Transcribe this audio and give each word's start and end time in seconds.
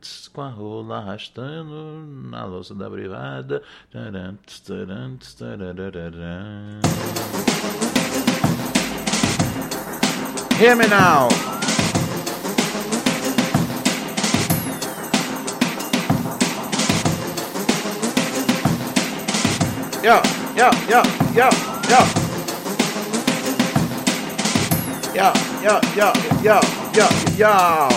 Tss, 0.00 0.28
Com 0.28 0.42
a 0.42 0.50
rola 0.50 0.98
arrastando 0.98 2.06
na 2.30 2.44
louça 2.44 2.74
da 2.74 2.90
privada. 2.90 3.62
Hear 10.58 10.74
me 10.74 10.86
now. 10.86 11.28
Yo, 20.02 20.22
yo, 20.54 20.70
yo, 20.88 21.02
yo, 21.34 21.65
yo. 21.90 22.00
Yo, 25.14 25.32
yo, 25.62 25.80
yo, 25.96 26.12
yo, 26.42 26.60
yo, 26.92 27.06
yo. 27.38 27.88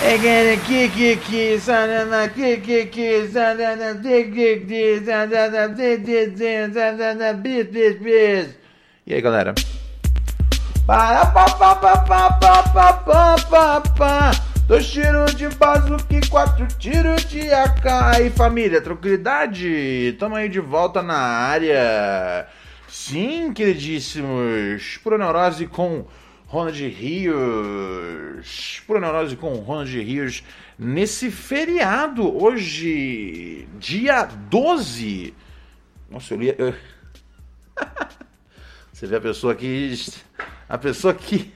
Again, 0.00 0.60
kiki, 0.60 1.16
kiki, 1.16 1.58
sanana, 1.60 2.28
kiki, 2.34 2.86
kiki, 2.86 3.28
sanana, 3.28 4.02
kiki, 4.02 4.60
kiki, 4.66 5.04
sanana, 5.04 5.76
kiki, 5.76 6.04
kiki, 6.04 6.72
sanana, 6.74 7.42
bis, 7.42 7.66
bis, 7.66 7.94
bis. 8.02 8.46
E 9.06 9.14
aí, 9.14 9.20
galera? 9.20 9.54
Para, 10.86 11.26
pa, 11.26 11.46
pa, 11.46 11.74
pa, 11.74 11.96
pa, 11.96 12.30
pa, 12.40 12.62
pa, 12.62 12.92
pa, 12.92 13.36
pa, 13.50 13.80
pa. 13.96 14.57
Dois 14.68 14.86
tiros 14.86 15.34
de 15.34 15.48
bazuca 15.48 16.14
e 16.14 16.20
quatro 16.28 16.66
tiros 16.78 17.24
de 17.24 17.50
AK. 17.50 17.86
Aí, 18.14 18.30
família, 18.30 18.82
tranquilidade? 18.82 20.14
Tamo 20.18 20.36
aí 20.36 20.46
de 20.48 20.60
volta 20.60 21.02
na 21.02 21.16
área. 21.16 22.46
Sim, 22.86 23.50
queridíssimos. 23.54 24.98
Pura 25.02 25.16
Neurose 25.16 25.66
com 25.66 26.04
Ronald 26.46 26.86
Rios. 26.86 28.82
Pura 28.86 29.00
Neurose 29.00 29.36
com 29.36 29.54
Ronald 29.54 29.90
Rios. 30.02 30.44
Nesse 30.78 31.30
feriado, 31.30 32.30
hoje, 32.40 33.66
dia 33.78 34.24
12. 34.24 35.32
Nossa, 36.10 36.34
eu 36.34 36.38
li... 36.38 36.54
eu- 36.58 36.74
Você 38.92 39.06
vê 39.06 39.16
a 39.16 39.20
pessoa 39.20 39.54
que. 39.54 39.94
A 40.68 40.76
pessoa 40.76 41.14
que. 41.14 41.54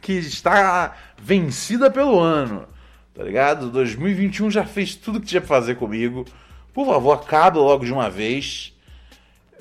Que 0.00 0.12
está 0.12 0.96
vencida 1.20 1.90
pelo 1.90 2.20
ano. 2.20 2.66
Tá 3.14 3.24
ligado? 3.24 3.70
2021 3.70 4.50
já 4.50 4.64
fez 4.64 4.94
tudo 4.94 5.20
que 5.20 5.26
tinha 5.26 5.40
pra 5.40 5.48
fazer 5.48 5.74
comigo. 5.74 6.24
Por 6.72 6.86
favor, 6.86 7.12
acaba 7.12 7.58
logo 7.58 7.84
de 7.84 7.92
uma 7.92 8.08
vez. 8.08 8.72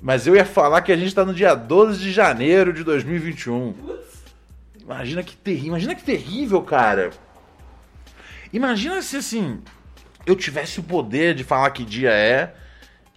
Mas 0.01 0.27
eu 0.27 0.35
ia 0.35 0.45
falar 0.45 0.81
que 0.81 0.91
a 0.91 0.97
gente 0.97 1.15
tá 1.15 1.25
no 1.25 1.33
dia 1.33 1.55
12 1.55 1.99
de 1.99 2.11
janeiro 2.11 2.71
de 2.71 2.83
2021. 2.83 3.73
Imagina 4.79 5.23
que 5.23 5.35
terrível. 5.35 5.69
Imagina 5.69 5.95
que 5.95 6.03
terrível, 6.03 6.61
cara. 6.61 7.09
Imagina 8.53 9.01
se 9.01 9.17
assim. 9.17 9.59
Eu 10.25 10.35
tivesse 10.35 10.79
o 10.79 10.83
poder 10.83 11.33
de 11.33 11.43
falar 11.43 11.71
que 11.71 11.83
dia 11.83 12.11
é. 12.11 12.53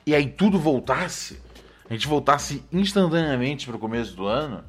E 0.07 0.15
aí 0.15 0.29
tudo 0.29 0.59
voltasse. 0.59 1.39
A 1.89 1.93
gente 1.93 2.09
voltasse 2.09 2.63
instantaneamente 2.73 3.67
pro 3.67 3.79
começo 3.79 4.17
do 4.17 4.27
ano. 4.27 4.65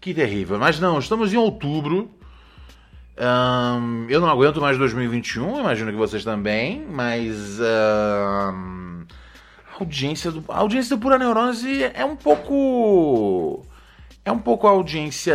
Que 0.00 0.14
terrível. 0.14 0.58
Mas 0.58 0.80
não, 0.80 0.98
estamos 0.98 1.32
em 1.32 1.36
outubro. 1.36 2.10
Ahn, 3.20 4.06
eu 4.08 4.20
não 4.20 4.28
aguento 4.28 4.60
mais 4.60 4.78
2021, 4.78 5.58
imagino 5.60 5.90
que 5.90 5.96
vocês 5.96 6.22
também, 6.22 6.86
mas 6.88 7.58
ahn, 7.60 9.04
a 9.74 9.80
audiência 9.80 10.30
do 10.30 10.44
a 10.48 10.58
audiência 10.58 10.96
do 10.96 11.00
Pura 11.00 11.18
Neurose 11.18 11.82
é 11.94 12.04
um 12.04 12.14
pouco 12.14 13.66
é 14.24 14.30
um 14.30 14.38
pouco 14.38 14.66
a 14.68 14.70
audiência 14.70 15.34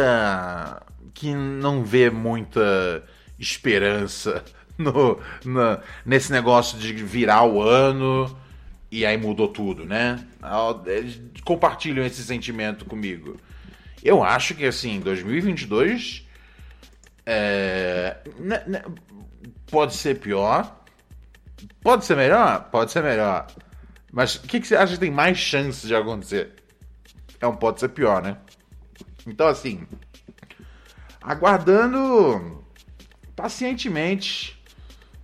que 1.13 1.33
não 1.33 1.83
vê 1.83 2.09
muita 2.09 3.03
esperança 3.37 4.43
no, 4.77 5.19
na- 5.45 5.79
nesse 6.05 6.31
negócio 6.31 6.77
de 6.79 6.93
virar 6.93 7.43
o 7.43 7.61
ano 7.61 8.33
e 8.89 9.05
aí 9.05 9.17
mudou 9.17 9.47
tudo, 9.49 9.85
né? 9.85 10.23
Compartilham 11.43 12.05
esse 12.05 12.23
sentimento 12.23 12.85
comigo. 12.85 13.37
Eu 14.03 14.23
acho 14.23 14.53
que 14.55 14.65
assim, 14.65 14.99
2022 14.99 16.27
é, 17.25 18.17
né- 18.39 18.63
né, 18.67 18.83
pode 19.69 19.95
ser 19.95 20.19
pior, 20.19 20.83
pode 21.81 22.05
ser 22.05 22.15
melhor, 22.15 22.69
pode 22.69 22.91
ser 22.91 23.03
melhor. 23.03 23.47
Mas 24.11 24.35
o 24.35 24.41
que, 24.41 24.59
que 24.59 24.67
você 24.67 24.75
acha 24.75 24.93
que 24.93 24.99
tem 24.99 25.11
mais 25.11 25.37
chance 25.37 25.87
de 25.87 25.95
acontecer? 25.95 26.53
É 27.39 27.47
um 27.47 27.55
pode 27.55 27.79
ser 27.79 27.89
pior, 27.89 28.21
né? 28.21 28.37
Então 29.25 29.47
assim, 29.47 29.87
aguardando 31.21 32.63
pacientemente 33.35 34.61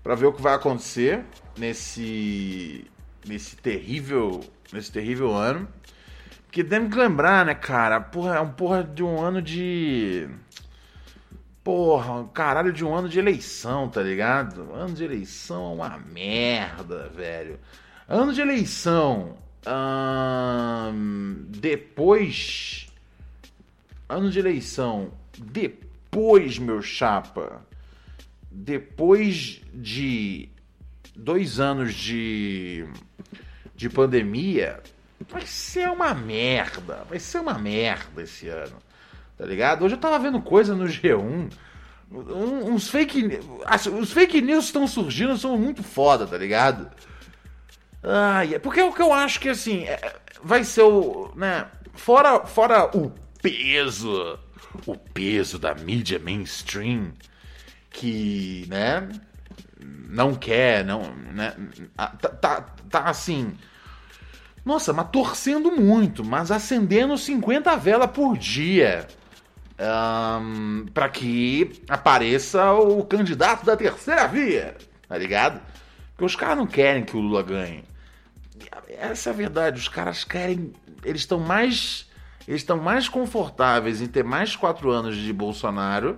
para 0.01 0.15
ver 0.15 0.25
o 0.25 0.33
que 0.33 0.41
vai 0.41 0.55
acontecer 0.55 1.23
nesse 1.57 2.85
nesse 3.27 3.55
terrível 3.57 4.41
nesse 4.71 4.91
terrível 4.91 5.35
ano. 5.35 5.67
Porque 6.45 6.63
temos 6.63 6.91
que 6.91 6.99
lembrar, 6.99 7.45
né, 7.45 7.53
cara? 7.53 8.01
Porra, 8.01 8.37
é 8.37 8.39
um 8.39 8.49
porra 8.51 8.83
de 8.83 9.03
um 9.03 9.21
ano 9.21 9.39
de. 9.41 10.27
Porra, 11.69 12.27
caralho 12.33 12.73
de 12.73 12.83
um 12.83 12.95
ano 12.95 13.07
de 13.07 13.19
eleição, 13.19 13.87
tá 13.87 14.01
ligado? 14.01 14.73
Ano 14.73 14.95
de 14.95 15.03
eleição 15.03 15.69
é 15.69 15.75
uma 15.75 15.99
merda, 15.99 17.09
velho. 17.09 17.59
Ano 18.07 18.33
de 18.33 18.41
eleição. 18.41 19.37
ahn, 19.67 21.45
depois. 21.47 22.87
Ano 24.09 24.31
de 24.31 24.39
eleição. 24.39 25.11
Depois, 25.37 26.57
meu 26.57 26.81
chapa. 26.81 27.63
Depois 28.49 29.61
de 29.71 30.49
dois 31.15 31.59
anos 31.59 31.93
de. 31.93 32.83
de 33.75 33.91
pandemia. 33.91 34.81
Vai 35.29 35.45
ser 35.45 35.87
uma 35.87 36.15
merda. 36.15 37.05
Vai 37.07 37.19
ser 37.19 37.37
uma 37.37 37.59
merda 37.59 38.23
esse 38.23 38.47
ano. 38.47 38.88
Tá 39.39 39.45
ligado? 39.45 39.85
Hoje 39.85 39.95
eu 39.95 39.99
tava 39.99 40.19
vendo 40.19 40.41
coisa 40.41 40.75
no 40.75 40.85
G1. 40.85 41.49
um- 42.11 42.73
uns 42.73 42.89
fake. 42.89 43.39
assim, 43.65 43.89
Os 43.97 44.11
fake 44.11 44.41
news 44.41 44.65
estão 44.65 44.85
surgindo 44.85 45.37
são 45.37 45.57
muito 45.57 45.81
foda, 45.81 46.27
tá 46.27 46.37
ligado? 46.37 46.89
Ai, 48.03 48.55
é 48.55 48.59
porque 48.59 48.81
o 48.81 48.91
que 48.91 49.01
eu 49.01 49.13
acho 49.13 49.39
que 49.39 49.47
assim. 49.49 49.83
é- 49.85 50.15
vai 50.43 50.63
ser 50.65 50.81
o. 50.83 51.31
né? 51.35 51.67
Fora, 51.93 52.45
fora 52.45 52.85
o 52.97 53.11
peso. 53.41 54.37
O 54.85 54.95
peso 54.97 55.57
da 55.57 55.73
mídia 55.73 56.19
mainstream. 56.19 57.13
Que, 57.89 58.65
né? 58.67 59.07
Não 59.79 60.35
quer, 60.35 60.83
não. 60.83 61.13
Né, 61.33 61.55
tá, 61.95 62.07
tá, 62.07 62.61
tá 62.89 62.99
assim. 63.05 63.53
Nossa, 64.65 64.91
mas 64.93 65.07
torcendo 65.11 65.71
muito, 65.71 66.23
mas 66.25 66.51
acendendo 66.51 67.17
50 67.17 67.75
velas 67.77 68.11
por 68.11 68.37
dia. 68.37 69.07
Para 70.93 71.09
que 71.09 71.81
apareça 71.87 72.73
o 72.73 73.03
candidato 73.05 73.65
da 73.65 73.77
terceira 73.77 74.27
via, 74.27 74.75
tá 75.07 75.17
ligado? 75.17 75.61
Porque 76.11 76.25
os 76.25 76.35
caras 76.35 76.57
não 76.57 76.67
querem 76.67 77.03
que 77.03 77.15
o 77.15 77.19
Lula 77.19 77.41
ganhe. 77.41 77.83
Essa 78.89 79.29
é 79.29 79.33
a 79.33 79.35
verdade, 79.35 79.79
os 79.79 79.87
caras 79.87 80.23
querem. 80.23 80.73
Eles 81.03 81.21
estão 81.21 81.39
mais. 81.39 82.09
Eles 82.47 82.61
estão 82.61 82.77
mais 82.77 83.07
confortáveis 83.07 84.01
em 84.01 84.07
ter 84.07 84.23
mais 84.23 84.55
quatro 84.55 84.89
anos 84.91 85.15
de 85.15 85.31
Bolsonaro 85.31 86.17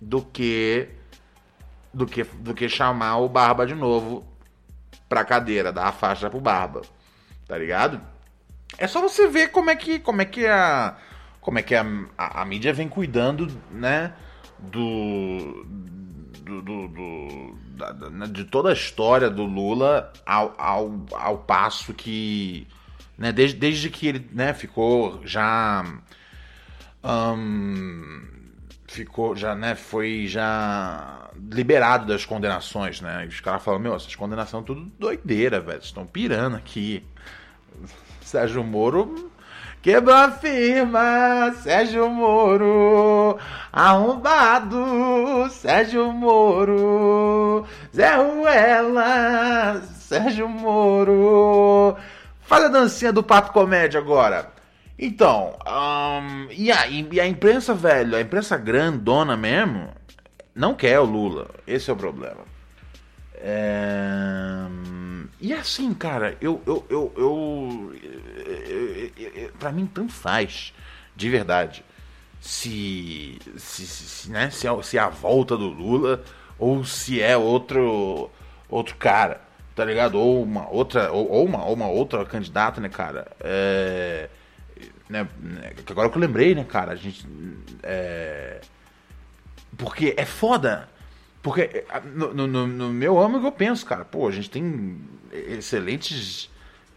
do 0.00 0.22
que. 0.22 0.88
Do 1.92 2.06
que, 2.06 2.22
do 2.22 2.54
que 2.54 2.68
chamar 2.68 3.18
o 3.18 3.28
Barba 3.28 3.66
de 3.66 3.74
novo 3.74 4.24
pra 5.08 5.24
cadeira, 5.24 5.72
dar 5.72 5.88
a 5.88 5.92
faixa 5.92 6.30
pro 6.30 6.40
Barba 6.40 6.82
tá 7.50 7.58
ligado? 7.58 8.00
É 8.78 8.86
só 8.86 9.00
você 9.00 9.26
ver 9.26 9.48
como 9.48 9.70
é 9.70 9.74
que 9.74 9.98
como 9.98 10.22
é 10.22 10.24
que 10.24 10.46
a 10.46 10.96
como 11.40 11.58
é 11.58 11.62
que 11.62 11.74
a, 11.74 11.84
a, 12.16 12.42
a 12.42 12.44
mídia 12.44 12.72
vem 12.72 12.88
cuidando, 12.88 13.50
né, 13.70 14.12
do 14.58 15.66
do, 16.42 16.62
do, 16.62 16.88
do 16.88 17.58
da, 17.76 17.92
da, 17.92 18.26
de 18.26 18.44
toda 18.44 18.70
a 18.70 18.72
história 18.72 19.30
do 19.30 19.44
Lula 19.44 20.12
ao, 20.26 20.54
ao, 20.58 21.06
ao 21.12 21.38
passo 21.38 21.94
que 21.94 22.66
né, 23.16 23.32
desde, 23.32 23.56
desde 23.56 23.90
que 23.90 24.06
ele 24.06 24.28
né, 24.32 24.52
ficou 24.52 25.20
já 25.24 25.84
um, 27.04 28.28
ficou 28.86 29.36
já 29.36 29.54
né 29.54 29.74
foi 29.74 30.26
já 30.26 31.30
liberado 31.50 32.06
das 32.06 32.24
condenações 32.24 33.00
né? 33.00 33.24
E 33.24 33.28
os 33.28 33.40
caras 33.40 33.62
falam 33.62 33.80
meu 33.80 33.94
essas 33.94 34.14
condenações 34.14 34.64
tudo 34.64 34.90
doideira 34.98 35.60
velho 35.60 35.80
estão 35.80 36.06
pirando 36.06 36.56
aqui. 36.56 37.04
Sérgio 38.20 38.62
Moro 38.62 39.29
Quebrou 39.82 40.14
a 40.14 40.30
firma, 40.30 41.54
Sérgio 41.62 42.10
Moro. 42.10 43.38
Arrombado, 43.72 45.48
Sérgio 45.50 46.12
Moro. 46.12 47.64
Zé 47.94 48.14
Ruela, 48.16 49.80
Sérgio 49.94 50.46
Moro. 50.46 51.96
Faz 52.42 52.64
a 52.64 52.68
dancinha 52.68 53.10
do 53.10 53.22
Pato 53.22 53.52
Comédia 53.52 53.98
agora. 53.98 54.52
Então, 54.98 55.56
um, 55.66 56.48
e, 56.50 56.70
a, 56.70 56.86
e 56.86 57.18
a 57.18 57.26
imprensa, 57.26 57.72
velho, 57.72 58.16
a 58.16 58.20
imprensa 58.20 58.58
grandona 58.58 59.34
mesmo, 59.34 59.88
não 60.54 60.74
quer 60.74 61.00
o 61.00 61.04
Lula. 61.04 61.48
Esse 61.66 61.88
é 61.88 61.94
o 61.94 61.96
problema. 61.96 62.44
É... 63.34 64.66
E 65.40 65.54
assim, 65.54 65.94
cara, 65.94 66.36
eu. 66.38 66.60
eu, 66.66 66.84
eu, 66.90 67.12
eu, 67.16 67.94
pra 69.58 69.72
mim, 69.72 69.86
tanto 69.86 70.12
faz, 70.12 70.72
de 71.16 71.28
verdade, 71.28 71.84
se. 72.40 73.38
se, 73.56 73.86
se, 73.86 74.30
né, 74.30 74.50
se, 74.50 74.66
é, 74.66 74.82
se 74.82 74.98
é 74.98 75.00
a 75.00 75.08
volta 75.08 75.56
do 75.56 75.68
Lula 75.68 76.22
ou 76.58 76.84
se 76.84 77.20
é 77.20 77.36
outro. 77.36 78.30
outro 78.68 78.96
cara, 78.96 79.40
tá 79.74 79.84
ligado? 79.84 80.18
Ou 80.18 80.42
uma 80.42 80.68
outra. 80.68 81.12
Ou, 81.12 81.30
ou 81.30 81.44
uma, 81.44 81.64
ou 81.64 81.74
uma 81.74 81.88
outra 81.88 82.24
candidata, 82.24 82.80
né, 82.80 82.88
cara? 82.88 83.26
É. 83.40 84.28
Né, 85.08 85.26
agora 85.88 86.08
que 86.08 86.16
eu 86.16 86.20
lembrei, 86.20 86.54
né, 86.54 86.64
cara? 86.64 86.92
A 86.92 86.96
gente. 86.96 87.26
É, 87.82 88.60
porque 89.76 90.14
é 90.16 90.24
foda 90.24 90.88
porque 91.42 91.62
eh, 91.62 92.02
no, 92.14 92.34
no, 92.34 92.66
no, 92.66 92.88
meu 92.90 93.18
âmago 93.18 93.46
eu 93.46 93.52
penso, 93.52 93.84
cara, 93.86 94.04
pô, 94.04 94.28
a 94.28 94.30
gente 94.30 94.50
tem 94.50 95.00
excelentes 95.32 96.50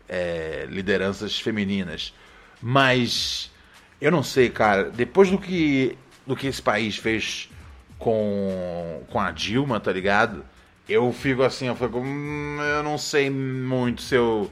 é, 0.07 0.65
lideranças 0.69 1.39
femininas, 1.39 2.13
mas 2.61 3.51
eu 3.99 4.11
não 4.11 4.23
sei, 4.23 4.49
cara, 4.49 4.89
depois 4.89 5.29
do 5.29 5.37
que, 5.37 5.97
do 6.25 6.35
que 6.35 6.47
esse 6.47 6.61
país 6.61 6.97
fez 6.97 7.49
com, 7.97 9.03
com 9.09 9.19
a 9.19 9.31
Dilma, 9.31 9.79
tá 9.79 9.91
ligado? 9.91 10.43
Eu 10.87 11.11
fico 11.13 11.43
assim, 11.43 11.67
eu 11.67 11.75
fico, 11.75 11.99
hum, 11.99 12.57
eu 12.61 12.83
não 12.83 12.97
sei 12.97 13.29
muito 13.29 14.01
se 14.01 14.15
eu 14.15 14.51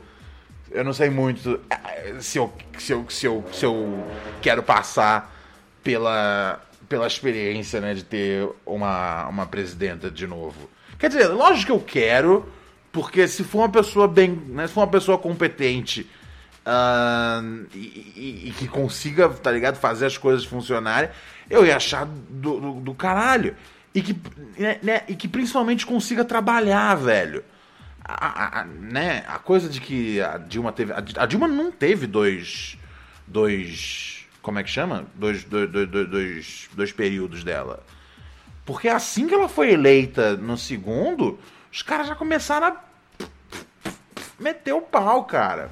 eu 0.73 0.85
não 0.85 0.93
sei 0.93 1.09
muito 1.09 1.59
eh, 1.69 2.15
se 2.21 2.37
eu, 2.37 2.53
se 2.77 2.93
eu, 2.93 3.05
se 3.09 3.25
eu, 3.25 3.43
se 3.51 3.65
eu 3.65 4.07
quero 4.41 4.63
passar 4.63 5.35
pela 5.83 6.61
pela 6.91 7.07
experiência, 7.07 7.79
né, 7.79 7.93
de 7.93 8.03
ter 8.03 8.49
uma, 8.65 9.25
uma 9.29 9.45
presidenta 9.45 10.11
de 10.11 10.27
novo. 10.27 10.69
Quer 10.99 11.07
dizer, 11.07 11.27
lógico 11.29 11.67
que 11.67 11.71
eu 11.71 11.79
quero, 11.79 12.45
porque 12.91 13.27
se 13.27 13.43
for 13.43 13.59
uma 13.59 13.69
pessoa 13.69 14.07
bem, 14.07 14.31
né, 14.31 14.67
se 14.67 14.73
for 14.73 14.81
uma 14.81 14.87
pessoa 14.87 15.17
competente 15.17 16.09
uh, 16.65 17.67
e, 17.73 17.77
e, 17.77 18.43
e, 18.49 18.51
que 18.51 18.67
consiga, 18.67 19.29
tá 19.29 19.51
ligado, 19.51 19.77
fazer 19.77 20.05
as 20.05 20.17
coisas 20.17 20.45
funcionarem, 20.45 21.09
eu 21.49 21.65
ia 21.65 21.75
achar 21.75 22.05
do, 22.05 22.59
do, 22.59 22.73
do 22.81 22.93
caralho. 22.93 23.55
E 23.93 24.01
que, 24.01 24.15
né, 24.57 24.79
né, 24.81 25.01
e 25.07 25.15
que 25.15 25.27
principalmente 25.27 25.85
consiga 25.85 26.23
trabalhar, 26.23 26.95
velho. 26.95 27.43
A, 28.03 28.25
a, 28.25 28.61
a, 28.61 28.65
né, 28.65 29.23
a 29.27 29.37
coisa 29.37 29.67
de 29.69 29.79
que 29.81 30.21
a 30.21 30.37
Dilma 30.37 30.71
teve. 30.71 30.93
A, 30.93 31.25
Dilma 31.25 31.47
não 31.47 31.71
teve 31.71 32.07
dois. 32.07 32.77
Dois 33.27 34.21
como 34.41 34.57
é 34.57 34.63
que 34.63 34.69
chama? 34.69 35.05
Dois, 35.15 35.43
dois, 35.43 35.69
dois, 35.69 35.89
dois, 35.89 36.69
dois 36.73 36.91
períodos 36.91 37.43
dela. 37.43 37.83
Porque 38.65 38.87
assim 38.87 39.27
que 39.27 39.33
ela 39.33 39.47
foi 39.47 39.71
eleita 39.71 40.35
no 40.35 40.57
segundo, 40.57 41.39
os 41.71 41.81
caras 41.81 42.07
já 42.07 42.15
começaram 42.15 42.67
a 42.67 42.77
meter 44.39 44.73
o 44.73 44.81
pau, 44.81 45.23
cara. 45.25 45.71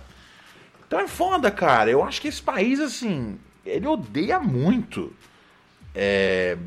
Então 0.88 1.00
é 1.00 1.08
foda, 1.08 1.52
cara. 1.52 1.90
Eu 1.90 2.04
acho 2.04 2.22
que 2.22 2.28
esse 2.28 2.42
país, 2.42 2.80
assim, 2.80 3.38
ele 3.66 3.86
odeia 3.86 4.40
muito 4.40 5.14
é, 5.94 6.58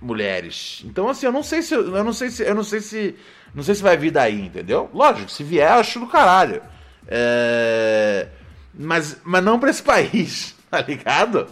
mulheres. 0.00 0.82
Então, 0.84 1.08
assim, 1.08 1.26
eu 1.26 1.32
não 1.32 1.42
sei 1.42 1.62
se. 1.62 1.74
Eu 1.74 2.04
não 2.04 2.12
sei 2.12 2.30
se. 2.30 2.42
Eu 2.42 2.54
não 2.54 2.64
sei 2.64 2.80
se. 2.80 3.16
Não 3.54 3.62
sei 3.62 3.74
se 3.74 3.82
vai 3.82 3.96
vir 3.96 4.10
daí, 4.10 4.46
entendeu? 4.46 4.90
Lógico, 4.92 5.30
se 5.30 5.42
vier, 5.42 5.72
eu 5.72 5.80
acho 5.80 5.98
do 5.98 6.06
caralho. 6.06 6.62
É, 7.06 8.28
mas, 8.72 9.18
mas 9.24 9.42
não 9.42 9.58
pra 9.58 9.70
esse 9.70 9.82
país. 9.82 10.54
tá 10.70 10.80
ligado? 10.82 11.48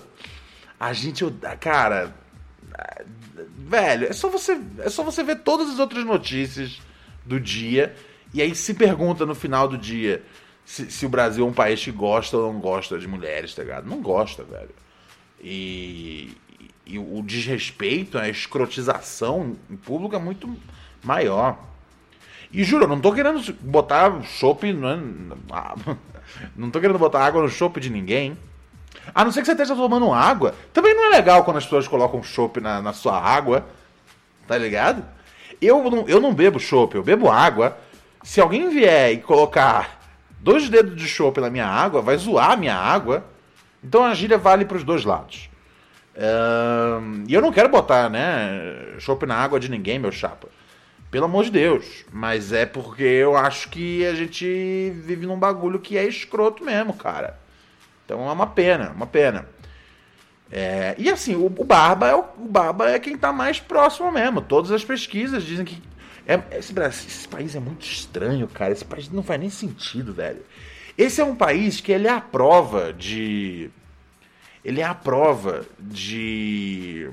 A 0.78 0.92
gente, 0.92 1.24
cara, 1.58 2.14
velho, 3.56 4.06
é 4.06 4.12
só 4.12 4.28
você, 4.28 4.60
é 4.78 4.88
só 4.88 5.02
você 5.02 5.24
ver 5.24 5.40
todas 5.40 5.68
as 5.70 5.78
outras 5.80 6.04
notícias 6.04 6.80
do 7.28 7.38
dia 7.38 7.94
e 8.32 8.42
aí 8.42 8.54
se 8.54 8.74
pergunta 8.74 9.24
no 9.24 9.34
final 9.34 9.68
do 9.68 9.78
dia 9.78 10.22
se, 10.64 10.90
se 10.90 11.06
o 11.06 11.08
Brasil 11.08 11.46
é 11.46 11.48
um 11.48 11.52
país 11.52 11.82
que 11.82 11.90
gosta 11.90 12.36
ou 12.36 12.52
não 12.52 12.60
gosta 12.60 12.98
de 12.98 13.08
mulheres, 13.08 13.54
tá 13.54 13.62
ligado? 13.62 13.88
Não 13.88 14.02
gosta, 14.02 14.44
velho. 14.44 14.68
E, 15.40 16.36
e 16.84 16.98
o 16.98 17.22
desrespeito, 17.22 18.18
a 18.18 18.28
escrotização 18.28 19.56
em 19.70 19.76
público 19.76 20.14
é 20.14 20.18
muito 20.18 20.54
maior. 21.02 21.58
E 22.52 22.62
juro, 22.64 22.84
eu 22.84 22.88
não 22.88 23.00
tô 23.00 23.14
querendo 23.14 23.40
botar 23.60 24.22
chopp. 24.24 24.70
Não, 24.70 24.90
é, 24.90 25.96
não 26.54 26.70
tô 26.70 26.80
querendo 26.80 26.98
botar 26.98 27.24
água 27.24 27.40
no 27.40 27.48
chopp 27.48 27.80
de 27.80 27.88
ninguém. 27.88 28.36
A 29.14 29.24
não 29.24 29.32
ser 29.32 29.40
que 29.40 29.46
você 29.46 29.52
esteja 29.52 29.74
tomando 29.74 30.12
água. 30.12 30.54
Também 30.74 30.94
não 30.94 31.06
é 31.06 31.16
legal 31.16 31.44
quando 31.44 31.56
as 31.56 31.64
pessoas 31.64 31.88
colocam 31.88 32.22
chopp 32.22 32.60
na, 32.60 32.82
na 32.82 32.92
sua 32.92 33.18
água. 33.18 33.66
Tá 34.46 34.58
ligado? 34.58 35.02
Eu 35.60 35.90
não, 35.90 36.08
eu 36.08 36.20
não 36.20 36.32
bebo 36.32 36.58
chopp, 36.58 36.94
eu 36.94 37.02
bebo 37.02 37.30
água. 37.30 37.76
Se 38.22 38.40
alguém 38.40 38.68
vier 38.68 39.12
e 39.12 39.18
colocar 39.18 40.00
dois 40.40 40.68
dedos 40.68 40.96
de 40.96 41.08
chopp 41.08 41.40
na 41.40 41.50
minha 41.50 41.66
água, 41.66 42.00
vai 42.00 42.16
zoar 42.16 42.52
a 42.52 42.56
minha 42.56 42.76
água. 42.76 43.24
Então 43.82 44.04
a 44.04 44.14
gíria 44.14 44.38
vale 44.38 44.64
para 44.64 44.76
os 44.76 44.84
dois 44.84 45.04
lados. 45.04 45.48
e 47.26 47.34
eu 47.34 47.40
não 47.40 47.52
quero 47.52 47.68
botar, 47.68 48.08
né, 48.08 48.96
chopp 48.98 49.24
na 49.26 49.36
água 49.36 49.58
de 49.60 49.70
ninguém, 49.70 49.98
meu 49.98 50.12
chapa. 50.12 50.48
Pelo 51.10 51.24
amor 51.24 51.44
de 51.44 51.50
Deus. 51.50 52.04
Mas 52.12 52.52
é 52.52 52.66
porque 52.66 53.02
eu 53.02 53.36
acho 53.36 53.70
que 53.70 54.04
a 54.06 54.14
gente 54.14 54.92
vive 54.96 55.26
num 55.26 55.38
bagulho 55.38 55.78
que 55.78 55.96
é 55.96 56.04
escroto 56.04 56.64
mesmo, 56.64 56.92
cara. 56.92 57.38
Então 58.04 58.28
é 58.28 58.32
uma 58.32 58.46
pena, 58.46 58.90
uma 58.94 59.06
pena. 59.06 59.46
É, 60.50 60.94
e 60.96 61.10
assim, 61.10 61.34
o, 61.34 61.46
o, 61.46 61.64
Barba 61.64 62.08
é 62.08 62.14
o, 62.14 62.24
o 62.38 62.48
Barba 62.48 62.90
é 62.90 62.98
quem 62.98 63.14
está 63.14 63.32
mais 63.32 63.60
próximo 63.60 64.10
mesmo. 64.10 64.40
Todas 64.40 64.70
as 64.70 64.84
pesquisas 64.84 65.44
dizem 65.44 65.64
que 65.64 65.82
é, 66.26 66.42
esse, 66.58 66.72
esse, 66.78 67.28
país 67.28 67.54
é 67.54 67.60
muito 67.60 67.84
estranho, 67.86 68.48
cara. 68.48 68.72
Esse 68.72 68.84
país 68.84 69.10
não 69.10 69.22
faz 69.22 69.40
nem 69.40 69.50
sentido, 69.50 70.12
velho. 70.12 70.42
Esse 70.96 71.20
é 71.20 71.24
um 71.24 71.36
país 71.36 71.80
que 71.80 71.92
ele 71.92 72.06
é 72.06 72.10
a 72.10 72.20
prova 72.20 72.92
de. 72.92 73.70
Ele 74.64 74.80
é 74.80 74.84
a 74.84 74.94
prova 74.94 75.66
de. 75.78 77.10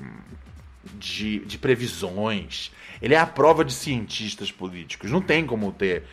De, 0.94 1.40
de 1.40 1.58
previsões. 1.58 2.72
Ele 3.02 3.14
é 3.14 3.18
a 3.18 3.26
prova 3.26 3.64
de 3.64 3.72
cientistas 3.72 4.50
políticos. 4.50 5.10
Não 5.10 5.20
tem 5.20 5.44
como 5.44 5.72
ter, 5.72 6.04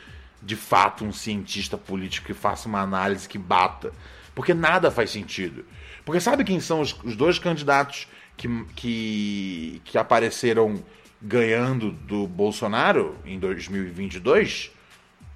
de 0.41 0.55
fato, 0.55 1.05
um 1.05 1.13
cientista 1.13 1.77
político 1.77 2.27
que 2.27 2.33
faça 2.33 2.67
uma 2.67 2.81
análise 2.81 3.29
que 3.29 3.37
bata 3.37 3.93
porque 4.35 4.53
nada 4.53 4.89
faz 4.91 5.11
sentido. 5.11 5.65
Porque 6.05 6.19
sabe 6.19 6.43
quem 6.43 6.59
são 6.59 6.81
os, 6.81 6.95
os 7.03 7.15
dois 7.15 7.39
candidatos 7.39 8.07
que, 8.35 8.47
que, 8.75 9.81
que 9.85 9.97
apareceram 9.97 10.83
ganhando 11.21 11.91
do 11.91 12.27
Bolsonaro 12.27 13.17
em 13.25 13.39
2022? 13.39 14.71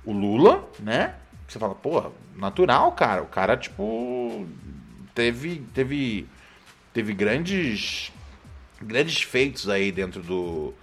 O 0.04 0.12
Lula, 0.12 0.70
né? 0.80 1.16
Você 1.48 1.58
fala, 1.58 1.74
porra, 1.74 2.12
natural, 2.36 2.92
cara. 2.92 3.24
O 3.24 3.28
cara, 3.28 3.56
tipo, 3.56 4.46
teve, 5.16 5.64
teve, 5.74 6.28
teve 6.94 7.14
grandes, 7.14 8.12
grandes 8.82 9.22
feitos 9.22 9.70
aí 9.70 9.92
dentro 9.92 10.22
do, 10.22 10.74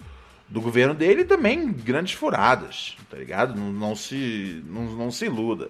do 0.49 0.59
governo 0.59 0.93
dele 0.93 1.21
e 1.21 1.25
também 1.25 1.71
grandes 1.71 2.13
furadas, 2.13 2.97
tá 3.09 3.17
ligado? 3.17 3.55
Não, 3.55 3.71
não 3.71 3.95
se, 3.95 4.63
não, 4.67 4.83
não 4.95 5.11
se 5.11 5.25
iluda. 5.25 5.69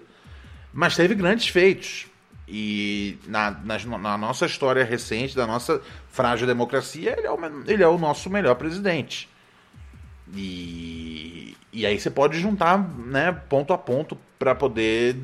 Mas 0.72 0.96
teve 0.96 1.14
grandes 1.14 1.48
feitos. 1.48 2.06
E 2.48 3.18
na, 3.26 3.50
na, 3.50 3.98
na, 3.98 4.18
nossa 4.18 4.46
história 4.46 4.84
recente, 4.84 5.34
da 5.34 5.46
nossa 5.46 5.82
frágil 6.08 6.46
democracia, 6.46 7.14
ele 7.18 7.26
é 7.26 7.30
o, 7.30 7.38
ele 7.66 7.82
é 7.82 7.88
o 7.88 7.98
nosso 7.98 8.30
melhor 8.30 8.54
presidente. 8.54 9.28
E, 10.34 11.56
e 11.72 11.84
aí 11.84 11.98
você 11.98 12.10
pode 12.10 12.38
juntar 12.38 12.78
né, 12.78 13.32
ponto 13.32 13.72
a 13.72 13.78
ponto 13.78 14.16
para 14.38 14.54
poder 14.54 15.16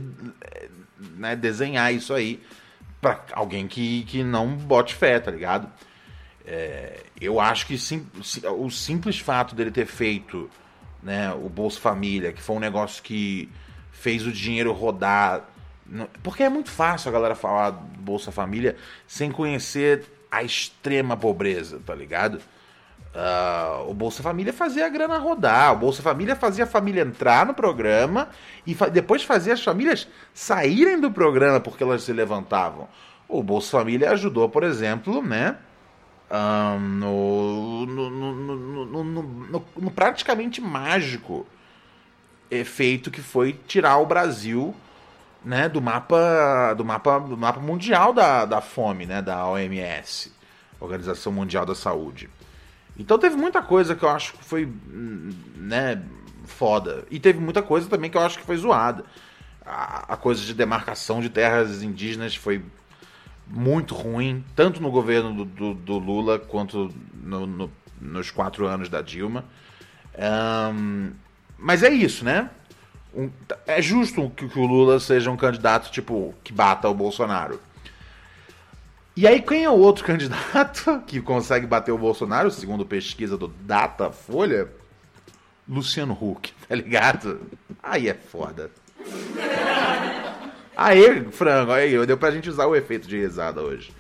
né, 1.17 1.37
desenhar 1.37 1.95
isso 1.95 2.12
aí 2.12 2.43
para 3.00 3.25
alguém 3.33 3.67
que, 3.67 4.05
que 4.05 4.23
não 4.23 4.57
bote 4.57 4.95
fé, 4.95 5.19
tá 5.19 5.31
ligado? 5.31 5.69
É, 6.45 7.05
eu 7.21 7.41
acho 7.41 7.67
que 7.67 7.79
sim, 7.79 8.07
o 8.59 8.71
simples 8.71 9.19
fato 9.19 9.55
dele 9.55 9.71
ter 9.71 9.87
feito 9.87 10.50
né, 11.02 11.33
o 11.33 11.49
Bolsa 11.49 11.81
Família, 11.81 12.33
que 12.33 12.41
foi 12.41 12.57
um 12.57 12.61
negócio 12.61 13.02
que 13.02 13.49
fez 13.91 14.26
o 14.26 14.33
dinheiro 14.33 14.73
rodar. 14.73 15.49
Porque 16.23 16.43
é 16.43 16.49
muito 16.49 16.71
fácil 16.71 17.09
a 17.09 17.12
galera 17.12 17.35
falar 17.35 17.71
Bolsa 17.71 18.33
Família 18.33 18.77
sem 19.07 19.31
conhecer 19.31 20.05
a 20.31 20.43
extrema 20.43 21.17
pobreza, 21.17 21.81
tá 21.85 21.95
ligado? 21.95 22.41
Uh, 23.15 23.91
o 23.91 23.95
Bolsa 23.95 24.23
Família 24.23 24.55
fazia 24.55 24.87
a 24.87 24.89
grana 24.89 25.19
rodar, 25.19 25.75
o 25.75 25.77
Bolsa 25.77 26.03
Família 26.03 26.35
fazia 26.35 26.65
a 26.65 26.67
família 26.67 27.03
entrar 27.03 27.45
no 27.45 27.53
programa 27.53 28.31
e 28.67 28.75
fa 28.75 28.89
depois 28.89 29.23
fazia 29.23 29.53
as 29.53 29.62
famílias 29.62 30.09
saírem 30.33 30.99
do 30.99 31.11
programa 31.11 31.61
porque 31.61 31.83
elas 31.83 32.03
se 32.05 32.12
levantavam. 32.12 32.89
O 33.29 33.43
Bolsa 33.43 33.79
Família 33.79 34.12
ajudou, 34.12 34.49
por 34.49 34.62
exemplo, 34.62 35.21
né? 35.21 35.59
Um, 36.31 36.79
no, 36.79 37.87
no, 37.87 38.11
no, 39.05 39.65
no, 39.77 39.91
praticamente 39.91 40.62
mágico 40.62 41.47
efeito 42.51 43.11
que 43.11 43.21
foi 43.21 43.53
tirar 43.67 43.99
o 43.99 44.07
Brasil 44.07 44.75
né, 45.45 45.69
do 45.69 45.81
mapa 45.81 46.75
do 46.75 46.85
mapa 46.85 47.19
do 47.21 47.37
mapa 47.37 47.61
mundial 47.61 48.13
da, 48.13 48.45
da 48.45 48.61
fome, 48.61 49.07
né, 49.07 49.21
da 49.21 49.47
OMS, 49.47 50.33
Organização 50.81 51.33
Mundial 51.33 51.67
da 51.67 51.75
Saúde. 51.75 52.29
Então 52.99 53.19
teve 53.19 53.37
muita 53.37 53.63
coisa 53.63 53.95
que 53.95 54.05
eu 54.05 54.11
acho 54.11 54.35
que 54.35 54.45
foi 54.45 54.71
né, 55.57 56.03
foda. 56.45 57.05
E 57.11 57.19
teve 57.19 57.41
muita 57.41 57.63
coisa 57.63 57.89
também 57.89 58.11
que 58.11 58.17
eu 58.17 58.23
acho 58.23 58.39
que 58.39 58.45
foi 58.45 58.57
zoada. 58.57 59.05
A, 59.65 60.15
a 60.15 60.17
coisa 60.17 60.43
de 60.43 60.55
demarcação 60.55 61.21
de 61.21 61.29
terras 61.29 61.83
indígenas 61.83 62.35
foi 62.35 62.63
muito 63.47 63.95
ruim, 63.95 64.45
tanto 64.55 64.81
no 64.81 64.91
governo 64.91 65.35
do, 65.35 65.45
do, 65.45 65.75
do 65.75 65.99
Lula 65.99 66.39
quanto 66.39 66.93
no, 67.15 67.47
no, 67.47 67.73
nos 68.01 68.31
quatro 68.31 68.67
anos 68.67 68.89
da 68.89 69.03
Dilma. 69.03 69.45
Um, 70.75 71.13
mas 71.59 71.83
é 71.83 71.91
isso, 71.91 72.25
né? 72.25 72.51
Um, 73.14 73.31
é 73.66 73.81
justo 73.83 74.31
que, 74.31 74.49
que, 74.49 74.59
o 74.59 74.66
Lula 74.66 74.99
seja 74.99 75.31
um 75.31 75.37
candidato 75.37 75.90
tipo 75.90 76.35
que 76.42 76.52
bata 76.52 76.88
o 76.88 76.95
Bolsonaro. 76.95 77.61
E 79.14 79.26
aí, 79.26 79.42
quem 79.42 79.64
é 79.64 79.71
o 79.71 79.78
outro 79.78 80.04
candidato 80.07 81.02
que 81.07 81.21
consegue 81.21 81.66
bater 81.66 81.92
o 81.92 81.99
Bolsonaro, 81.99 82.50
segundo 82.50 82.87
pesquisa 82.87 83.37
do 83.37 83.49
Datafolha? 83.49 84.69
Luciano 85.69 86.16
Huck, 86.21 86.52
tá 86.69 86.75
ligado? 86.75 87.40
Aí 87.83 88.09
é 88.09 88.14
foda. 88.14 88.71
Aí, 90.75 91.26
frango, 91.31 91.71
aí, 91.71 92.07
deu 92.07 92.16
pra 92.16 92.31
gente 92.31 92.49
usar 92.49 92.66
o 92.66 92.75
efeito 92.75 93.07
de 93.07 93.19
risada 93.19 93.61
hoje. 93.61 93.92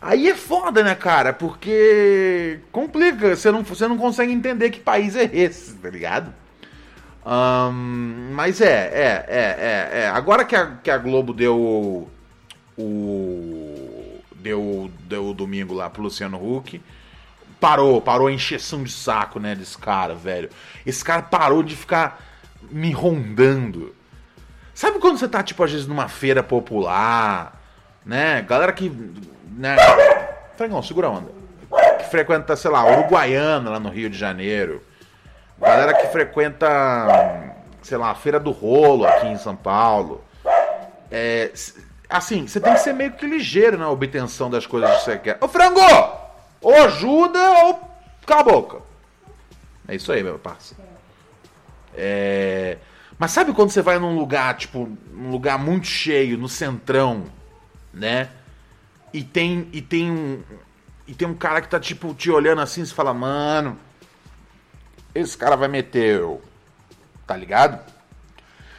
Aí 0.00 0.28
é 0.28 0.34
foda, 0.34 0.82
né, 0.82 0.94
cara? 0.94 1.34
Porque 1.34 2.60
complica, 2.72 3.36
você 3.36 3.50
não, 3.50 3.62
você 3.62 3.86
não 3.86 3.98
consegue 3.98 4.32
entender 4.32 4.70
que 4.70 4.80
país 4.80 5.14
é 5.14 5.28
esse, 5.30 5.74
tá 5.74 5.90
ligado? 5.90 6.32
Um, 7.28 8.30
mas 8.32 8.62
é, 8.62 8.66
é, 8.66 9.26
é, 9.28 9.90
é, 9.98 10.00
é. 10.00 10.08
Agora 10.08 10.46
que 10.46 10.56
a, 10.56 10.76
que 10.82 10.90
a 10.90 10.96
Globo 10.96 11.34
deu 11.34 12.08
o. 12.78 14.18
Deu, 14.36 14.90
deu 15.00 15.26
o 15.26 15.34
domingo 15.34 15.74
lá 15.74 15.90
pro 15.90 16.02
Luciano 16.02 16.38
Huck. 16.38 16.80
Parou, 17.60 18.00
parou 18.00 18.28
a 18.28 18.32
encheção 18.32 18.82
de 18.82 18.90
saco, 18.90 19.38
né, 19.38 19.54
desse 19.54 19.76
cara, 19.76 20.14
velho. 20.14 20.48
Esse 20.86 21.04
cara 21.04 21.20
parou 21.20 21.62
de 21.62 21.76
ficar 21.76 22.24
me 22.70 22.92
rondando. 22.92 23.94
Sabe 24.72 24.98
quando 24.98 25.18
você 25.18 25.28
tá, 25.28 25.42
tipo, 25.42 25.62
às 25.62 25.72
vezes 25.72 25.86
numa 25.86 26.08
feira 26.08 26.42
popular, 26.42 27.60
né? 28.06 28.40
Galera 28.42 28.72
que. 28.72 28.90
Né? 29.50 29.76
Frangão, 30.56 30.82
segura 30.82 31.08
a 31.08 31.10
onda. 31.10 31.30
Que 31.98 32.04
frequenta, 32.04 32.56
sei 32.56 32.70
lá, 32.70 32.86
Uruguaiana 32.86 33.68
lá 33.68 33.80
no 33.80 33.90
Rio 33.90 34.08
de 34.08 34.16
Janeiro. 34.16 34.82
Galera 35.60 35.94
que 35.94 36.06
frequenta, 36.08 37.54
sei 37.82 37.98
lá, 37.98 38.10
a 38.10 38.14
Feira 38.14 38.38
do 38.38 38.50
Rolo 38.50 39.06
aqui 39.06 39.26
em 39.26 39.38
São 39.38 39.56
Paulo. 39.56 40.22
É, 41.10 41.50
assim, 42.08 42.46
você 42.46 42.60
tem 42.60 42.72
que 42.74 42.80
ser 42.80 42.92
meio 42.92 43.12
que 43.12 43.26
ligeiro 43.26 43.76
na 43.76 43.90
obtenção 43.90 44.48
das 44.48 44.66
coisas 44.66 44.90
que 44.98 45.04
você 45.04 45.18
quer. 45.18 45.38
Ô 45.40 45.48
frango! 45.48 45.80
Ou 46.60 46.74
ajuda 46.84 47.38
ou 47.64 47.80
cala 48.26 48.40
a 48.40 48.44
boca. 48.44 48.78
É 49.86 49.94
isso 49.94 50.12
aí, 50.12 50.22
meu 50.22 50.38
parceiro. 50.38 50.82
É. 51.94 52.78
Mas 53.18 53.32
sabe 53.32 53.52
quando 53.52 53.70
você 53.70 53.82
vai 53.82 53.98
num 53.98 54.16
lugar, 54.16 54.56
tipo, 54.56 54.88
um 55.12 55.30
lugar 55.30 55.58
muito 55.58 55.86
cheio, 55.86 56.38
no 56.38 56.48
centrão, 56.48 57.24
né? 57.92 58.28
E 59.12 59.24
tem 59.24 59.68
e 59.72 59.82
tem 59.82 60.10
um 60.10 60.42
e 61.06 61.14
tem 61.14 61.26
um 61.26 61.34
cara 61.34 61.60
que 61.60 61.68
tá 61.68 61.80
tipo 61.80 62.14
te 62.14 62.30
olhando 62.30 62.60
assim, 62.60 62.84
você 62.84 62.94
fala: 62.94 63.12
"Mano, 63.12 63.76
esse 65.14 65.36
cara 65.36 65.56
vai 65.56 65.68
meter, 65.68 66.22
tá 67.26 67.36
ligado?" 67.36 67.80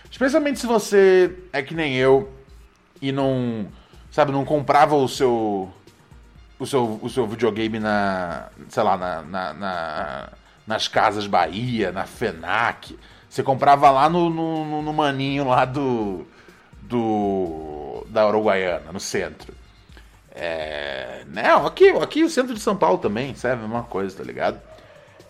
Especialmente 0.10 0.60
se 0.60 0.68
você 0.68 1.36
é 1.54 1.62
que 1.62 1.76
nem 1.76 1.96
eu 1.96 2.32
e 3.02 3.12
não, 3.12 3.68
sabe, 4.12 4.32
não 4.32 4.44
comprava 4.44 4.96
o 4.96 5.08
seu 5.08 5.72
o 6.60 6.66
seu, 6.66 7.00
o 7.02 7.10
seu 7.10 7.26
videogame 7.26 7.80
na, 7.80 8.50
sei 8.68 8.84
lá, 8.84 8.98
na, 8.98 9.22
na, 9.22 9.54
na 9.54 10.30
nas 10.68 10.88
casas 10.88 11.26
Bahia, 11.26 11.92
na 11.92 12.06
FENAC 12.06 12.98
você 13.30 13.44
comprava 13.44 13.92
lá 13.92 14.10
no, 14.10 14.30
no, 14.30 14.82
no 14.82 14.92
maninho 14.92 15.48
lá 15.48 15.64
do, 15.64 16.26
do 16.82 18.04
da 18.10 18.28
Uruguaiana, 18.28 18.92
no 18.92 19.00
centro. 19.00 19.54
É, 20.32 21.26
né, 21.28 21.52
aqui, 21.66 21.90
aqui 21.90 22.24
o 22.24 22.30
centro 22.30 22.56
de 22.56 22.60
São 22.60 22.76
Paulo 22.76 22.98
também, 22.98 23.36
serve 23.36 23.64
a 23.64 23.68
mesma 23.68 23.84
coisa, 23.84 24.18
tá 24.18 24.24
ligado? 24.24 24.60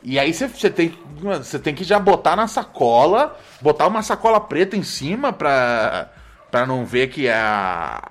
E 0.01 0.17
aí 0.17 0.33
você, 0.33 0.69
tem, 0.69 0.97
você 1.21 1.59
tem 1.59 1.75
que 1.75 1.83
já 1.83 1.99
botar 1.99 2.35
na 2.35 2.47
sacola, 2.47 3.37
botar 3.61 3.87
uma 3.87 4.01
sacola 4.01 4.39
preta 4.39 4.77
em 4.77 4.83
cima 4.83 5.33
pra, 5.33 6.09
pra 6.49 6.65
não 6.65 6.85
ver 6.85 7.09
que 7.09 7.27
é 7.27 7.33
a, 7.33 8.01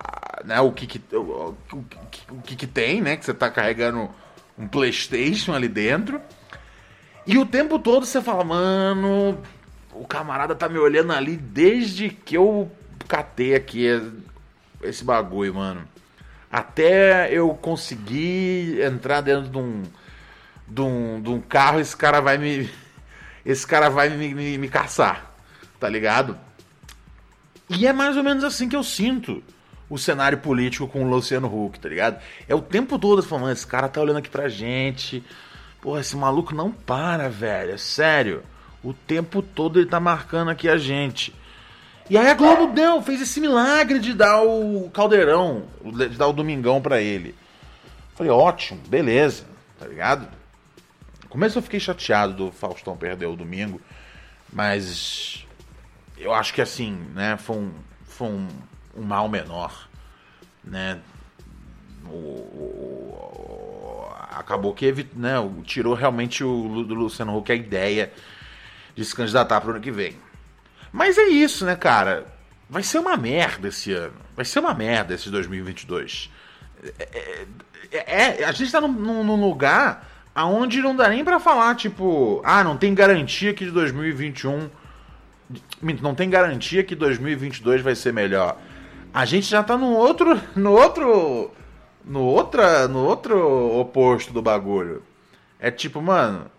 né, 0.45 0.59
o, 0.61 0.71
que, 0.71 0.85
que, 0.85 1.15
o, 1.15 1.55
o, 1.73 1.85
o 2.31 2.41
que, 2.43 2.55
que 2.55 2.67
tem, 2.67 3.01
né? 3.01 3.17
Que 3.17 3.25
você 3.25 3.33
tá 3.33 3.49
carregando 3.49 4.09
um 4.57 4.67
Playstation 4.67 5.53
ali 5.53 5.67
dentro. 5.67 6.21
E 7.25 7.37
o 7.37 7.45
tempo 7.45 7.79
todo 7.79 8.05
você 8.05 8.21
fala, 8.21 8.43
mano, 8.43 9.37
o 9.93 10.05
camarada 10.05 10.55
tá 10.55 10.69
me 10.69 10.77
olhando 10.77 11.13
ali 11.13 11.35
desde 11.35 12.09
que 12.09 12.35
eu 12.35 12.71
catei 13.07 13.55
aqui 13.55 13.85
esse 14.83 15.03
bagulho, 15.03 15.55
mano. 15.55 15.81
Até 16.51 17.31
eu 17.31 17.49
conseguir 17.49 18.81
entrar 18.81 19.21
dentro 19.21 19.49
de 19.49 19.57
um, 19.57 19.83
de 20.69 20.81
um, 20.81 21.21
de 21.21 21.29
um 21.29 21.41
carro, 21.41 21.79
esse 21.79 21.95
cara 21.95 22.21
vai 22.21 22.37
me. 22.37 22.69
Esse 23.45 23.65
cara 23.65 23.89
vai 23.89 24.09
me, 24.09 24.33
me, 24.33 24.57
me 24.57 24.69
caçar, 24.69 25.33
tá 25.79 25.89
ligado? 25.89 26.37
E 27.69 27.87
é 27.87 27.93
mais 27.93 28.17
ou 28.17 28.23
menos 28.23 28.43
assim 28.43 28.67
que 28.69 28.75
eu 28.75 28.83
sinto 28.83 29.41
o 29.89 29.97
cenário 29.97 30.37
político 30.37 30.87
com 30.87 31.03
o 31.03 31.09
Luciano 31.09 31.47
Huck, 31.47 31.79
tá 31.79 31.89
ligado? 31.89 32.21
É 32.47 32.53
o 32.53 32.61
tempo 32.61 32.99
todo 32.99 33.23
falando, 33.23 33.51
esse 33.51 33.65
cara 33.65 33.87
tá 33.87 33.99
olhando 33.99 34.17
aqui 34.17 34.29
pra 34.29 34.47
gente. 34.47 35.23
Porra, 35.81 36.01
esse 36.01 36.15
maluco 36.15 36.53
não 36.53 36.71
para, 36.71 37.29
velho. 37.29 37.71
É 37.71 37.77
sério. 37.77 38.43
O 38.83 38.93
tempo 38.93 39.41
todo 39.41 39.79
ele 39.79 39.89
tá 39.89 39.99
marcando 39.99 40.49
aqui 40.49 40.69
a 40.69 40.77
gente. 40.77 41.33
E 42.09 42.17
aí 42.17 42.27
a 42.27 42.33
Globo 42.33 42.73
deu, 42.73 43.01
fez 43.01 43.21
esse 43.21 43.39
milagre 43.39 43.99
de 43.99 44.13
dar 44.13 44.41
o 44.41 44.89
caldeirão, 44.91 45.63
de 45.83 46.09
dar 46.09 46.27
o 46.27 46.33
domingão 46.33 46.81
para 46.81 47.01
ele. 47.01 47.35
Falei, 48.15 48.31
ótimo, 48.31 48.81
beleza, 48.87 49.45
tá 49.79 49.87
ligado? 49.87 50.27
Começo 51.29 51.59
eu 51.59 51.61
fiquei 51.61 51.79
chateado 51.79 52.33
do 52.33 52.51
Faustão 52.51 52.97
perder 52.97 53.27
o 53.27 53.35
domingo, 53.35 53.79
mas 54.51 55.45
eu 56.17 56.33
acho 56.33 56.51
que 56.53 56.61
assim, 56.61 56.93
né, 57.13 57.37
foi 57.37 57.57
um, 57.57 57.71
foi 58.03 58.27
um, 58.27 58.47
um 58.95 59.03
mal 59.03 59.29
menor, 59.29 59.87
né? 60.63 60.99
O, 62.05 62.15
o, 62.15 63.19
acabou 64.31 64.73
que 64.73 65.07
né, 65.13 65.35
tirou 65.63 65.93
realmente 65.93 66.43
o 66.43 66.83
do 66.83 66.95
Luciano 66.95 67.37
Huck 67.37 67.51
a 67.51 67.55
ideia 67.55 68.11
de 68.95 69.05
se 69.05 69.13
candidatar 69.15 69.61
para 69.61 69.69
o 69.69 69.71
ano 69.73 69.81
que 69.81 69.91
vem. 69.91 70.17
Mas 70.91 71.19
é 71.19 71.27
isso, 71.27 71.63
né, 71.63 71.75
cara? 71.75 72.25
Vai 72.67 72.81
ser 72.81 72.97
uma 72.97 73.15
merda 73.15 73.67
esse 73.67 73.93
ano. 73.93 74.15
Vai 74.35 74.45
ser 74.45 74.59
uma 74.59 74.73
merda 74.73 75.13
esse 75.13 75.29
2022. 75.29 76.31
É, 76.97 77.45
é, 77.91 78.41
é, 78.41 78.45
a 78.45 78.51
gente 78.51 78.71
tá 78.71 78.81
num, 78.81 79.23
num 79.23 79.39
lugar 79.39 80.07
aonde 80.39 80.81
não 80.81 80.95
dá 80.95 81.09
nem 81.09 81.21
para 81.21 81.37
falar, 81.37 81.75
tipo, 81.75 82.41
ah, 82.45 82.63
não 82.63 82.77
tem 82.77 82.95
garantia 82.95 83.53
que 83.53 83.65
de 83.65 83.71
2021. 83.71 84.69
Não 86.01 86.15
tem 86.15 86.29
garantia 86.29 86.81
que 86.81 86.95
2022 86.95 87.81
vai 87.81 87.93
ser 87.93 88.13
melhor. 88.13 88.57
A 89.13 89.25
gente 89.25 89.47
já 89.47 89.61
tá 89.61 89.77
no 89.77 89.87
outro. 89.87 90.39
No 90.55 90.71
outro. 90.71 91.51
No, 92.05 92.21
outra, 92.21 92.87
no 92.87 92.99
outro 92.99 93.77
oposto 93.81 94.31
do 94.31 94.41
bagulho. 94.41 95.03
É 95.59 95.69
tipo, 95.69 96.01
mano, 96.01 96.49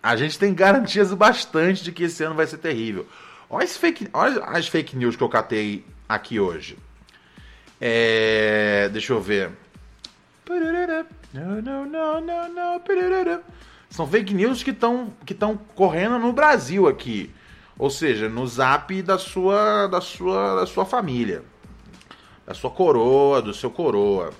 a 0.00 0.14
gente 0.14 0.38
tem 0.38 0.54
garantias 0.54 1.12
bastante 1.12 1.82
de 1.82 1.90
que 1.90 2.04
esse 2.04 2.22
ano 2.22 2.36
vai 2.36 2.46
ser 2.46 2.58
terrível. 2.58 3.04
Olha, 3.50 3.66
fake, 3.66 4.08
olha 4.12 4.44
as 4.44 4.68
fake 4.68 4.96
news 4.96 5.16
que 5.16 5.22
eu 5.24 5.28
catei 5.28 5.84
aqui 6.08 6.38
hoje. 6.38 6.78
É, 7.80 8.88
deixa 8.92 9.12
eu 9.12 9.20
ver. 9.20 9.50
Não, 11.34 11.60
não, 11.60 11.84
não, 11.84 12.20
não, 12.20 12.48
não. 12.54 13.42
São 13.90 14.06
fake 14.06 14.32
news 14.32 14.62
que 14.62 14.70
estão 14.70 15.12
que 15.26 15.36
correndo 15.74 16.16
no 16.16 16.32
Brasil 16.32 16.86
aqui. 16.86 17.28
Ou 17.76 17.90
seja, 17.90 18.28
no 18.28 18.46
zap 18.46 19.02
da 19.02 19.18
sua, 19.18 19.88
da 19.88 20.00
sua, 20.00 20.60
da 20.60 20.66
sua 20.66 20.84
família. 20.84 21.42
Da 22.46 22.54
sua 22.54 22.70
coroa, 22.70 23.42
do 23.42 23.52
seu 23.52 23.68
coroa. 23.68 24.32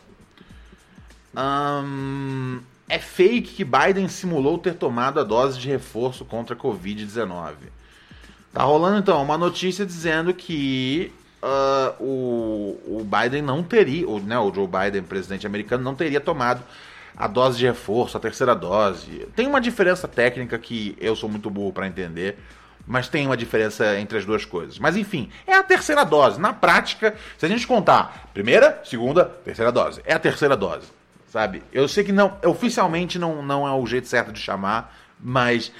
É 2.89 2.99
fake 3.01 3.55
que 3.55 3.65
Biden 3.65 4.07
simulou 4.07 4.57
ter 4.57 4.75
tomado 4.75 5.19
a 5.19 5.25
dose 5.25 5.59
de 5.59 5.69
reforço 5.69 6.25
contra 6.25 6.55
a 6.55 6.59
Covid-19. 6.59 7.55
Tá 8.53 8.63
rolando 8.63 8.99
então 8.99 9.21
uma 9.21 9.37
notícia 9.37 9.85
dizendo 9.85 10.33
que 10.33 11.13
uh, 11.45 12.03
o, 12.03 13.01
o 13.01 13.05
Biden 13.05 13.43
não 13.43 13.63
teria, 13.63 14.09
o, 14.09 14.19
né, 14.19 14.39
o 14.39 14.53
Joe 14.53 14.67
Biden, 14.67 15.03
presidente 15.03 15.47
americano, 15.47 15.85
não 15.85 15.95
teria 15.95 16.21
tomado 16.21 16.63
a 17.17 17.27
dose 17.29 17.59
de 17.59 17.67
reforço, 17.67 18.17
a 18.17 18.21
terceira 18.21 18.55
dose. 18.55 19.29
Tem 19.37 19.47
uma 19.47 19.61
diferença 19.61 20.09
técnica 20.09 20.59
que 20.59 20.97
eu 20.99 21.15
sou 21.15 21.29
muito 21.29 21.51
burro 21.51 21.73
para 21.73 21.87
entender, 21.87 22.39
mas 22.87 23.09
tem 23.09 23.27
uma 23.27 23.37
diferença 23.37 23.99
entre 23.99 24.19
as 24.19 24.25
duas 24.25 24.45
coisas. 24.45 24.79
Mas 24.79 24.97
enfim, 24.97 25.31
é 25.47 25.55
a 25.55 25.63
terceira 25.63 26.05
dose. 26.05 26.41
Na 26.41 26.53
prática, 26.53 27.15
se 27.39 27.47
a 27.47 27.49
gente 27.49 27.67
contar 27.67 28.31
primeira, 28.35 28.81
segunda, 28.85 29.25
terceira 29.45 29.71
dose, 29.71 30.03
é 30.05 30.15
a 30.15 30.19
terceira 30.19 30.57
dose, 30.57 30.89
sabe? 31.29 31.63
Eu 31.73 31.87
sei 31.87 32.03
que 32.03 32.13
não, 32.13 32.37
oficialmente 32.45 33.19
não, 33.19 33.43
não 33.43 33.67
é 33.67 33.73
o 33.73 33.87
jeito 33.87 34.09
certo 34.09 34.33
de 34.33 34.41
chamar, 34.41 34.93
mas, 35.25 35.73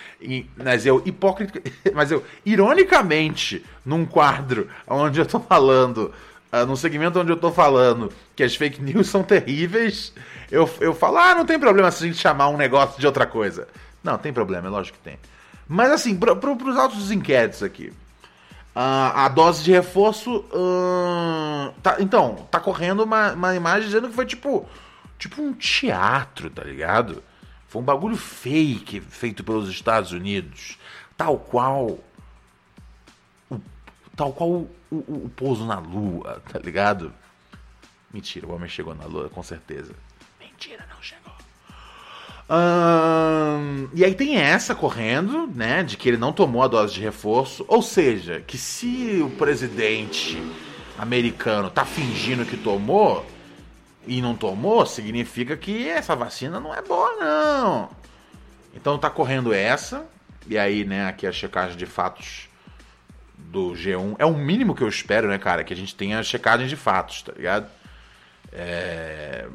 mas 0.57 0.87
eu 0.87 1.03
hipócrita, 1.05 1.61
mas 1.95 2.11
eu 2.11 2.25
ironicamente 2.47 3.63
num 3.85 4.07
quadro 4.07 4.71
onde 4.87 5.21
eu 5.21 5.27
tô 5.27 5.39
falando, 5.39 6.15
uh, 6.51 6.65
num 6.67 6.75
segmento 6.75 7.21
onde 7.21 7.31
eu 7.31 7.37
tô 7.37 7.53
falando 7.53 8.11
que 8.35 8.43
as 8.43 8.57
fake 8.57 8.81
news 8.81 9.07
são 9.07 9.23
terríveis, 9.23 10.15
eu, 10.51 10.69
eu 10.81 10.95
falo, 10.95 11.19
ah, 11.19 11.35
não 11.35 11.45
tem 11.45 11.59
problema 11.59 11.91
se 11.91 12.03
a 12.03 12.07
gente 12.07 12.19
chamar 12.19 12.49
um 12.49 12.57
negócio 12.57 12.99
de 12.99 13.07
outra 13.07 13.27
coisa. 13.27 13.69
Não, 14.03 14.17
tem 14.17 14.33
problema, 14.33 14.67
é 14.67 14.71
lógico 14.71 14.97
que 14.97 15.05
tem. 15.05 15.19
Mas 15.69 15.91
assim, 15.91 16.17
para 16.17 16.35
pro, 16.35 16.57
os 16.57 16.77
altos 16.79 17.11
inquéritos 17.11 17.63
aqui. 17.63 17.93
Uh, 18.75 19.13
a 19.15 19.29
dose 19.29 19.63
de 19.63 19.71
reforço. 19.71 20.39
Uh, 20.53 21.73
tá, 21.83 21.97
então, 22.01 22.47
tá 22.51 22.59
correndo 22.59 23.05
uma, 23.05 23.33
uma 23.33 23.55
imagem 23.55 23.87
dizendo 23.87 24.09
que 24.09 24.15
foi 24.15 24.27
tipo. 24.27 24.67
Tipo 25.17 25.41
um 25.41 25.53
teatro, 25.53 26.51
tá 26.51 26.65
ligado? 26.65 27.23
Foi 27.75 27.83
um 27.83 27.85
bagulho 27.85 28.17
fake 28.17 29.01
feito 29.01 29.43
pelos 29.43 29.69
Estados 29.69 30.13
Unidos. 30.13 30.79
Tal 31.17 31.37
qual. 31.37 31.99
O, 33.51 33.61
tal 34.15 34.33
qual 34.33 34.49
o, 34.49 34.71
o, 34.93 35.25
o 35.25 35.33
pouso 35.35 35.67
na 35.67 35.81
lua, 35.81 36.41
tá 36.53 36.61
ligado? 36.61 37.13
Mentira, 38.13 38.47
o 38.47 38.55
homem 38.55 38.69
chegou 38.69 38.95
na 38.95 39.07
lua, 39.07 39.29
com 39.29 39.43
certeza. 39.43 39.93
Mentira, 40.39 40.87
não 40.89 41.03
chegou. 41.03 41.33
e 43.93 44.05
aí 44.05 44.15
tem 44.15 44.37
essa 44.37 44.73
correndo, 44.73 45.49
né? 45.49 45.83
De 45.83 45.97
que 45.97 46.09
ele 46.09 46.17
não 46.17 46.33
tomou 46.33 46.63
a 46.63 46.69
dose 46.69 46.95
de 46.95 47.01
reforço. 47.01 47.65
Ou 47.67 47.83
seja, 47.83 48.41
que 48.41 48.57
se 48.57 49.21
o 49.21 49.31
presidente 49.31 50.41
americano 50.97 51.69
tá 51.69 51.85
fingindo 51.85 52.47
que 52.47 52.57
tomou, 52.57 53.27
e 54.07 54.21
não 54.21 54.35
tomou, 54.35 54.85
significa 54.87 55.57
que 55.57 55.89
essa 55.89 56.15
vacina 56.15 56.61
não 56.61 56.75
é 56.75 56.83
boa, 56.83 57.13
não. 57.17 57.91
Então 58.75 58.99
tá 58.99 59.09
correndo 59.09 59.53
essa, 59.53 60.07
e 60.47 60.59
aí, 60.59 60.85
né, 60.85 61.07
aqui 61.07 61.27
a 61.27 61.33
checagem 61.33 61.77
de 61.77 61.87
fatos 61.87 62.49
do 63.37 63.73
G1. 63.73 64.17
É 64.19 64.27
o 64.27 64.35
mínimo 64.35 64.75
que 64.75 64.83
eu 64.83 64.89
espero, 64.89 65.29
né, 65.29 65.39
cara? 65.39 65.65
Que 65.65 65.73
a 65.73 65.77
gente 65.77 65.95
tenha 65.95 66.23
checagem 66.23 66.67
de 66.67 66.77
fatos, 66.77 67.23
tá 67.23 67.33
ligado? 67.37 67.69
É, 68.53 69.47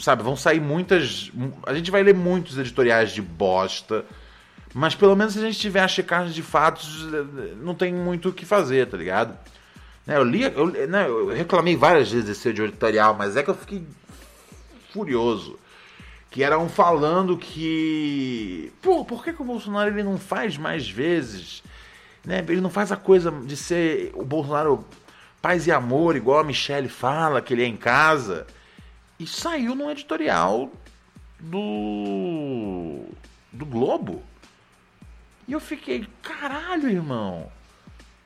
sabe, 0.00 0.22
vão 0.22 0.36
sair 0.36 0.60
muitas. 0.60 1.30
A 1.66 1.74
gente 1.74 1.90
vai 1.90 2.02
ler 2.02 2.14
muitos 2.14 2.58
editoriais 2.58 3.12
de 3.12 3.22
bosta. 3.22 4.04
Mas 4.74 4.94
pelo 4.94 5.16
menos 5.16 5.32
se 5.32 5.38
a 5.38 5.42
gente 5.42 5.58
tiver 5.58 5.80
a 5.80 5.88
checagem 5.88 6.32
de 6.32 6.42
fatos, 6.42 7.06
não 7.62 7.74
tem 7.74 7.94
muito 7.94 8.28
o 8.28 8.32
que 8.32 8.44
fazer, 8.44 8.86
tá 8.86 8.96
ligado? 8.96 9.36
Né, 10.06 10.16
eu 10.16 10.22
li, 10.22 10.42
eu, 10.42 10.66
né, 10.86 11.08
eu 11.08 11.28
reclamei 11.28 11.76
várias 11.76 12.10
vezes 12.10 12.26
desse 12.26 12.48
editorial, 12.48 13.14
mas 13.14 13.36
é 13.36 13.42
que 13.42 13.50
eu 13.50 13.54
fiquei 13.54 13.84
furioso. 14.92 15.58
Que 16.30 16.42
eram 16.42 16.68
falando 16.68 17.36
que. 17.36 18.72
Pô, 18.82 19.04
por 19.04 19.24
que, 19.24 19.32
que 19.32 19.42
o 19.42 19.44
Bolsonaro 19.44 19.90
ele 19.90 20.02
não 20.02 20.18
faz 20.18 20.56
mais 20.56 20.88
vezes? 20.88 21.62
Né? 22.24 22.44
Ele 22.46 22.60
não 22.60 22.70
faz 22.70 22.92
a 22.92 22.96
coisa 22.96 23.30
de 23.30 23.56
ser 23.56 24.10
o 24.14 24.24
Bolsonaro 24.24 24.84
paz 25.40 25.66
e 25.66 25.72
amor, 25.72 26.16
igual 26.16 26.40
a 26.40 26.44
Michelle 26.44 26.88
fala, 26.88 27.40
que 27.40 27.54
ele 27.54 27.62
é 27.62 27.66
em 27.66 27.76
casa. 27.76 28.46
E 29.18 29.26
saiu 29.26 29.74
num 29.74 29.90
editorial 29.90 30.70
do. 31.40 33.04
do 33.52 33.64
Globo. 33.64 34.22
E 35.48 35.52
eu 35.52 35.60
fiquei, 35.60 36.06
caralho, 36.22 36.88
irmão. 36.88 37.50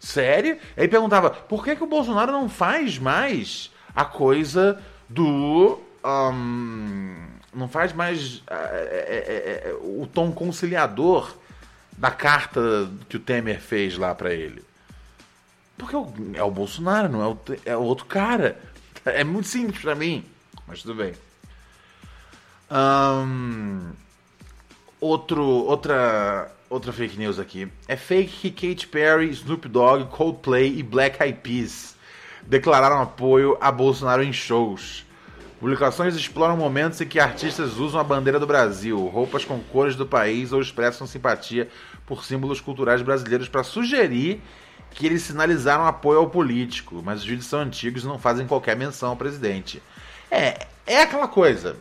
Sério? 0.01 0.59
Aí 0.79 0.89
perguntava, 0.89 1.29
por 1.29 1.63
que, 1.63 1.77
que 1.77 1.85
o 1.85 1.87
Bolsonaro 1.87 2.33
não 2.33 2.49
faz 2.49 2.99
mais 2.99 3.71
a 3.95 4.03
coisa 4.03 4.83
do. 5.07 5.79
Um, 6.03 7.27
não 7.53 7.69
faz 7.69 7.93
mais 7.93 8.43
é, 8.49 8.55
é, 8.55 9.69
é, 9.69 9.75
o 9.83 10.09
tom 10.11 10.33
conciliador 10.33 11.37
da 11.99 12.11
carta 12.11 12.91
que 13.11 13.19
o 13.19 13.21
Temer 13.21 13.61
fez 13.61 13.99
lá 13.99 14.15
para 14.15 14.33
ele? 14.33 14.65
Porque 15.77 15.95
é 16.35 16.43
o 16.43 16.51
Bolsonaro, 16.51 17.11
não 17.11 17.23
é 17.23 17.27
o, 17.27 17.39
é 17.67 17.77
o 17.77 17.83
outro 17.83 18.07
cara. 18.07 18.59
É 19.05 19.23
muito 19.23 19.49
simples 19.49 19.83
para 19.83 19.95
mim, 19.95 20.25
mas 20.67 20.83
tudo 20.83 20.95
bem. 20.95 21.13
Um, 22.71 23.91
outro, 24.99 25.43
outra 25.43 26.51
outra 26.71 26.93
fake 26.93 27.19
news 27.19 27.39
aqui. 27.39 27.69
É 27.89 27.97
fake 27.97 28.51
que 28.51 28.69
Katy 28.69 28.87
Perry, 28.87 29.29
Snoop 29.31 29.69
Dogg, 29.69 30.07
Coldplay 30.07 30.79
e 30.79 30.83
Black 30.83 31.21
Eyed 31.23 31.41
Peas 31.43 31.97
declararam 32.47 33.03
apoio 33.03 33.59
a 33.61 33.71
Bolsonaro 33.71 34.23
em 34.23 34.33
shows. 34.33 35.05
Publicações 35.59 36.15
exploram 36.15 36.57
momentos 36.57 36.99
em 37.03 37.07
que 37.07 37.21
artistas 37.21 37.77
usam 37.77 38.01
a 38.01 38.05
bandeira 38.05 38.41
do 38.41 38.47
Brasil, 38.47 38.99
roupas 39.09 39.45
com 39.45 39.61
cores 39.61 39.95
do 39.95 40.07
país 40.07 40.53
ou 40.53 40.63
expressam 40.63 41.07
simpatia 41.07 41.69
por 42.07 42.25
símbolos 42.25 42.63
culturais 42.63 43.03
brasileiros 43.03 43.49
para 43.49 43.63
sugerir 43.63 44.41
que 44.93 45.07
eles 45.07 45.23
sinalizaram 45.23 45.87
apoio 45.87 46.21
ao 46.21 46.31
político, 46.31 47.03
mas 47.05 47.21
os 47.21 47.27
vídeos 47.27 47.47
são 47.47 47.61
antigos 47.61 48.05
e 48.05 48.07
não 48.07 48.19
fazem 48.19 48.47
qualquer 48.47 48.75
menção 48.75 49.11
ao 49.11 49.17
presidente. 49.17 49.83
É, 50.31 50.67
é 50.87 51.03
aquela 51.03 51.29
coisa. 51.29 51.77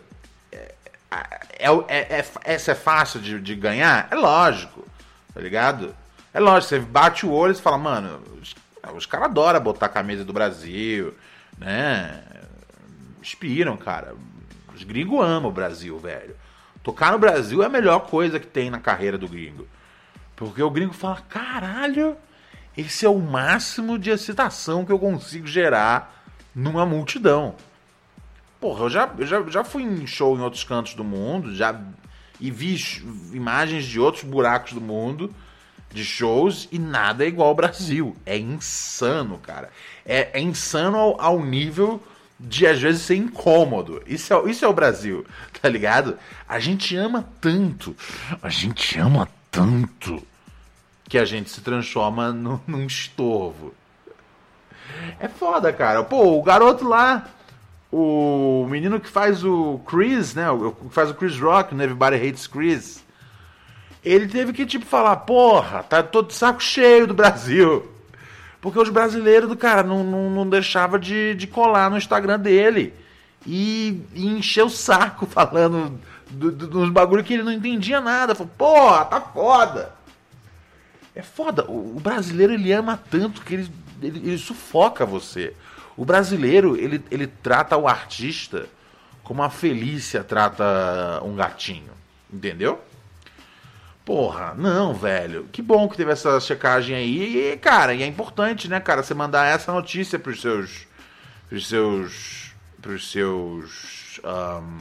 É, 1.11 1.67
é, 1.67 2.19
é, 2.19 2.25
essa 2.43 2.71
é 2.71 2.75
fácil 2.75 3.19
de, 3.19 3.39
de, 3.39 3.55
ganhar? 3.55 4.07
É 4.11 4.15
lógico, 4.15 4.85
tá 5.33 5.41
ligado? 5.41 5.95
É 6.33 6.39
lógico, 6.39 6.69
você 6.69 6.79
bate 6.79 7.25
o 7.25 7.31
olho 7.31 7.53
e 7.53 7.55
fala, 7.55 7.77
mano, 7.77 8.21
os, 8.39 8.55
os 8.95 9.05
caras 9.05 9.27
adoram 9.27 9.59
botar 9.59 9.87
a 9.87 9.89
camisa 9.89 10.23
do 10.23 10.33
Brasil, 10.33 11.13
né? 11.57 12.23
Inspiram, 13.21 13.75
cara. 13.75 14.15
Os 14.73 14.83
gringos 14.83 15.25
amam 15.25 15.49
o 15.49 15.53
Brasil, 15.53 15.97
velho. 15.99 16.35
Tocar 16.83 17.11
no 17.11 17.19
Brasil 17.19 17.61
é 17.61 17.65
a 17.65 17.69
melhor 17.69 18.07
coisa 18.07 18.39
que 18.39 18.47
tem 18.47 18.69
na 18.69 18.79
carreira 18.79 19.17
do 19.17 19.27
gringo. 19.27 19.67
Porque 20.35 20.63
o 20.63 20.69
gringo 20.69 20.93
fala, 20.93 21.21
caralho, 21.27 22.15
esse 22.77 23.05
é 23.05 23.09
o 23.09 23.19
máximo 23.19 23.99
de 23.99 24.09
excitação 24.09 24.85
que 24.85 24.91
eu 24.91 24.97
consigo 24.97 25.45
gerar 25.45 26.23
numa 26.55 26.85
multidão. 26.85 27.55
Porra, 28.59 28.83
eu 28.83 28.89
já, 28.89 29.13
eu 29.17 29.25
já, 29.25 29.41
já 29.49 29.63
fui 29.63 29.83
em 29.83 30.05
show 30.05 30.37
em 30.37 30.41
outros 30.41 30.63
cantos 30.63 30.93
do 30.93 31.03
mundo, 31.03 31.55
já 31.55 31.79
e 32.39 32.49
vi 32.49 32.77
imagens 33.33 33.85
de 33.85 33.99
outros 33.99 34.23
buracos 34.23 34.73
do 34.73 34.81
mundo, 34.81 35.33
de 35.91 36.05
shows, 36.05 36.67
e 36.71 36.79
nada 36.79 37.25
é 37.25 37.27
igual 37.27 37.49
ao 37.49 37.55
Brasil. 37.55 38.15
É 38.25 38.37
insano, 38.37 39.37
cara. 39.39 39.69
É, 40.05 40.29
é 40.33 40.39
insano 40.39 40.97
ao, 40.97 41.21
ao, 41.21 41.43
nível 41.43 42.01
de 42.39 42.65
às 42.65 42.79
vezes 42.79 43.01
ser 43.01 43.15
incômodo. 43.15 44.01
Isso 44.07 44.33
é, 44.33 44.49
isso 44.49 44.63
é 44.63 44.67
o 44.67 44.73
Brasil, 44.73 45.25
tá 45.61 45.67
ligado? 45.67 46.17
A 46.47 46.59
gente 46.59 46.95
ama 46.95 47.27
tanto, 47.41 47.95
a 48.41 48.49
gente 48.49 48.97
ama 48.97 49.27
tanto, 49.51 50.25
que 51.09 51.17
a 51.17 51.25
gente 51.25 51.49
se 51.49 51.61
transforma 51.61 52.31
no, 52.31 52.61
num 52.67 52.85
estorvo. 52.85 53.73
É 55.19 55.27
foda, 55.27 55.73
cara. 55.73 56.03
Pô, 56.03 56.37
o 56.37 56.43
garoto 56.43 56.87
lá 56.87 57.27
o 57.91 58.67
menino 58.69 58.99
que 58.99 59.09
faz 59.09 59.43
o 59.43 59.79
Chris, 59.85 60.35
né? 60.35 60.49
O 60.49 60.71
que 60.71 60.93
faz 60.93 61.09
o 61.09 61.15
Chris 61.15 61.39
Rock 61.39 61.73
no 61.73 61.83
Everybody 61.83 62.15
Hates 62.15 62.47
Chris. 62.47 63.03
Ele 64.03 64.27
teve 64.27 64.53
que, 64.53 64.65
tipo, 64.65 64.85
falar, 64.85 65.15
porra, 65.17 65.83
tá 65.83 66.01
todo 66.01 66.31
saco 66.31 66.61
cheio 66.61 67.07
do 67.07 67.13
Brasil. 67.13 67.85
Porque 68.61 68.79
os 68.79 68.89
brasileiros 68.89 69.49
do 69.49 69.57
cara 69.57 69.83
não, 69.83 70.03
não, 70.03 70.29
não 70.29 70.49
deixava 70.49 70.99
de, 70.99 71.33
de 71.35 71.47
colar 71.47 71.89
no 71.89 71.97
Instagram 71.97 72.39
dele. 72.39 72.93
E, 73.45 74.01
e 74.13 74.27
encher 74.27 74.63
o 74.63 74.69
saco 74.69 75.25
falando 75.27 75.99
do, 76.29 76.51
do, 76.51 76.67
dos 76.67 77.23
que 77.23 77.33
ele 77.33 77.43
não 77.43 77.51
entendia 77.51 77.99
nada. 77.99 78.35
Falou, 78.35 78.51
porra, 78.57 79.05
tá 79.05 79.21
foda. 79.21 79.93
É 81.15 81.21
foda. 81.21 81.65
O, 81.65 81.97
o 81.97 81.99
brasileiro 81.99 82.53
ele 82.53 82.71
ama 82.71 82.99
tanto 83.09 83.41
que 83.41 83.55
ele, 83.55 83.71
ele, 84.01 84.19
ele 84.19 84.37
sufoca 84.37 85.05
você. 85.05 85.53
O 85.99 86.05
brasileiro, 86.05 86.77
ele, 86.77 87.03
ele 87.11 87.27
trata 87.27 87.75
o 87.75 87.85
artista 87.85 88.67
como 89.21 89.43
a 89.43 89.49
Felícia 89.49 90.23
trata 90.23 91.21
um 91.25 91.35
gatinho. 91.35 91.91
Entendeu? 92.31 92.79
Porra, 94.05 94.53
não, 94.57 94.93
velho. 94.93 95.49
Que 95.51 95.61
bom 95.61 95.89
que 95.89 95.97
teve 95.97 96.09
essa 96.09 96.39
checagem 96.39 96.95
aí. 96.95 97.51
E, 97.51 97.57
cara, 97.57 97.93
e 97.93 98.01
é 98.01 98.05
importante, 98.05 98.69
né, 98.69 98.79
cara, 98.79 99.03
você 99.03 99.13
mandar 99.13 99.47
essa 99.47 99.73
notícia 99.73 100.17
pros 100.17 100.39
seus. 100.39 100.87
pros 101.49 101.67
seus. 101.67 102.53
pros 102.81 103.11
seus. 103.11 104.21
Um, 104.23 104.77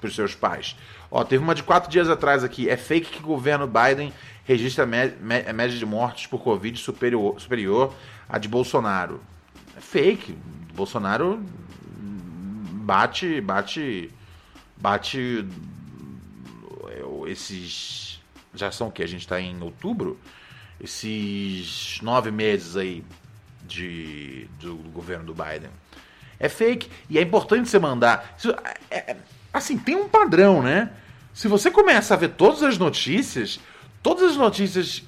pros 0.00 0.14
seus 0.14 0.36
pais. 0.36 0.76
Ó, 1.10 1.24
teve 1.24 1.42
uma 1.42 1.56
de 1.56 1.64
quatro 1.64 1.90
dias 1.90 2.08
atrás 2.08 2.44
aqui. 2.44 2.70
É 2.70 2.76
fake 2.76 3.10
que 3.10 3.18
o 3.18 3.26
governo 3.26 3.66
Biden 3.66 4.12
registra 4.44 4.86
média 4.86 5.76
de 5.76 5.84
mortes 5.84 6.28
por 6.28 6.40
Covid 6.44 6.78
superior, 6.78 7.40
superior 7.40 7.92
à 8.28 8.38
de 8.38 8.46
Bolsonaro. 8.46 9.20
É 9.76 9.80
fake. 9.80 10.36
Bolsonaro 10.74 11.42
bate, 12.84 13.40
bate, 13.40 14.10
bate 14.76 15.46
esses 17.26 18.20
já 18.54 18.70
são 18.70 18.88
o 18.88 18.92
que 18.92 19.02
a 19.02 19.08
gente 19.08 19.22
está 19.22 19.40
em 19.40 19.60
outubro, 19.62 20.18
esses 20.80 21.98
nove 22.02 22.30
meses 22.30 22.76
aí 22.76 23.04
de 23.66 24.46
do 24.60 24.76
governo 24.92 25.24
do 25.24 25.34
Biden 25.34 25.70
é 26.38 26.48
fake 26.48 26.90
e 27.08 27.18
é 27.18 27.22
importante 27.22 27.68
você 27.68 27.78
mandar. 27.78 28.36
É, 28.90 29.12
é, 29.12 29.16
assim 29.52 29.78
tem 29.78 29.96
um 29.96 30.08
padrão, 30.08 30.62
né? 30.62 30.90
Se 31.32 31.48
você 31.48 31.70
começa 31.70 32.14
a 32.14 32.16
ver 32.16 32.30
todas 32.30 32.62
as 32.62 32.78
notícias, 32.78 33.58
todas 34.02 34.30
as 34.30 34.36
notícias 34.36 35.02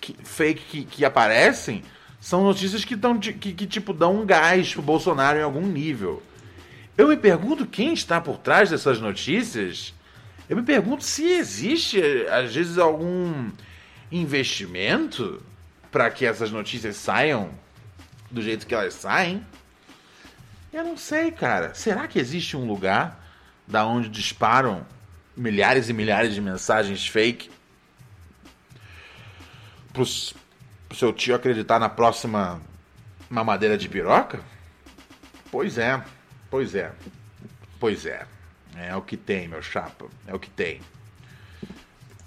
que, 0.00 0.16
fake 0.22 0.62
que, 0.62 0.84
que, 0.84 1.04
aparecem 1.04 1.82
são 2.20 2.44
notícias 2.44 2.84
que, 2.84 2.94
dão, 2.94 3.18
que, 3.18 3.32
que 3.32 3.66
tipo 3.66 3.94
dão 3.94 4.20
um 4.20 4.26
gás 4.26 4.74
pro 4.74 4.82
Bolsonaro 4.82 5.38
em 5.38 5.42
algum 5.42 5.66
nível. 5.66 6.22
Eu 6.96 7.08
me 7.08 7.16
pergunto 7.16 7.66
quem 7.66 7.94
está 7.94 8.20
por 8.20 8.36
trás 8.36 8.68
dessas 8.68 9.00
notícias. 9.00 9.94
Eu 10.48 10.56
me 10.56 10.62
pergunto 10.62 11.02
se 11.02 11.24
existe, 11.24 12.00
às 12.28 12.54
vezes, 12.54 12.76
algum 12.76 13.50
investimento 14.12 15.42
para 15.90 16.10
que 16.10 16.26
essas 16.26 16.50
notícias 16.50 16.96
saiam 16.96 17.50
do 18.30 18.42
jeito 18.42 18.66
que 18.66 18.74
elas 18.74 18.94
saem. 18.94 19.44
Eu 20.72 20.84
não 20.84 20.96
sei, 20.96 21.30
cara. 21.30 21.72
Será 21.74 22.06
que 22.06 22.18
existe 22.18 22.56
um 22.56 22.66
lugar 22.66 23.18
da 23.66 23.86
onde 23.86 24.08
disparam 24.08 24.86
milhares 25.36 25.88
e 25.88 25.92
milhares 25.92 26.34
de 26.34 26.40
mensagens 26.40 27.06
fake 27.06 27.50
pro, 29.92 30.04
pro 30.90 30.98
seu 30.98 31.12
tio 31.12 31.36
acreditar 31.36 31.78
na 31.78 31.88
próxima 31.88 32.60
mamadeira 33.30 33.78
de 33.78 33.88
piroca? 33.88 34.40
Pois 35.50 35.78
é. 35.78 36.02
Pois 36.50 36.74
é. 36.74 36.90
Pois 37.78 38.04
é. 38.04 38.26
É 38.76 38.94
o 38.96 39.00
que 39.00 39.16
tem, 39.16 39.46
meu 39.46 39.62
chapa. 39.62 40.06
É 40.26 40.34
o 40.34 40.38
que 40.38 40.50
tem. 40.50 40.80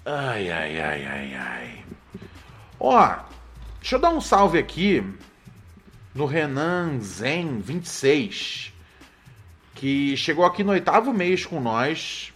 Ai, 0.06 0.50
ai, 0.50 0.80
ai, 0.80 1.04
ai, 1.04 1.34
ai. 1.34 1.84
Ó, 2.80 3.16
deixa 3.80 3.96
eu 3.96 4.00
dar 4.00 4.10
um 4.10 4.20
salve 4.20 4.58
aqui 4.58 5.04
no 6.14 6.24
Renan 6.24 7.00
Zen 7.00 7.58
26, 7.60 8.72
que 9.74 10.16
chegou 10.16 10.46
aqui 10.46 10.64
no 10.64 10.72
oitavo 10.72 11.12
mês 11.12 11.44
com 11.44 11.60
nós. 11.60 12.32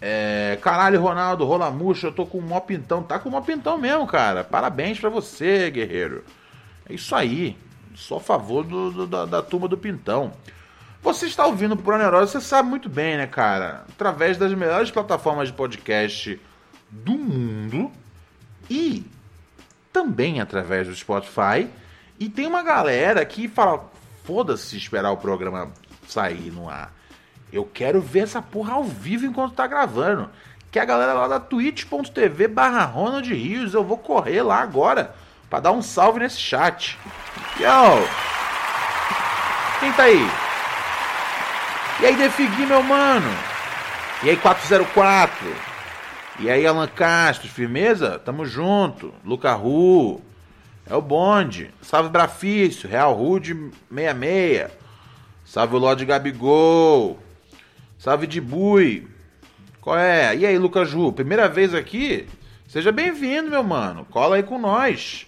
É, 0.00 0.58
caralho, 0.62 1.00
Ronaldo, 1.00 1.44
rola 1.44 1.70
murcha, 1.70 2.06
eu 2.06 2.12
tô 2.12 2.24
com 2.24 2.40
mó 2.40 2.60
pintão. 2.60 3.02
Tá 3.02 3.18
com 3.18 3.28
mó 3.28 3.40
pintão 3.40 3.76
mesmo, 3.76 4.06
cara. 4.06 4.42
Parabéns 4.42 4.98
pra 4.98 5.10
você, 5.10 5.70
guerreiro. 5.70 6.24
É 6.88 6.94
isso 6.94 7.14
aí. 7.14 7.56
Sou 7.94 8.18
a 8.18 8.20
favor 8.20 8.64
do, 8.64 8.90
do, 8.90 9.06
da, 9.06 9.26
da, 9.26 9.42
turma 9.42 9.68
do 9.68 9.76
Pintão. 9.76 10.32
Você 11.02 11.26
está 11.26 11.46
ouvindo 11.46 11.74
o 11.74 11.76
Proneurose, 11.76 12.32
você 12.32 12.40
sabe 12.40 12.68
muito 12.68 12.88
bem, 12.88 13.16
né, 13.16 13.26
cara? 13.26 13.84
Através 13.88 14.36
das 14.36 14.52
melhores 14.54 14.90
plataformas 14.90 15.48
de 15.48 15.54
podcast 15.54 16.40
do 16.90 17.12
mundo 17.12 17.90
e 18.68 19.04
também 19.92 20.40
através 20.40 20.86
do 20.86 20.94
Spotify. 20.94 21.68
E 22.18 22.28
tem 22.28 22.46
uma 22.46 22.62
galera 22.62 23.24
que 23.24 23.48
fala: 23.48 23.90
foda-se 24.24 24.76
esperar 24.76 25.10
o 25.10 25.16
programa 25.16 25.70
sair 26.06 26.50
no 26.50 26.68
ar. 26.68 26.92
Eu 27.52 27.64
quero 27.64 28.00
ver 28.00 28.20
essa 28.20 28.40
porra 28.40 28.74
ao 28.74 28.84
vivo 28.84 29.26
enquanto 29.26 29.54
tá 29.54 29.66
gravando. 29.66 30.30
Que 30.70 30.78
é 30.78 30.82
a 30.82 30.86
galera 30.86 31.14
lá 31.14 31.26
da 31.26 31.40
twitch.tv 31.40 32.48
barra 32.48 32.84
Ronald 32.84 33.28
Rios. 33.32 33.74
Eu 33.74 33.82
vou 33.82 33.98
correr 33.98 34.42
lá 34.42 34.60
agora 34.60 35.14
para 35.48 35.60
dar 35.60 35.72
um 35.72 35.82
salve 35.82 36.20
nesse 36.20 36.38
chat. 36.38 36.96
Yo! 37.58 38.06
Quem 39.80 39.92
tá 39.92 40.04
aí? 40.04 40.26
E 42.00 42.06
aí, 42.06 42.16
Defigui, 42.16 42.66
meu 42.66 42.82
mano? 42.82 43.28
E 44.22 44.30
aí, 44.30 44.36
404? 44.36 45.70
E 46.38 46.48
aí, 46.48 46.66
Alan 46.66 46.86
Castro, 46.86 47.48
firmeza? 47.48 48.18
Tamo 48.18 48.46
junto. 48.46 49.12
Luca 49.24 49.52
Ru. 49.54 50.22
É 50.88 50.94
o 50.94 51.02
bonde. 51.02 51.70
Salve 51.82 52.08
Brafício. 52.08 52.88
Real 52.88 53.12
Rude 53.12 53.54
66. 53.92 54.70
Salve 55.44 55.76
o 55.76 55.78
Lorde 55.78 56.04
Gabigol. 56.04 57.18
Salve 58.00 58.26
de 58.26 58.40
Bui. 58.40 59.06
Qual 59.78 59.94
é? 59.94 60.34
E 60.34 60.46
aí, 60.46 60.56
Lucas 60.56 60.88
Ju? 60.88 61.12
Primeira 61.12 61.50
vez 61.50 61.74
aqui? 61.74 62.26
Seja 62.66 62.90
bem-vindo, 62.90 63.50
meu 63.50 63.62
mano. 63.62 64.06
Cola 64.06 64.36
aí 64.36 64.42
com 64.42 64.58
nós. 64.58 65.26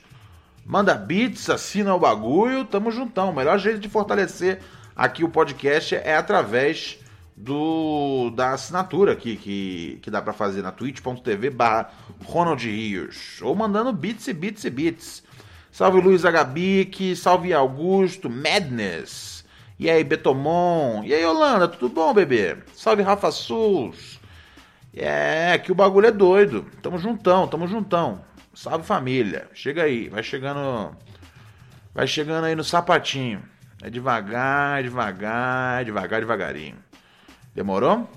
Manda 0.65 0.95
beats, 0.95 1.51
assina 1.51 1.95
o 1.95 1.99
bagulho, 1.99 2.65
tamo 2.65 2.91
juntão. 2.91 3.29
O 3.29 3.35
melhor 3.37 3.59
jeito 3.59 3.79
de 3.79 3.91
fortalecer 3.91 4.61
aqui 4.97 5.23
o 5.23 5.29
podcast 5.29 5.97
é 5.97 6.17
através 6.17 6.99
do 7.37 8.31
da 8.31 8.53
assinatura 8.53 9.13
aqui 9.13 9.37
que, 9.37 9.99
que 10.01 10.11
dá 10.11 10.23
para 10.23 10.33
fazer 10.33 10.63
na 10.63 10.73
twitch.tv 10.73 11.51
barra 11.51 11.91
Ronald 12.25 12.65
Rios. 12.67 13.39
Ou 13.43 13.55
mandando 13.55 13.93
bits 13.93 14.29
e 14.29 14.33
bits 14.33 14.65
e 14.65 14.71
bits. 14.71 15.23
Salve 15.71 16.01
Luiz 16.01 16.25
Agabique, 16.25 17.15
salve 17.17 17.53
Augusto, 17.53 18.31
Madness. 18.31 19.32
E 19.83 19.90
aí, 19.90 20.05
Betomon. 20.05 21.03
E 21.03 21.12
aí, 21.12 21.25
Holanda, 21.27 21.66
tudo 21.66 21.92
bom, 21.92 22.14
bebê? 22.14 22.57
Salve 22.73 23.03
Rafa 23.03 23.33
Sus. 23.33 24.21
É, 24.95 25.59
que 25.59 25.73
o 25.73 25.75
bagulho 25.75 26.07
é 26.07 26.12
doido. 26.12 26.64
Tamo 26.81 26.99
juntão, 26.99 27.49
tamo 27.49 27.66
juntão. 27.66 28.25
Salve 28.55 28.87
família. 28.87 29.51
Chega 29.53 29.83
aí, 29.83 30.09
vai 30.09 30.23
chegando. 30.23 30.97
Vai 31.92 32.07
chegando 32.07 32.45
aí 32.45 32.55
no 32.55 32.62
sapatinho. 32.62 33.42
É 33.83 33.90
devagar, 33.90 34.85
devagar, 34.85 35.85
devagar, 35.85 36.21
devagarinho. 36.21 36.77
Demorou? 37.53 38.09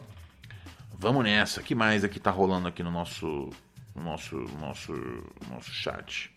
Vamos 1.00 1.24
nessa. 1.24 1.64
Que 1.64 1.74
mais 1.74 2.04
aqui 2.04 2.20
tá 2.20 2.30
rolando 2.30 2.68
aqui 2.68 2.84
no 2.84 2.92
nosso 2.92 3.50
no 3.96 4.04
nosso 4.04 4.36
nosso 4.60 4.94
nosso 5.50 5.72
chat? 5.72 6.32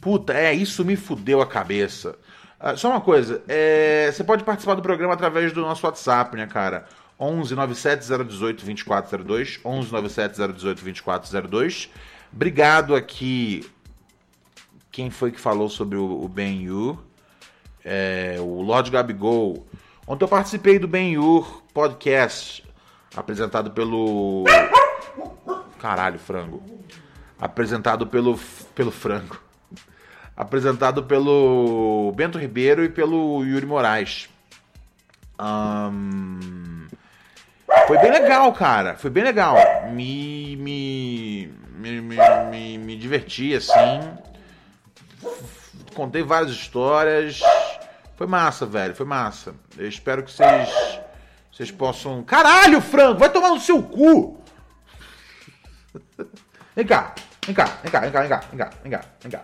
Puta, 0.00 0.32
é, 0.32 0.52
isso 0.52 0.84
me 0.84 0.96
fudeu 0.96 1.40
a 1.40 1.46
cabeça. 1.46 2.18
Uh, 2.60 2.76
só 2.76 2.90
uma 2.90 3.00
coisa, 3.00 3.42
é, 3.46 4.10
você 4.12 4.24
pode 4.24 4.42
participar 4.44 4.74
do 4.74 4.82
programa 4.82 5.14
através 5.14 5.52
do 5.52 5.60
nosso 5.60 5.86
WhatsApp, 5.86 6.36
né, 6.36 6.46
cara? 6.46 6.86
11 7.18 7.54
97 7.54 8.00
018 8.00 8.64
2402. 8.64 9.60
11 9.64 9.92
97 9.92 10.36
018 10.52 10.82
2402. 10.82 11.90
Obrigado 12.32 12.94
aqui. 12.94 13.68
Quem 14.90 15.10
foi 15.10 15.30
que 15.32 15.40
falou 15.40 15.68
sobre 15.68 15.96
o, 15.96 16.22
o 16.22 16.28
Ben 16.28 16.62
Yu? 16.62 16.98
É, 17.84 18.36
o 18.38 18.60
Lord 18.60 18.90
Gabigol. 18.90 19.66
Ontem 20.06 20.24
eu 20.24 20.28
participei 20.28 20.78
do 20.78 20.88
Ben 20.88 21.12
Yur 21.12 21.62
podcast, 21.74 22.64
apresentado 23.14 23.70
pelo. 23.70 24.44
Caralho, 25.78 26.18
frango. 26.18 26.62
Apresentado 27.40 28.06
pelo, 28.06 28.38
pelo 28.74 28.90
frango. 28.90 29.40
Apresentado 30.36 31.04
pelo 31.04 32.12
Bento 32.14 32.38
Ribeiro 32.38 32.84
e 32.84 32.88
pelo 32.88 33.44
Yuri 33.44 33.66
Moraes. 33.66 34.28
Um, 35.40 36.86
foi 37.86 37.98
bem 37.98 38.10
legal, 38.10 38.52
cara. 38.52 38.96
Foi 38.96 39.10
bem 39.10 39.24
legal. 39.24 39.56
Me. 39.92 40.56
Me. 40.56 41.54
Me, 41.76 42.00
me, 42.00 42.16
me, 42.50 42.78
me 42.78 42.96
diverti, 42.96 43.54
assim. 43.54 44.00
Contei 45.94 46.22
várias 46.22 46.50
histórias. 46.50 47.40
Foi 48.16 48.26
massa, 48.26 48.66
velho. 48.66 48.94
Foi 48.96 49.06
massa. 49.06 49.54
Eu 49.76 49.88
espero 49.88 50.24
que 50.24 50.32
vocês. 50.32 50.68
Vocês 51.52 51.70
possam. 51.70 52.22
Caralho, 52.22 52.80
frango! 52.80 53.18
Vai 53.18 53.30
tomar 53.30 53.48
no 53.50 53.58
seu 53.58 53.82
cu! 53.82 54.40
Vem 56.76 56.86
cá, 56.86 57.12
vem 57.48 57.54
cá, 57.54 57.64
vem 57.82 57.90
cá, 57.90 58.00
vem 58.00 58.10
cá, 58.12 58.20
vem 58.20 58.28
cá, 58.28 58.40
vem 58.50 58.58
cá, 58.58 58.70
vem 58.82 58.90
cá, 58.92 59.02
vem 59.20 59.30
cá. 59.30 59.42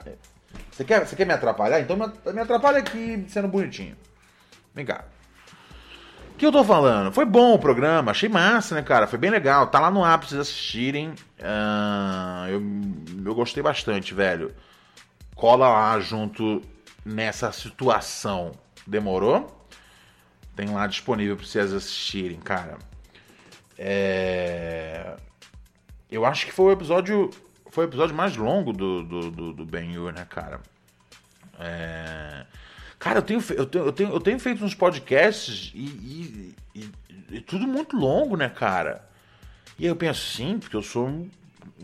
Você 0.71 0.85
quer, 0.85 1.07
você 1.07 1.17
quer 1.17 1.27
me 1.27 1.33
atrapalhar? 1.33 1.81
Então 1.81 1.97
me 1.97 2.41
atrapalha 2.41 2.79
aqui 2.79 3.25
sendo 3.29 3.49
bonitinho. 3.49 3.97
Vem 4.75 4.85
cá. 4.85 5.05
O 6.33 6.37
que 6.37 6.45
eu 6.45 6.53
tô 6.53 6.65
falando? 6.65 7.13
Foi 7.13 7.25
bom 7.25 7.55
o 7.55 7.59
programa, 7.59 8.11
achei 8.11 8.29
massa, 8.29 8.75
né, 8.75 8.83
cara? 8.83 9.07
Foi 9.07 9.19
bem 9.19 9.31
legal. 9.31 9.69
Tá 9.69 9.79
lá 9.79 9.91
no 9.91 10.05
app 10.05 10.19
pra 10.19 10.29
vocês 10.29 10.41
assistirem. 10.41 11.11
Uh, 11.39 12.49
eu, 12.49 12.63
eu 13.25 13.35
gostei 13.35 13.63
bastante, 13.63 14.13
velho. 14.13 14.53
cola 15.37 15.69
lá 15.69 15.99
junto 16.01 16.61
nessa 17.05 17.53
situação. 17.53 18.53
Demorou? 18.87 19.67
Tem 20.57 20.69
lá 20.69 20.87
disponível 20.89 21.37
para 21.37 21.47
vocês 21.47 21.73
assistirem, 21.73 22.39
cara. 22.41 22.79
É... 23.79 25.17
Eu 26.11 26.25
acho 26.25 26.47
que 26.47 26.53
foi 26.53 26.67
o 26.67 26.73
episódio. 26.73 27.31
Foi 27.75 27.87
o 27.87 27.89
episódio 27.89 28.15
mais 28.15 28.37
longo 28.37 28.73
do, 28.73 29.03
do, 29.03 29.31
do, 29.33 29.53
do 29.53 29.65
Ben 29.65 29.99
Hur, 29.99 30.13
né, 30.13 30.25
cara? 30.31 30.61
É... 31.59 32.47
Cara, 33.01 33.19
eu 33.19 33.23
tenho, 33.23 33.43
eu, 33.51 33.67
tenho, 33.67 33.85
eu, 33.87 33.93
tenho, 33.93 34.11
eu 34.11 34.21
tenho 34.21 34.39
feito 34.39 34.65
uns 34.65 34.77
podcasts 34.77 35.73
e, 35.75 35.85
e, 35.85 36.55
e, 36.73 36.91
e, 37.33 37.41
tudo 37.41 37.67
muito 37.67 37.97
longo, 37.97 38.37
né, 38.37 38.49
cara? 38.49 39.05
E 39.77 39.83
aí 39.83 39.91
eu 39.91 39.97
penso, 39.97 40.25
sim, 40.25 40.57
porque 40.61 40.77
eu 40.77 40.83
sou 40.83 41.09
um 41.09 41.29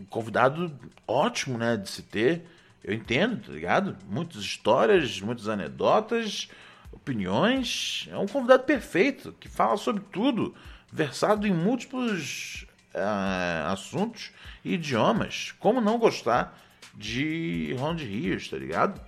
convidado 0.08 0.72
ótimo, 1.08 1.58
né, 1.58 1.76
de 1.76 1.90
se 1.90 2.02
ter. 2.02 2.46
Eu 2.84 2.94
entendo, 2.94 3.44
tá 3.44 3.52
ligado? 3.52 3.96
Muitas 4.08 4.42
histórias, 4.42 5.20
muitas 5.20 5.48
anedotas, 5.48 6.48
opiniões. 6.92 8.08
É 8.12 8.16
um 8.16 8.28
convidado 8.28 8.62
perfeito, 8.62 9.34
que 9.40 9.48
fala 9.48 9.76
sobre 9.76 10.04
tudo, 10.12 10.54
versado 10.92 11.48
em 11.48 11.52
múltiplos 11.52 12.64
uh, 12.94 13.72
assuntos 13.72 14.30
e 14.64 14.74
idiomas. 14.74 15.54
Como 15.58 15.80
não 15.80 15.98
gostar 15.98 16.58
de 16.94 17.74
Ron 17.78 17.94
de 17.94 18.04
Rios, 18.04 18.48
tá 18.48 18.56
ligado? 18.56 19.00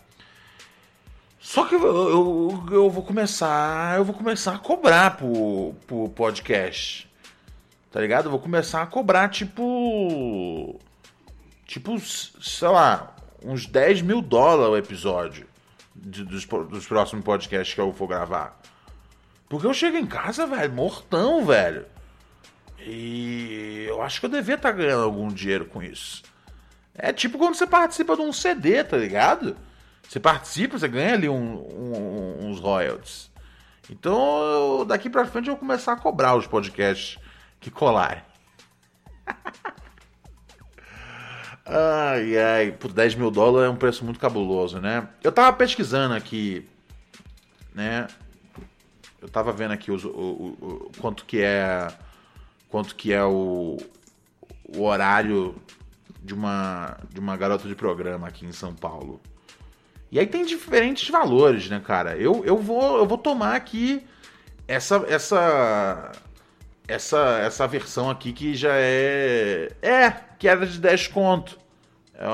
Só 1.39 1.67
que 1.67 1.75
eu, 1.75 1.83
eu, 1.83 2.65
eu, 2.71 2.91
vou 2.91 3.03
começar. 3.03 3.97
Eu 3.97 4.05
vou 4.05 4.15
começar 4.15 4.55
a 4.55 4.59
cobrar 4.59 5.17
pro, 5.17 5.75
pro 5.87 6.09
podcast. 6.11 7.11
Tá 7.91 8.01
ligado? 8.01 8.27
Eu 8.27 8.31
vou 8.31 8.41
começar 8.41 8.81
a 8.81 8.87
cobrar, 8.87 9.29
tipo. 9.29 10.81
Tipo, 11.67 11.99
sei 11.99 12.69
lá, 12.69 13.17
uns 13.45 13.67
10 13.67 14.03
mil 14.03 14.23
dólares 14.23 14.73
o 14.73 14.77
episódio 14.77 15.47
de, 15.95 16.25
dos, 16.25 16.45
dos 16.45 16.87
próximos 16.87 17.25
podcasts 17.25 17.75
que 17.75 17.81
eu 17.81 17.91
vou 17.91 18.07
gravar. 18.07 18.61
Porque 19.49 19.67
eu 19.67 19.75
chego 19.75 19.97
em 19.97 20.07
casa, 20.07 20.47
velho, 20.47 20.73
mortão, 20.73 21.45
velho. 21.45 21.87
E 22.85 23.85
eu 23.89 24.03
acho 24.03 24.21
que 24.21 24.27
eu 24.27 24.31
devia 24.31 24.57
estar 24.57 24.71
tá 24.71 24.77
ganhando 24.77 25.05
algum 25.05 25.29
dinheiro 25.29 25.67
com 25.67 25.83
isso. 25.83 26.23
É 26.95 27.13
tipo 27.13 27.39
quando 27.39 27.55
você 27.55 27.67
participa 27.67 28.17
de 28.17 28.23
um 28.23 28.33
CD, 28.33 28.85
tá 28.85 28.97
ligado? 28.97 29.57
Você 30.09 30.21
participa, 30.21 30.79
você 30.79 30.89
ganha 30.89 31.15
ali 31.15 31.29
um, 31.29 31.55
um, 31.55 32.49
uns 32.49 32.61
royalties. 32.61 33.31
Então, 33.91 34.43
eu, 34.43 34.85
daqui 34.85 35.09
pra 35.09 35.25
frente 35.27 35.49
eu 35.49 35.55
vou 35.55 35.61
começar 35.61 35.93
a 35.93 35.97
cobrar 35.97 36.37
os 36.37 36.47
podcasts 36.47 37.19
que 37.61 37.71
colarem. 37.71 38.23
ai, 41.65 42.39
ai, 42.39 42.73
por 42.73 42.93
10 42.93 43.15
mil 43.15 43.31
dólares 43.31 43.69
é 43.69 43.71
um 43.71 43.77
preço 43.77 44.05
muito 44.05 44.21
cabuloso, 44.21 44.81
né? 44.81 45.09
Eu 45.23 45.33
tava 45.33 45.57
pesquisando 45.57 46.15
aqui, 46.15 46.69
né? 47.75 48.07
Eu 49.21 49.29
tava 49.29 49.53
vendo 49.53 49.73
aqui 49.73 49.91
os, 49.91 50.05
o, 50.05 50.09
o, 50.09 50.89
o 50.89 50.93
quanto 51.01 51.25
que 51.25 51.41
é 51.41 51.89
quanto 52.73 52.97
que 52.97 53.13
é 53.13 53.23
o, 53.23 53.77
o 54.75 54.83
horário 54.83 55.55
de 56.25 56.33
uma, 56.33 56.97
de 57.13 57.21
uma 57.21 57.37
garota 57.37 57.69
de 57.69 57.75
programa 57.75 58.27
aqui 58.27 58.47
em 58.47 58.53
São 58.53 58.75
Paulo. 58.75 59.21
E 60.11 60.19
aí 60.19 60.27
tem 60.27 60.43
diferentes 60.47 61.09
valores, 61.11 61.69
né, 61.69 61.83
cara? 61.85 62.17
Eu, 62.17 62.43
eu, 62.47 62.57
vou, 62.57 62.97
eu 62.97 63.07
vou 63.07 63.19
tomar 63.19 63.55
aqui 63.55 64.07
essa, 64.67 65.05
essa, 65.07 66.13
essa, 66.89 67.41
essa 67.41 67.67
versão 67.67 68.09
aqui 68.09 68.33
que 68.33 68.55
já 68.55 68.73
é. 68.75 69.71
É, 69.83 70.11
que 70.39 70.49
era 70.49 70.67
de 70.67 70.81
10 70.81 71.09
conto. 71.09 71.59
É, 72.15 72.25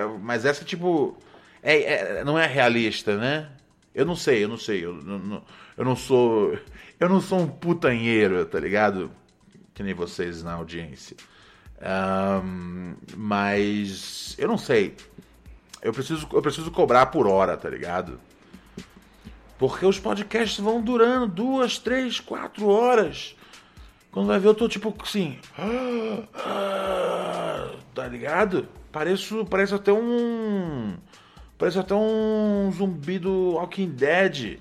é, 0.00 0.06
mas 0.20 0.44
essa, 0.44 0.66
tipo. 0.66 1.16
É, 1.62 2.18
é, 2.18 2.24
não 2.24 2.38
é 2.38 2.46
realista, 2.46 3.16
né? 3.16 3.48
Eu 3.94 4.04
não 4.04 4.16
sei, 4.16 4.44
eu 4.44 4.48
não 4.48 4.58
sei. 4.58 4.84
Eu 4.84 4.94
não, 4.94 5.42
eu 5.78 5.84
não 5.84 5.96
sou. 5.96 6.58
Eu 7.00 7.08
não 7.08 7.22
sou 7.22 7.40
um 7.40 7.46
putanheiro, 7.46 8.44
tá 8.44 8.60
ligado? 8.60 9.10
Que 9.82 9.86
nem 9.86 9.94
vocês 9.94 10.42
na 10.42 10.54
audiência. 10.54 11.16
Um, 11.82 12.94
mas 13.16 14.36
eu 14.38 14.46
não 14.46 14.56
sei. 14.56 14.94
Eu 15.82 15.92
preciso, 15.92 16.28
eu 16.32 16.40
preciso 16.40 16.70
cobrar 16.70 17.06
por 17.06 17.26
hora, 17.26 17.56
tá 17.56 17.68
ligado? 17.68 18.20
Porque 19.58 19.84
os 19.84 19.98
podcasts 19.98 20.58
vão 20.60 20.80
durando 20.80 21.26
duas, 21.26 21.78
três, 21.78 22.20
quatro 22.20 22.68
horas. 22.68 23.36
Quando 24.12 24.28
vai 24.28 24.38
ver, 24.38 24.48
eu 24.48 24.54
tô 24.54 24.68
tipo 24.68 24.94
assim. 25.02 25.38
Tá 27.94 28.08
ligado? 28.08 28.66
Pareço, 28.90 29.44
parece 29.44 29.74
até 29.74 29.92
um. 29.92 30.96
Parece 31.58 31.78
até 31.78 31.94
um 31.94 32.72
zumbi 32.72 33.18
do 33.18 33.52
Walking 33.52 33.90
Dead. 33.90 34.60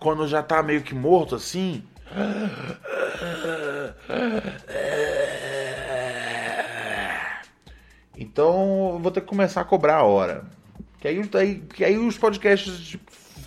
Quando 0.00 0.26
já 0.26 0.42
tá 0.42 0.62
meio 0.64 0.82
que 0.82 0.94
morto 0.94 1.36
assim. 1.36 1.84
Então 8.16 8.98
vou 9.00 9.10
ter 9.10 9.20
que 9.20 9.26
começar 9.26 9.60
a 9.60 9.64
cobrar 9.64 9.96
a 9.96 10.04
hora. 10.04 10.44
Que 11.00 11.08
aí, 11.08 11.58
que 11.74 11.84
aí 11.84 11.98
os 11.98 12.16
podcasts 12.16 12.96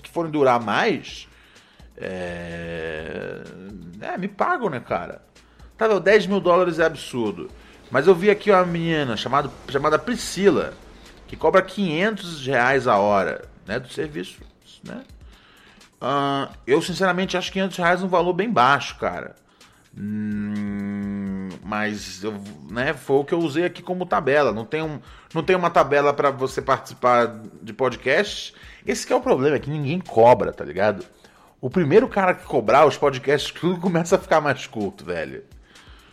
que 0.03 0.09
forem 0.09 0.31
durar 0.31 0.61
mais. 0.61 1.27
É... 1.97 3.41
é, 4.01 4.17
me 4.17 4.27
pagam, 4.27 4.69
né, 4.69 4.81
cara? 4.81 5.21
Tá, 5.77 5.87
vendo? 5.87 6.01
10 6.01 6.27
mil 6.27 6.39
dólares 6.39 6.79
é 6.79 6.85
absurdo. 6.85 7.49
Mas 7.89 8.07
eu 8.07 8.15
vi 8.15 8.29
aqui 8.29 8.51
uma 8.51 8.65
menina 8.65 9.15
chamada, 9.15 9.49
chamada 9.69 9.97
Priscila, 9.97 10.73
que 11.27 11.35
cobra 11.35 11.61
500 11.61 12.45
reais 12.45 12.87
a 12.87 12.97
hora, 12.97 13.45
né, 13.65 13.79
do 13.79 13.87
serviço, 13.87 14.39
né? 14.83 15.03
Uh, 16.01 16.53
eu, 16.67 16.81
sinceramente, 16.81 17.37
acho 17.37 17.51
500 17.51 17.77
reais 17.77 18.03
um 18.03 18.07
valor 18.07 18.33
bem 18.33 18.49
baixo, 18.49 18.97
cara. 18.97 19.35
Hum, 19.97 21.49
mas 21.63 22.21
eu, 22.21 22.33
né, 22.69 22.93
foi 22.93 23.17
o 23.17 23.23
que 23.23 23.33
eu 23.33 23.39
usei 23.39 23.63
aqui 23.63 23.81
como 23.81 24.05
tabela. 24.05 24.51
Não 24.51 24.65
tem, 24.65 24.81
um, 24.81 24.99
não 25.33 25.41
tem 25.41 25.55
uma 25.55 25.69
tabela 25.69 26.13
para 26.13 26.31
você 26.31 26.61
participar 26.61 27.41
de 27.61 27.73
podcast. 27.73 28.53
Esse 28.85 29.11
é 29.11 29.15
o 29.15 29.21
problema, 29.21 29.55
é 29.55 29.59
que 29.59 29.69
ninguém 29.69 29.99
cobra, 29.99 30.51
tá 30.51 30.65
ligado? 30.65 31.05
O 31.61 31.69
primeiro 31.69 32.07
cara 32.07 32.33
que 32.33 32.43
cobrar, 32.43 32.85
os 32.85 32.97
podcasts 32.97 33.51
tudo 33.59 33.79
começa 33.79 34.17
a 34.17 34.19
ficar 34.19 34.41
mais 34.41 34.67
curto, 34.67 35.05
velho. 35.05 35.43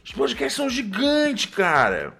Os 0.04 0.12
podcasts 0.12 0.54
são 0.54 0.70
gigantes, 0.70 1.46
cara. 1.46 2.14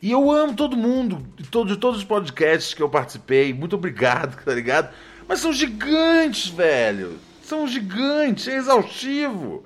E 0.00 0.10
eu 0.10 0.30
amo 0.30 0.54
todo 0.54 0.76
mundo, 0.76 1.26
de 1.36 1.48
todos, 1.48 1.76
todos 1.76 1.98
os 1.98 2.04
podcasts 2.04 2.72
que 2.72 2.82
eu 2.82 2.88
participei. 2.88 3.52
Muito 3.52 3.76
obrigado, 3.76 4.40
tá 4.42 4.54
ligado? 4.54 4.90
Mas 5.28 5.40
são 5.40 5.52
gigantes, 5.52 6.48
velho. 6.48 7.18
São 7.42 7.68
gigantes, 7.68 8.48
é 8.48 8.56
exaustivo. 8.56 9.64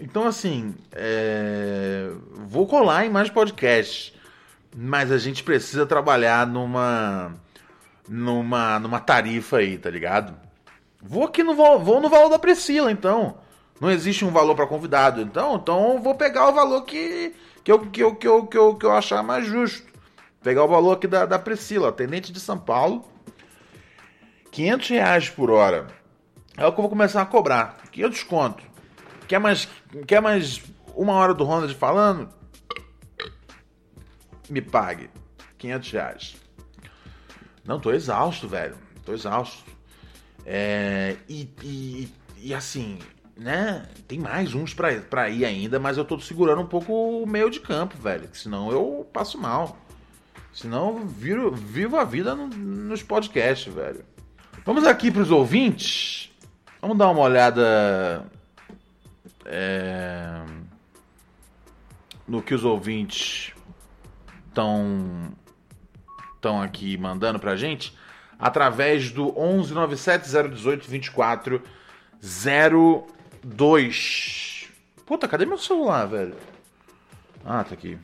Então, 0.00 0.26
assim, 0.26 0.74
é... 0.92 2.10
vou 2.46 2.66
colar 2.66 3.04
em 3.04 3.10
mais 3.10 3.28
podcasts. 3.28 4.14
Mas 4.74 5.12
a 5.12 5.18
gente 5.18 5.42
precisa 5.42 5.84
trabalhar 5.84 6.46
numa. 6.46 7.34
numa, 8.08 8.78
numa 8.78 9.00
tarifa 9.00 9.58
aí, 9.58 9.76
tá 9.76 9.90
ligado? 9.90 10.34
Vou 11.02 11.24
aqui 11.24 11.42
no, 11.42 11.54
vou 11.54 12.00
no 12.00 12.08
valor 12.08 12.30
da 12.30 12.38
Priscila, 12.38 12.90
então. 12.90 13.36
Não 13.80 13.90
existe 13.90 14.24
um 14.24 14.30
valor 14.30 14.54
para 14.54 14.66
convidado. 14.66 15.20
Então, 15.20 15.56
então 15.56 16.00
vou 16.00 16.14
pegar 16.14 16.48
o 16.48 16.52
valor 16.52 16.82
que, 16.82 17.34
que, 17.64 17.72
eu, 17.72 17.78
que, 17.80 18.02
eu, 18.02 18.14
que, 18.14 18.28
eu, 18.28 18.46
que, 18.46 18.56
eu, 18.56 18.74
que 18.76 18.86
eu 18.86 18.92
achar 18.92 19.22
mais 19.22 19.46
justo. 19.46 19.90
Pegar 20.42 20.64
o 20.64 20.68
valor 20.68 20.92
aqui 20.92 21.06
da, 21.06 21.26
da 21.26 21.38
Priscila, 21.38 21.88
atendente 21.88 22.32
de 22.32 22.40
São 22.40 22.58
Paulo. 22.58 23.04
500 24.50 24.88
reais 24.88 25.28
por 25.30 25.50
hora. 25.50 25.86
É 26.56 26.66
o 26.66 26.72
que 26.72 26.78
eu 26.78 26.82
vou 26.82 26.90
começar 26.90 27.22
a 27.22 27.26
cobrar. 27.26 27.78
Que 27.90 28.00
eu 28.00 28.10
desconto. 28.10 28.62
Quer 29.26 29.38
mais, 29.38 29.68
quer 30.06 30.20
mais 30.20 30.60
uma 30.94 31.14
hora 31.14 31.32
do 31.32 31.44
Ronald 31.44 31.74
falando? 31.74 32.28
Me 34.48 34.60
pague. 34.60 35.08
500 35.58 35.92
reais. 35.92 36.36
Não, 37.64 37.78
tô 37.78 37.92
exausto, 37.92 38.48
velho. 38.48 38.76
Tô 39.04 39.12
exausto. 39.12 39.64
É, 40.44 41.16
e, 41.28 41.48
e, 41.62 42.08
e, 42.38 42.54
assim, 42.54 42.98
né? 43.36 43.86
Tem 44.08 44.18
mais 44.18 44.54
uns 44.54 44.74
pra, 44.74 45.00
pra 45.00 45.28
ir 45.28 45.44
ainda, 45.44 45.78
mas 45.78 45.96
eu 45.96 46.04
tô 46.04 46.18
segurando 46.18 46.62
um 46.62 46.66
pouco 46.66 46.92
o 46.92 47.26
meio 47.26 47.50
de 47.50 47.60
campo, 47.60 47.96
velho. 47.96 48.28
Senão 48.32 48.72
eu 48.72 49.08
passo 49.12 49.38
mal. 49.38 49.78
Senão 50.52 50.98
eu 50.98 51.06
viro, 51.06 51.52
vivo 51.52 51.96
a 51.96 52.04
vida 52.04 52.34
no, 52.34 52.48
nos 52.48 53.02
podcasts, 53.02 53.72
velho. 53.72 54.04
Vamos 54.64 54.86
aqui 54.86 55.10
para 55.10 55.22
os 55.22 55.30
ouvintes. 55.30 56.30
Vamos 56.80 56.96
dar 56.96 57.10
uma 57.10 57.20
olhada 57.20 58.24
é, 59.44 60.42
no 62.26 62.40
que 62.42 62.54
os 62.54 62.64
ouvintes 62.64 63.52
estão 64.48 65.32
estão 66.34 66.62
aqui 66.62 66.96
mandando 66.96 67.38
pra 67.38 67.54
gente 67.54 67.94
através 68.38 69.10
do 69.10 69.38
11 69.38 69.74
97 69.74 70.48
018 70.48 70.88
24 70.88 71.62
02. 72.22 74.68
Puta, 75.04 75.28
cadê 75.28 75.44
meu 75.44 75.58
celular, 75.58 76.06
velho? 76.06 76.34
Ah, 77.44 77.62
tá 77.64 77.74
aqui. 77.74 77.98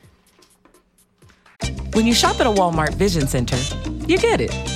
When 1.95 2.07
you 2.07 2.15
shop 2.15 2.39
at 2.41 2.47
a 2.47 2.51
Walmart 2.51 2.95
Vision 2.95 3.27
Center, 3.27 3.57
you 4.07 4.19
get 4.19 4.41
it. 4.41 4.76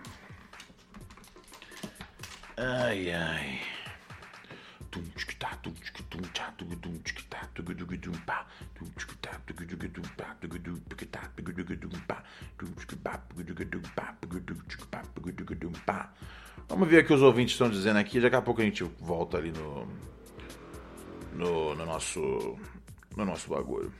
Ai, 2.63 3.11
ai. 3.11 3.59
Vamos 16.69 16.87
ver 16.87 17.03
o 17.03 17.07
que 17.07 17.13
os 17.13 17.23
ouvintes 17.23 17.55
estão 17.55 17.67
dizendo 17.67 17.97
aqui. 17.97 18.21
Daqui 18.21 18.35
a 18.35 18.41
pouco 18.43 18.61
a 18.61 18.63
gente 18.63 18.83
volta 18.99 19.39
ali 19.39 19.51
no, 19.51 19.87
no, 21.33 21.73
no 21.73 21.85
nosso 21.85 22.55
no 23.17 23.25
nosso 23.25 23.49
bagulho. 23.49 23.91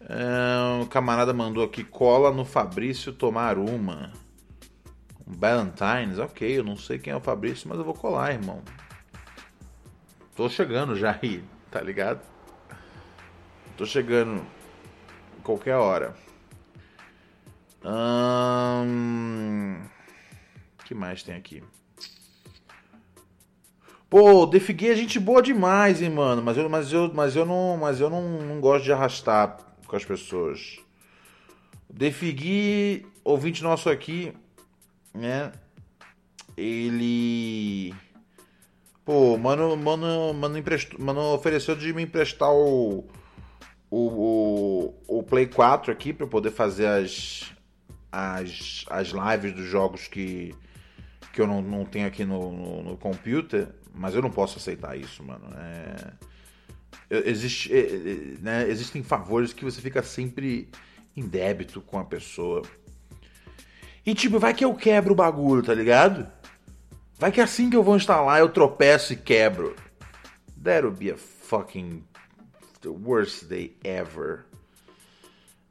É, 0.00 0.82
o 0.82 0.86
camarada 0.86 1.32
mandou 1.32 1.62
aqui 1.62 1.84
cola 1.84 2.32
no 2.32 2.44
Fabrício 2.44 3.12
tomar 3.12 3.58
uma. 3.58 4.12
Um 5.26 5.32
Valentine's, 5.32 6.18
ok, 6.18 6.58
eu 6.58 6.64
não 6.64 6.76
sei 6.76 6.98
quem 6.98 7.12
é 7.12 7.16
o 7.16 7.20
Fabrício, 7.20 7.68
mas 7.68 7.78
eu 7.78 7.84
vou 7.84 7.94
colar, 7.94 8.32
irmão. 8.32 8.62
Tô 10.34 10.48
chegando 10.48 10.96
já 10.96 11.18
aí, 11.22 11.44
tá 11.70 11.80
ligado? 11.80 12.20
Tô 13.76 13.84
chegando 13.84 14.44
qualquer 15.42 15.76
hora. 15.76 16.14
Hum... 17.84 19.82
que 20.84 20.94
mais 20.94 21.22
tem 21.22 21.34
aqui? 21.34 21.62
Pô, 24.08 24.44
Defigui 24.46 24.88
é 24.88 24.94
gente 24.94 25.18
boa 25.18 25.42
demais, 25.42 26.02
hein, 26.02 26.10
mano. 26.10 26.42
Mas 26.42 26.56
eu, 26.56 26.68
mas 26.68 26.92
eu, 26.92 27.10
mas 27.14 27.34
eu, 27.34 27.46
não, 27.46 27.78
mas 27.78 27.98
eu 27.98 28.10
não, 28.10 28.22
não 28.42 28.60
gosto 28.60 28.84
de 28.84 28.92
arrastar 28.92 29.56
com 29.86 29.96
as 29.96 30.04
pessoas. 30.04 30.78
Defigui, 31.88 33.06
ouvinte 33.24 33.62
nosso 33.62 33.88
aqui, 33.88 34.34
né? 35.14 35.52
Ele. 36.56 37.94
Pô, 39.04 39.36
mano, 39.36 39.76
mano, 39.76 40.32
mano, 40.32 40.58
emprestou, 40.58 41.00
mano 41.00 41.20
ofereceu 41.34 41.74
de 41.74 41.92
me 41.92 42.02
emprestar 42.02 42.50
o, 42.52 43.04
o, 43.90 44.94
o, 45.08 45.18
o 45.18 45.22
Play 45.24 45.46
4 45.46 45.90
aqui 45.90 46.12
para 46.12 46.26
poder 46.26 46.52
fazer 46.52 46.86
as, 46.86 47.52
as, 48.12 48.84
as 48.88 49.08
lives 49.08 49.54
dos 49.54 49.64
jogos 49.64 50.06
que, 50.06 50.54
que 51.32 51.40
eu 51.40 51.46
não, 51.46 51.60
não 51.60 51.84
tenho 51.84 52.06
aqui 52.06 52.24
no, 52.24 52.52
no, 52.52 52.82
no 52.82 52.96
computer, 52.96 53.68
mas 53.94 54.14
eu 54.14 54.22
não 54.22 54.30
posso 54.30 54.58
aceitar 54.58 54.96
isso, 54.96 55.22
mano. 55.24 55.46
É, 55.56 57.28
existe, 57.28 57.72
é, 57.74 57.80
é, 57.80 58.14
né, 58.40 58.68
existem 58.68 59.02
favores 59.02 59.52
que 59.52 59.64
você 59.64 59.80
fica 59.80 60.02
sempre 60.02 60.68
em 61.16 61.26
débito 61.26 61.80
com 61.80 61.98
a 61.98 62.04
pessoa. 62.04 62.62
E 64.04 64.14
tipo, 64.14 64.38
vai 64.38 64.52
que 64.52 64.64
eu 64.64 64.74
quebro 64.74 65.12
o 65.12 65.16
bagulho, 65.16 65.62
tá 65.62 65.74
ligado? 65.74 66.26
Vai 67.18 67.30
que 67.30 67.40
assim 67.40 67.70
que 67.70 67.76
eu 67.76 67.82
vou 67.84 67.96
instalar 67.96 68.40
eu 68.40 68.48
tropeço 68.48 69.12
e 69.12 69.16
quebro. 69.16 69.76
That'll 70.62 70.90
be 70.90 71.10
a 71.10 71.16
fucking 71.16 72.04
the 72.80 72.88
worst 72.88 73.44
day 73.44 73.76
ever. 73.84 74.44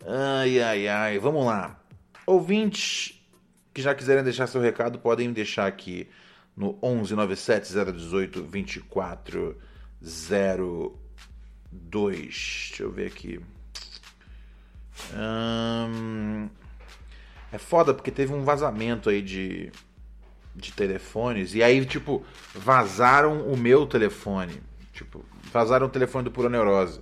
Ai, 0.06 0.62
ai, 0.62 0.88
ai. 0.88 1.20
Vamos 1.20 1.46
lá. 1.46 1.80
Ouvintes 2.26 3.22
que 3.74 3.82
já 3.82 3.94
quiserem 3.96 4.24
deixar 4.24 4.48
seu 4.48 4.62
recado 4.62 5.00
podem 5.00 5.32
deixar 5.32 5.68
aqui 5.68 6.10
no 6.56 6.78
11 6.82 7.16
97 7.16 7.74
018 7.74 8.44
24 8.44 9.58
02. 10.02 10.98
Deixa 12.70 12.84
eu 12.84 12.92
ver 12.92 13.08
aqui. 13.08 13.40
Hum, 15.14 16.50
é 17.52 17.58
foda 17.58 17.94
porque 17.94 18.12
teve 18.12 18.34
um 18.34 18.44
vazamento 18.44 19.10
aí 19.10 19.22
de, 19.22 19.72
de 20.56 20.72
telefones. 20.72 21.54
E 21.54 21.62
aí, 21.62 21.86
tipo, 21.86 22.24
vazaram 22.54 23.42
o 23.48 23.58
meu 23.58 23.86
telefone. 23.86 24.62
Tipo, 24.94 25.26
vazaram 25.52 25.88
o 25.88 25.90
telefone 25.90 26.26
do 26.26 26.32
Pura 26.32 26.50
Neurose. 26.50 27.02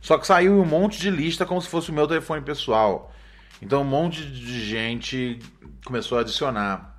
Só 0.00 0.18
que 0.18 0.26
saiu 0.26 0.60
um 0.60 0.64
monte 0.64 1.00
de 1.00 1.10
lista 1.10 1.44
como 1.44 1.60
se 1.60 1.68
fosse 1.68 1.90
o 1.90 1.94
meu 1.94 2.06
telefone 2.06 2.42
pessoal. 2.42 3.12
Então 3.60 3.82
um 3.82 3.84
monte 3.84 4.24
de 4.24 4.64
gente 4.64 5.40
começou 5.84 6.18
a 6.18 6.20
adicionar. 6.20 6.96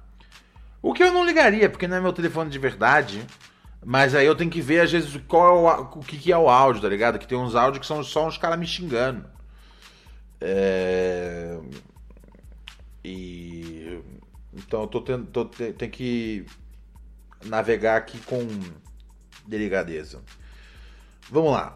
O 0.81 0.93
que 0.93 1.03
eu 1.03 1.11
não 1.11 1.25
ligaria, 1.25 1.69
porque 1.69 1.87
não 1.87 1.97
é 1.97 2.01
meu 2.01 2.13
telefone 2.13 2.49
de 2.49 2.59
verdade. 2.59 3.25
Mas 3.83 4.13
aí 4.13 4.25
eu 4.25 4.35
tenho 4.35 4.51
que 4.51 4.61
ver, 4.61 4.81
às 4.81 4.91
vezes, 4.91 5.21
qual 5.27 5.47
é 5.47 5.79
o, 5.79 5.81
o 5.99 6.03
que, 6.03 6.17
que 6.17 6.31
é 6.31 6.37
o 6.37 6.49
áudio, 6.49 6.81
tá 6.81 6.89
ligado? 6.89 7.17
Que 7.17 7.27
tem 7.27 7.37
uns 7.37 7.55
áudios 7.55 7.79
que 7.79 7.85
são 7.85 8.03
só 8.03 8.27
uns 8.27 8.37
caras 8.37 8.59
me 8.59 8.67
xingando. 8.67 9.25
É... 10.41 11.57
E. 13.09 13.99
Então 14.53 14.81
eu 14.81 14.87
tô 14.87 15.01
tendo. 15.01 15.25
Tô, 15.25 15.45
tenho 15.45 15.91
que 15.91 16.45
navegar 17.45 17.97
aqui 17.97 18.19
com 18.19 18.47
delicadeza. 19.47 20.19
Vamos 21.31 21.53
lá. 21.53 21.75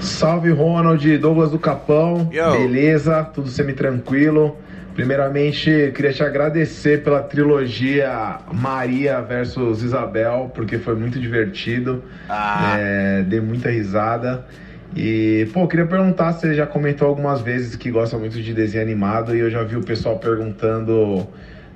Salve 0.00 0.50
Ronald, 0.50 1.18
Douglas 1.18 1.50
do 1.50 1.58
Capão. 1.58 2.30
Yo. 2.32 2.52
Beleza? 2.52 3.22
Tudo 3.24 3.48
semi-tranquilo. 3.48 4.56
Primeiramente, 4.94 5.92
queria 5.94 6.12
te 6.12 6.22
agradecer 6.22 7.02
pela 7.02 7.22
trilogia 7.22 8.40
Maria 8.52 9.22
versus 9.22 9.82
Isabel, 9.82 10.50
porque 10.54 10.78
foi 10.78 10.94
muito 10.94 11.18
divertido. 11.18 12.04
Ah. 12.28 12.76
É, 12.78 13.22
dei 13.22 13.40
muita 13.40 13.70
risada. 13.70 14.46
E, 14.94 15.48
pô, 15.52 15.66
queria 15.66 15.86
perguntar 15.86 16.32
se 16.34 16.40
você 16.40 16.54
já 16.54 16.66
comentou 16.66 17.08
algumas 17.08 17.40
vezes 17.40 17.76
que 17.76 17.90
gosta 17.90 18.18
muito 18.18 18.40
de 18.40 18.52
desenho 18.52 18.82
animado 18.82 19.34
e 19.34 19.40
eu 19.40 19.50
já 19.50 19.62
vi 19.62 19.76
o 19.76 19.82
pessoal 19.82 20.18
perguntando 20.18 21.26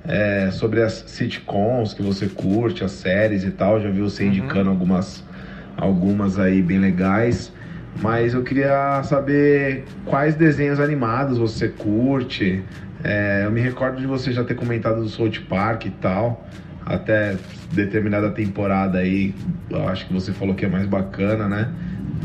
é, 0.07 0.49
sobre 0.51 0.81
as 0.81 1.03
sitcoms 1.07 1.93
que 1.93 2.03
você 2.03 2.27
curte, 2.27 2.83
as 2.83 2.91
séries 2.91 3.43
e 3.43 3.51
tal. 3.51 3.81
Já 3.81 3.89
vi 3.89 4.01
você 4.01 4.23
uhum. 4.23 4.29
indicando 4.29 4.69
algumas, 4.69 5.23
algumas 5.75 6.37
aí 6.37 6.61
bem 6.61 6.79
legais. 6.79 7.51
Mas 7.99 8.35
eu 8.35 8.43
queria 8.43 9.01
saber 9.03 9.85
quais 10.05 10.35
desenhos 10.35 10.79
animados 10.79 11.39
você 11.39 11.67
curte. 11.67 12.63
É, 13.03 13.43
eu 13.45 13.51
me 13.51 13.61
recordo 13.61 13.99
de 13.99 14.05
você 14.05 14.31
já 14.31 14.43
ter 14.43 14.53
comentado 14.53 15.01
do 15.01 15.09
South 15.09 15.41
Park 15.49 15.85
e 15.85 15.89
tal. 15.89 16.47
Até 16.85 17.35
determinada 17.73 18.29
temporada 18.29 18.99
aí, 18.99 19.33
eu 19.69 19.87
acho 19.89 20.05
que 20.05 20.13
você 20.13 20.31
falou 20.31 20.53
que 20.53 20.63
é 20.63 20.69
mais 20.69 20.85
bacana, 20.85 21.47
né? 21.47 21.69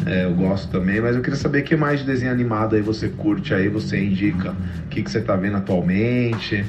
É, 0.07 0.25
eu 0.25 0.35
gosto 0.35 0.71
também, 0.71 1.01
mas 1.01 1.17
eu 1.17 1.23
queria 1.23 1.39
saber 1.39 1.63
que 1.63 1.77
mais 1.77 2.01
de 2.01 2.07
desenho 2.07 2.33
animado 2.33 2.77
aí 2.77 2.83
você 2.83 3.09
curte 3.09 3.55
aí, 3.55 3.69
você 3.69 4.03
indica 4.03 4.55
o 4.85 4.89
que, 4.89 5.03
que 5.03 5.11
você 5.11 5.21
tá 5.21 5.37
vendo 5.37 5.57
atualmente. 5.57 6.65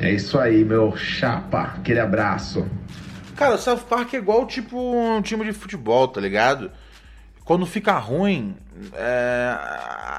É 0.00 0.10
isso 0.10 0.38
aí, 0.38 0.64
meu 0.64 0.96
chapa. 0.96 1.74
Aquele 1.76 2.00
abraço. 2.00 2.66
Cara, 3.36 3.54
o 3.54 3.58
South 3.58 3.84
Park 3.88 4.14
é 4.14 4.18
igual 4.18 4.46
tipo 4.46 4.76
um 4.76 5.20
time 5.20 5.44
de 5.44 5.52
futebol, 5.52 6.08
tá 6.08 6.20
ligado? 6.20 6.70
quando 7.44 7.66
fica 7.66 7.98
ruim, 7.98 8.56
é, 8.94 9.56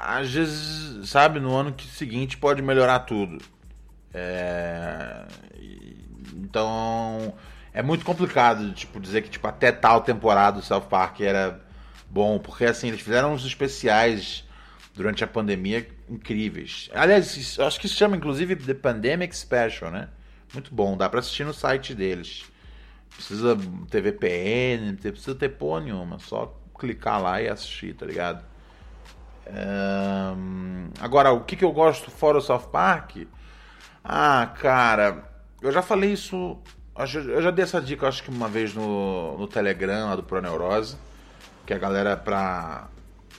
às 0.02 0.30
vezes, 0.32 1.08
sabe, 1.08 1.40
no 1.40 1.54
ano 1.54 1.74
seguinte 1.80 2.36
pode 2.36 2.62
melhorar 2.62 3.00
tudo. 3.00 3.38
É, 4.12 5.24
então, 6.34 7.34
é 7.72 7.82
muito 7.82 8.04
complicado, 8.04 8.72
tipo, 8.72 9.00
dizer 9.00 9.22
que 9.22 9.30
tipo, 9.30 9.46
até 9.46 9.72
tal 9.72 10.02
temporada 10.02 10.58
do 10.58 10.64
South 10.64 10.82
Park 10.82 11.20
era 11.20 11.60
bom, 12.14 12.38
porque 12.38 12.64
assim, 12.64 12.88
eles 12.88 13.00
fizeram 13.00 13.34
uns 13.34 13.44
especiais 13.44 14.44
durante 14.94 15.24
a 15.24 15.26
pandemia 15.26 15.86
incríveis. 16.08 16.88
Aliás, 16.94 17.58
acho 17.58 17.80
que 17.80 17.88
se 17.88 17.94
chama 17.94 18.16
inclusive 18.16 18.54
The 18.54 18.74
Pandemic 18.74 19.36
Special, 19.36 19.90
né? 19.90 20.08
Muito 20.52 20.72
bom, 20.72 20.96
dá 20.96 21.08
para 21.08 21.18
assistir 21.18 21.44
no 21.44 21.52
site 21.52 21.94
deles. 21.94 22.44
Precisa 23.16 23.56
ter 23.90 24.00
VPN, 24.00 24.96
precisa 24.96 25.34
ter 25.34 25.48
porra 25.50 25.80
nenhuma, 25.80 26.20
só 26.20 26.56
clicar 26.78 27.20
lá 27.20 27.42
e 27.42 27.48
assistir, 27.48 27.94
tá 27.94 28.06
ligado? 28.06 28.44
Um, 29.46 30.90
agora, 31.00 31.32
o 31.32 31.40
que, 31.40 31.56
que 31.56 31.64
eu 31.64 31.72
gosto 31.72 32.10
fora 32.10 32.38
o 32.38 32.40
South 32.40 32.68
Park? 32.70 33.26
Ah, 34.02 34.52
cara, 34.60 35.24
eu 35.60 35.72
já 35.72 35.82
falei 35.82 36.12
isso. 36.12 36.58
Eu 36.96 37.42
já 37.42 37.50
dei 37.50 37.64
essa 37.64 37.80
dica, 37.80 38.06
acho 38.06 38.22
que 38.22 38.30
uma 38.30 38.48
vez 38.48 38.72
no, 38.72 39.36
no 39.36 39.48
Telegram 39.48 40.08
lá 40.08 40.16
do 40.16 40.22
Proneurose. 40.22 40.96
Que 41.66 41.72
a 41.72 41.78
galera, 41.78 42.16
pra 42.16 42.88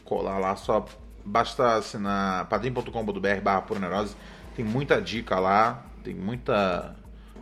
colar 0.03 0.39
lá, 0.39 0.55
só 0.55 0.85
basta 1.23 1.75
assinar 1.75 2.45
padrim.com.br 2.45 3.41
barra 3.43 3.61
Proneurose. 3.61 4.15
Tem 4.55 4.63
muita 4.63 5.01
dica 5.01 5.39
lá. 5.39 5.85
tem 6.03 6.13
muita 6.13 6.95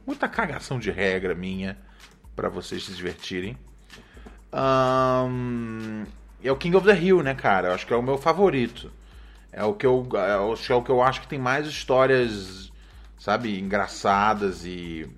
muita 0.05 0.27
cagação 0.27 0.79
de 0.79 0.91
regra 0.91 1.33
minha 1.33 1.77
para 2.35 2.49
vocês 2.49 2.85
se 2.85 2.93
divertirem. 2.93 3.57
Um, 4.53 6.03
é 6.43 6.51
o 6.51 6.55
King 6.55 6.75
of 6.75 6.85
the 6.85 6.97
Hill, 6.97 7.23
né, 7.23 7.33
cara? 7.33 7.69
Eu 7.69 7.73
acho 7.73 7.87
que 7.87 7.93
é 7.93 7.95
o 7.95 8.03
meu 8.03 8.17
favorito. 8.17 8.91
É 9.51 9.63
o 9.63 9.73
que 9.73 9.85
eu, 9.85 10.07
é 10.17 10.37
o 10.37 10.81
que 10.81 10.89
eu 10.89 11.01
acho 11.01 11.21
que 11.21 11.27
tem 11.27 11.39
mais 11.39 11.67
histórias, 11.67 12.71
sabe, 13.17 13.59
engraçadas 13.59 14.65
e 14.65 15.09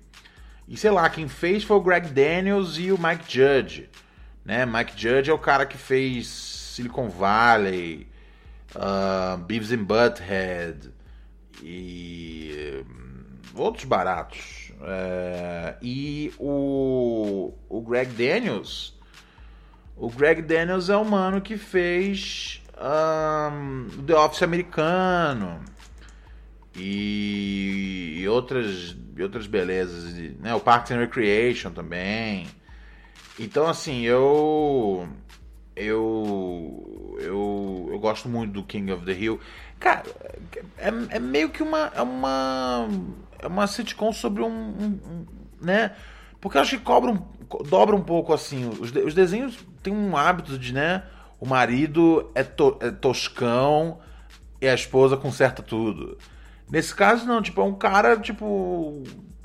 e 0.68 0.76
sei 0.76 0.90
lá, 0.90 1.08
quem 1.08 1.28
fez 1.28 1.62
foi 1.62 1.76
o 1.76 1.80
Greg 1.80 2.08
Daniels 2.08 2.76
e 2.76 2.90
o 2.90 2.98
Mike 3.00 3.24
Judge, 3.28 3.88
né? 4.46 4.64
Mike 4.64 4.92
Judge 4.96 5.28
é 5.28 5.34
o 5.34 5.38
cara 5.38 5.66
que 5.66 5.76
fez 5.76 6.28
Silicon 6.28 7.08
Valley, 7.08 8.06
uh, 8.76 9.36
Beavis 9.38 9.72
and 9.72 9.82
Butthead 9.82 10.90
e 11.60 12.84
um, 12.88 13.60
outros 13.60 13.84
baratos. 13.84 14.70
Uh, 14.76 15.76
e 15.82 16.32
o, 16.38 17.52
o 17.68 17.80
Greg 17.80 18.12
Daniels, 18.12 18.96
o 19.96 20.08
Greg 20.08 20.42
Daniels 20.42 20.88
é 20.90 20.96
o 20.96 21.04
mano 21.04 21.40
que 21.40 21.56
fez 21.56 22.62
um, 22.78 24.04
The 24.04 24.14
Office 24.14 24.42
americano 24.42 25.60
e, 26.76 28.18
e 28.20 28.28
outras, 28.28 28.94
e 29.16 29.22
outras 29.22 29.46
belezas, 29.46 30.12
né? 30.38 30.54
O 30.54 30.60
Parks 30.60 30.92
and 30.92 30.98
Recreation 30.98 31.72
também. 31.72 32.46
Então, 33.38 33.66
assim, 33.66 34.02
eu 34.02 35.08
eu 35.74 37.16
eu, 37.20 37.88
eu 37.92 37.98
gosto 37.98 38.28
muito 38.28 38.52
do 38.52 38.64
King 38.64 38.92
of 38.92 39.04
the 39.04 39.12
Hill. 39.12 39.40
Cara, 39.78 40.04
é, 40.78 40.88
é 41.16 41.18
meio 41.18 41.50
que 41.50 41.62
uma 41.62 41.90
é 41.94 42.02
uma 42.02 42.88
é 43.38 43.46
uma 43.46 43.66
sitcom 43.66 44.12
sobre 44.12 44.42
um, 44.42 44.48
um, 44.48 45.00
um 45.04 45.26
né? 45.60 45.94
Porque 46.40 46.56
eu 46.58 46.62
acho 46.62 46.78
que 46.78 46.84
cobra 46.84 47.10
um, 47.10 47.22
dobra 47.64 47.94
um 47.94 48.02
pouco 48.02 48.32
assim. 48.32 48.68
Os, 48.68 48.92
os 48.94 49.14
desenhos 49.14 49.58
têm 49.82 49.92
um 49.92 50.16
hábito 50.16 50.58
de, 50.58 50.72
né? 50.72 51.02
O 51.38 51.46
marido 51.46 52.30
é, 52.34 52.42
to, 52.42 52.78
é 52.80 52.90
toscão 52.90 53.98
e 54.60 54.68
a 54.68 54.74
esposa 54.74 55.16
conserta 55.16 55.62
tudo. 55.62 56.16
Nesse 56.70 56.94
caso, 56.94 57.26
não, 57.26 57.40
tipo, 57.42 57.60
é 57.60 57.64
um 57.64 57.74
cara, 57.74 58.16
tipo. 58.18 59.02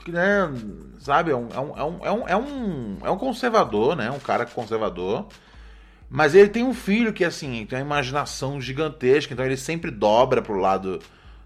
Né, 0.08 0.52
sabe? 1.00 1.32
É 1.32 1.36
um, 1.36 1.50
é, 1.50 1.60
um, 1.60 1.78
é, 1.78 1.84
um, 2.12 2.28
é, 2.28 2.36
um, 2.36 2.98
é 3.04 3.12
um 3.12 3.18
conservador, 3.18 3.96
né? 3.96 4.10
Um 4.10 4.20
cara 4.20 4.46
conservador. 4.46 5.28
Mas 6.10 6.36
ele 6.36 6.50
tem 6.50 6.64
um 6.64 6.74
filho 6.74 7.14
que, 7.14 7.24
assim, 7.24 7.66
tem 7.66 7.80
uma 7.80 7.86
imaginação 7.86 8.60
gigantesca, 8.60 9.34
então 9.34 9.46
ele 9.46 9.56
sempre 9.56 9.90
dobra 9.90 10.42
pro 10.42 10.56
lado 10.56 11.00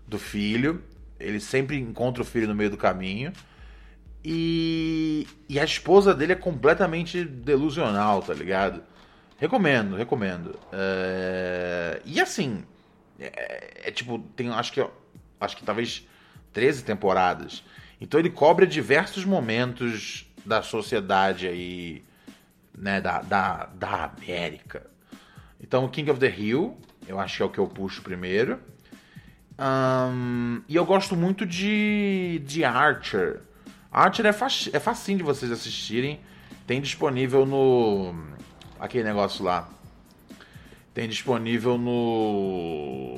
do 0.08 0.18
filho. 0.18 0.84
Ele 1.20 1.40
sempre 1.40 1.78
encontra 1.78 2.22
o 2.22 2.26
filho 2.26 2.48
no 2.48 2.56
meio 2.56 2.70
do 2.70 2.78
caminho. 2.78 3.32
E, 4.24 5.28
e 5.48 5.60
a 5.60 5.64
esposa 5.64 6.14
dele 6.16 6.34
é 6.34 6.36
completamente 6.36 7.24
delusional, 7.24 8.24
tá 8.24 8.34
ligado? 8.34 8.82
Recomendo, 9.38 9.96
recomendo. 9.96 10.58
É... 10.72 12.02
E 12.06 12.20
assim, 12.20 12.64
é, 13.20 13.88
é, 13.88 13.92
tipo, 13.92 14.20
tem, 14.36 14.50
acho 14.50 14.74
que 14.74 14.86
acho 15.40 15.58
que 15.58 15.64
talvez 15.64 16.08
13 16.54 16.84
temporadas. 16.84 17.64
Então 18.00 18.20
ele 18.20 18.30
cobre 18.30 18.66
diversos 18.66 19.26
momentos 19.26 20.26
da 20.46 20.62
sociedade 20.62 21.48
aí, 21.48 22.04
né, 22.78 23.02
da, 23.02 23.22
da, 23.22 23.66
da 23.66 24.04
América. 24.06 24.86
Então, 25.60 25.88
King 25.88 26.12
of 26.12 26.20
the 26.20 26.30
Hill, 26.30 26.78
eu 27.08 27.20
acho 27.20 27.38
que 27.38 27.44
é 27.44 27.46
o 27.46 27.50
que 27.50 27.58
eu 27.60 27.68
puxo 27.68 28.02
primeiro. 28.02 28.60
Um, 29.58 30.62
e 30.68 30.76
eu 30.76 30.86
gosto 30.86 31.16
muito 31.16 31.46
de, 31.46 32.42
de 32.46 32.64
Archer. 32.64 33.42
Archer 33.92 34.26
é, 34.26 34.30
é 34.30 34.80
facinho 34.80 35.18
de 35.18 35.24
vocês 35.24 35.52
assistirem. 35.52 36.20
Tem 36.68 36.82
disponível 36.82 37.46
no. 37.46 38.14
Aquele 38.80 39.06
negócio 39.06 39.44
lá. 39.44 39.70
Tem 40.94 41.08
disponível 41.08 41.78
no. 41.78 43.16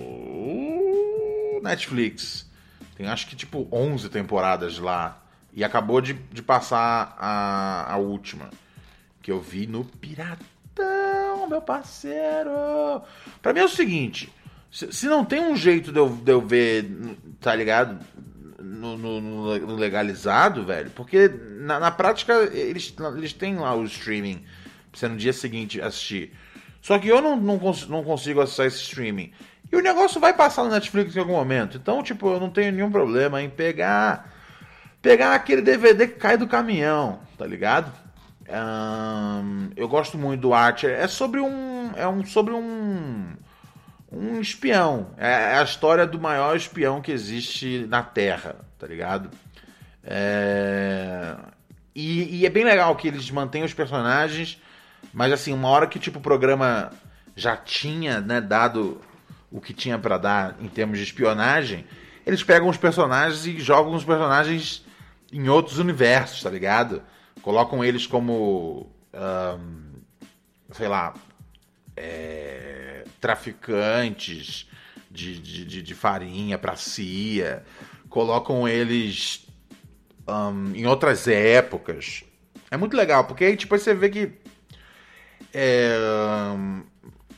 Netflix. 1.64 2.47
Tem 2.98 3.08
acho 3.08 3.28
que 3.28 3.36
tipo 3.36 3.68
11 3.72 4.10
temporadas 4.10 4.80
lá. 4.80 5.24
E 5.54 5.64
acabou 5.64 6.02
de, 6.02 6.14
de 6.14 6.42
passar 6.42 7.16
a, 7.20 7.94
a 7.94 7.98
última. 7.98 8.50
Que 9.22 9.32
eu 9.32 9.40
vi 9.40 9.68
no 9.68 9.86
Piratão, 9.86 11.48
meu 11.48 11.62
parceiro. 11.62 13.02
Pra 13.40 13.54
mim 13.54 13.60
é 13.60 13.66
o 13.66 13.70
seguinte: 13.70 14.34
se, 14.72 14.92
se 14.92 15.06
não 15.06 15.24
tem 15.24 15.40
um 15.40 15.56
jeito 15.56 15.92
de 15.92 16.00
eu, 16.00 16.10
de 16.10 16.32
eu 16.32 16.42
ver, 16.42 16.90
tá 17.40 17.54
ligado? 17.54 18.04
No, 18.60 18.98
no, 18.98 19.22
no, 19.22 19.76
legalizado, 19.76 20.66
velho. 20.66 20.90
Porque 20.92 21.28
na, 21.60 21.80
na 21.80 21.92
prática 21.92 22.34
eles, 22.52 22.94
eles 23.16 23.32
têm 23.32 23.58
lá 23.58 23.76
o 23.76 23.84
streaming 23.86 24.44
pra 24.92 25.00
você 25.00 25.08
no 25.08 25.18
dia 25.18 25.34
seguinte 25.34 25.80
assistir. 25.80 26.34
Só 26.82 26.98
que 27.00 27.08
eu 27.08 27.22
não, 27.22 27.36
não, 27.36 27.60
cons 27.60 27.88
não 27.88 28.04
consigo 28.04 28.42
acessar 28.42 28.66
esse 28.66 28.82
streaming. 28.82 29.32
E 29.72 29.76
o 29.76 29.82
negócio 29.82 30.20
vai 30.20 30.34
passar 30.34 30.64
no 30.64 30.72
Netflix 30.72 31.16
em 31.16 31.20
algum 31.20 31.34
momento. 31.34 31.78
Então, 31.78 32.02
tipo, 32.02 32.30
eu 32.30 32.40
não 32.40 32.50
tenho 32.50 32.72
nenhum 32.72 32.92
problema 32.92 33.42
em 33.42 33.50
pegar 33.50 34.34
pegar 35.02 35.36
aquele 35.36 35.62
DVD 35.62 36.08
que 36.08 36.16
cai 36.16 36.38
do 36.38 36.48
caminhão, 36.48 37.20
tá 37.38 37.46
ligado? 37.46 37.92
Um, 38.50 39.70
eu 39.76 39.88
gosto 39.88 40.18
muito 40.18 40.42
do 40.42 40.54
Archer. 40.54 40.92
É 40.92 41.08
sobre 41.08 41.40
um 41.40 41.92
é 41.96 42.08
um 42.08 42.26
sobre 42.26 42.54
um 42.54 43.36
um 44.12 44.40
espião. 44.40 45.12
É, 45.18 45.54
é 45.54 45.58
a 45.58 45.64
história 45.64 46.08
do 46.08 46.20
maior 46.20 46.56
espião 46.56 47.02
que 47.02 47.12
existe 47.12 47.86
na 47.90 48.02
Terra, 48.02 48.56
tá 48.80 48.88
ligado? 48.88 49.30
É... 50.04 51.36
E, 51.94 52.42
e, 52.42 52.46
é 52.46 52.50
bem 52.50 52.64
legal 52.64 52.96
que 52.96 53.08
eles 53.08 53.30
mantêm 53.32 53.64
os 53.64 53.74
personagens, 53.74 54.62
mas 55.14 55.32
assim, 55.32 55.54
uma 55.54 55.70
hora 55.70 55.88
que 55.88 56.00
tipo 56.00 56.20
o 56.20 56.22
programa 56.22 56.92
já 57.36 57.56
tinha 57.56 58.20
né, 58.22 58.42
dado 58.42 59.00
o 59.52 59.62
que 59.62 59.74
tinha 59.74 59.98
para 59.98 60.18
dar 60.18 60.56
em 60.60 60.68
termos 60.68 60.98
de 60.98 61.04
espionagem, 61.04 61.86
eles 62.26 62.44
pegam 62.44 62.68
os 62.68 62.78
personagens 62.78 63.46
e 63.46 63.60
jogam 63.60 63.94
os 63.94 64.04
personagens 64.04 64.86
em 65.32 65.48
outros 65.48 65.78
universos, 65.78 66.44
tá 66.44 66.50
ligado? 66.50 67.02
Colocam 67.42 67.84
eles 67.84 68.06
como. 68.06 68.92
Um, 69.14 69.94
sei 70.72 70.88
lá. 70.88 71.14
É, 71.96 73.06
traficantes 73.20 74.70
de, 75.10 75.40
de, 75.40 75.82
de, 75.82 75.96
farinha 75.96 76.58
pra 76.58 76.76
CIA. 76.76 77.64
Colocam 78.10 78.68
eles 78.68 79.48
um, 80.28 80.76
em 80.76 80.86
outras 80.86 81.28
épocas. 81.28 82.24
É 82.70 82.78
muito 82.78 82.96
legal, 82.96 83.24
porque 83.24 83.46
aí 83.46 83.56
tipo, 83.56 83.78
você 83.78 83.94
vê 83.94 84.10
que. 84.10 84.32
É, 85.54 85.98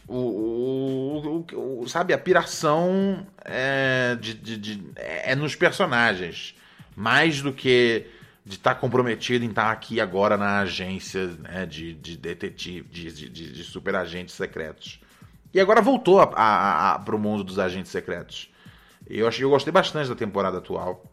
o, 0.10 1.46
o, 1.54 1.82
o, 1.82 1.88
sabe, 1.88 2.14
a 2.14 2.18
piração 2.18 3.26
é, 3.46 4.18
de, 4.20 4.34
de, 4.34 4.58
de, 4.58 4.84
é 4.96 5.36
nos 5.36 5.56
personagens. 5.56 6.56
Mais 6.96 7.42
do 7.42 7.54
que 7.54 8.08
de 8.44 8.56
estar 8.56 8.74
tá 8.74 8.80
comprometido 8.80 9.46
em 9.46 9.50
estar 9.50 9.66
tá 9.66 9.72
aqui 9.72 10.02
agora 10.02 10.36
na 10.36 10.60
agência 10.62 11.28
né, 11.28 11.66
de, 11.66 11.94
de 11.94 12.18
detetive, 12.18 12.90
de, 12.90 13.30
de, 13.30 13.30
de 13.30 13.64
super 13.64 13.96
agentes 13.96 14.34
secretos. 14.34 15.00
E 15.54 15.60
agora 15.60 15.82
voltou 15.82 16.26
para 16.26 17.16
o 17.16 17.20
mundo 17.20 17.44
dos 17.44 17.60
agentes 17.60 17.92
secretos. 17.92 18.52
Eu, 19.08 19.28
achei, 19.28 19.44
eu 19.44 19.50
gostei 19.50 19.72
bastante 19.72 20.10
da 20.10 20.16
temporada 20.16 20.58
atual. 20.58 21.04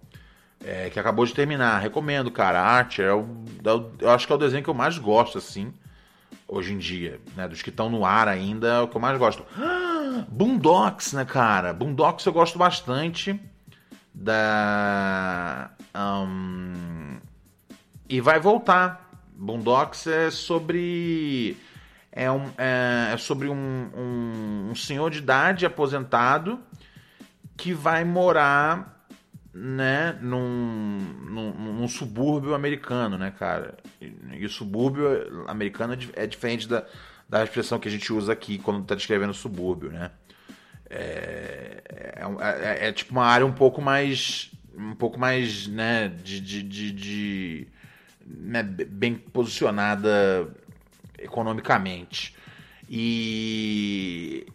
É, 0.65 0.89
que 0.89 0.99
acabou 0.99 1.27
de 1.27 1.35
terminar. 1.35 1.79
Recomendo, 1.79 2.31
cara. 2.31 2.61
A 2.61 2.67
arte 2.67 3.03
é 3.03 3.07
é 3.07 3.13
o, 3.13 3.29
eu 4.01 4.11
acho 4.11 4.27
que 4.27 4.33
é 4.33 4.37
o 4.37 4.39
desenho 4.39 4.65
que 4.65 4.71
eu 4.71 4.75
mais 4.75 4.97
gosto, 4.97 5.37
assim 5.37 5.73
hoje 6.49 6.73
em 6.73 6.79
dia, 6.79 7.21
né? 7.37 7.49
Dos 7.49 7.63
que 7.63 7.71
estão 7.71 7.91
no 7.91 8.05
ar 8.05 8.29
ainda, 8.29 8.69
é 8.69 8.81
o 8.81 8.89
que 8.89 8.97
eu 8.97 9.01
mais 9.01 9.19
gosto. 9.19 9.45
Ah, 9.59 10.25
Boondocks, 10.29 11.13
né, 11.13 11.25
cara? 11.25 11.73
Boondocks 11.73 12.25
eu 12.25 12.33
gosto 12.33 12.59
bastante. 12.59 13.41
Da. 14.15 15.71
Um, 15.95 17.19
e 18.09 18.21
vai 18.21 18.41
voltar. 18.41 19.11
Boondocks 19.35 20.07
é 20.07 20.31
sobre. 20.31 21.57
É, 22.11 22.31
um, 22.31 22.51
é, 22.57 23.11
é 23.13 23.17
sobre 23.19 23.49
um, 23.49 23.91
um, 23.95 24.69
um 24.71 24.75
senhor 24.75 25.11
de 25.11 25.19
idade 25.19 25.67
aposentado 25.67 26.59
que 27.59 27.75
vai 27.75 28.05
morar 28.05 28.96
né, 29.59 30.19
num, 30.21 30.99
num, 31.31 31.73
num, 31.73 31.89
subúrbio 31.89 32.55
americano, 32.55 33.17
né, 33.17 33.33
cara? 33.39 33.75
E, 34.01 34.13
e, 34.35 34.45
o 34.45 34.51
subúrbio 34.51 35.45
americano 35.49 35.95
é, 35.95 36.25
é 36.25 36.27
diferente 36.27 36.69
da, 36.69 36.85
da 37.27 37.43
expressão 37.43 37.79
que 37.79 37.89
a 37.89 37.91
gente 37.91 38.13
usa 38.13 38.35
aqui 38.35 38.59
quando 38.59 38.83
está 38.83 38.95
descrevendo 38.95 39.33
subúrbio, 39.33 39.91
né? 39.91 40.11
É, 40.91 41.83
é, 41.89 42.23
é, 42.41 42.89
é, 42.89 42.93
tipo 42.93 43.13
uma 43.13 43.25
área 43.25 43.47
um 43.47 43.53
pouco 43.53 43.83
mais 43.83 44.53
um 44.79 44.95
pouco 44.95 45.19
mais 45.19 45.67
né 45.67 46.07
de, 46.07 46.41
de, 46.41 46.63
de, 46.63 46.93
de 46.93 47.69
né, 48.25 48.63
bem 48.63 49.17
posicionada 49.17 50.49
economicamente 51.19 52.37
e 52.89 54.47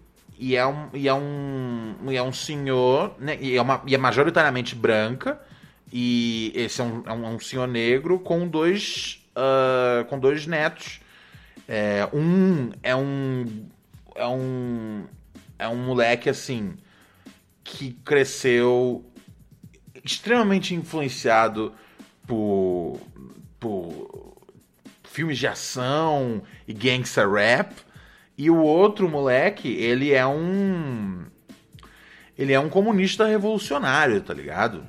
e 0.42 0.56
é 0.56 0.66
um, 0.66 0.90
e 0.92 1.08
é 1.08 1.14
um, 1.14 1.96
e 2.10 2.18
é 2.18 2.24
um 2.24 2.34
senhor, 2.34 3.14
né, 3.20 3.38
e, 3.40 3.56
é 3.56 3.62
uma, 3.62 3.84
e 3.86 3.94
é 3.94 3.98
majoritariamente 4.00 4.74
branca, 4.74 5.40
e 5.94 6.52
esse 6.56 6.82
é 6.82 6.84
um, 6.84 7.04
é 7.06 7.14
um, 7.14 7.40
senhor 7.40 7.68
negro 7.68 8.18
com 8.18 8.48
dois, 8.48 9.24
uh, 9.36 10.04
com 10.06 10.18
dois 10.18 10.48
netos. 10.48 11.00
É, 11.68 12.10
um 12.12 12.72
é 12.82 12.96
um. 12.96 13.68
É 14.16 14.26
um. 14.26 15.06
É 15.60 15.68
um 15.68 15.78
moleque 15.78 16.28
assim. 16.28 16.74
Que 17.64 17.92
cresceu 18.04 19.06
extremamente 20.04 20.74
influenciado 20.74 21.72
por, 22.26 23.00
por 23.60 24.38
filmes 25.04 25.38
de 25.38 25.46
ação 25.46 26.42
e 26.68 26.74
gangsta 26.74 27.30
rap. 27.30 27.76
E 28.42 28.50
o 28.50 28.58
outro 28.58 29.08
moleque, 29.08 29.68
ele 29.68 30.14
é 30.14 30.26
um. 30.26 31.26
Ele 32.36 32.52
é 32.52 32.60
um 32.60 32.70
comunista 32.70 33.28
revolucionário, 33.28 34.20
tá 34.20 34.34
ligado? 34.34 34.84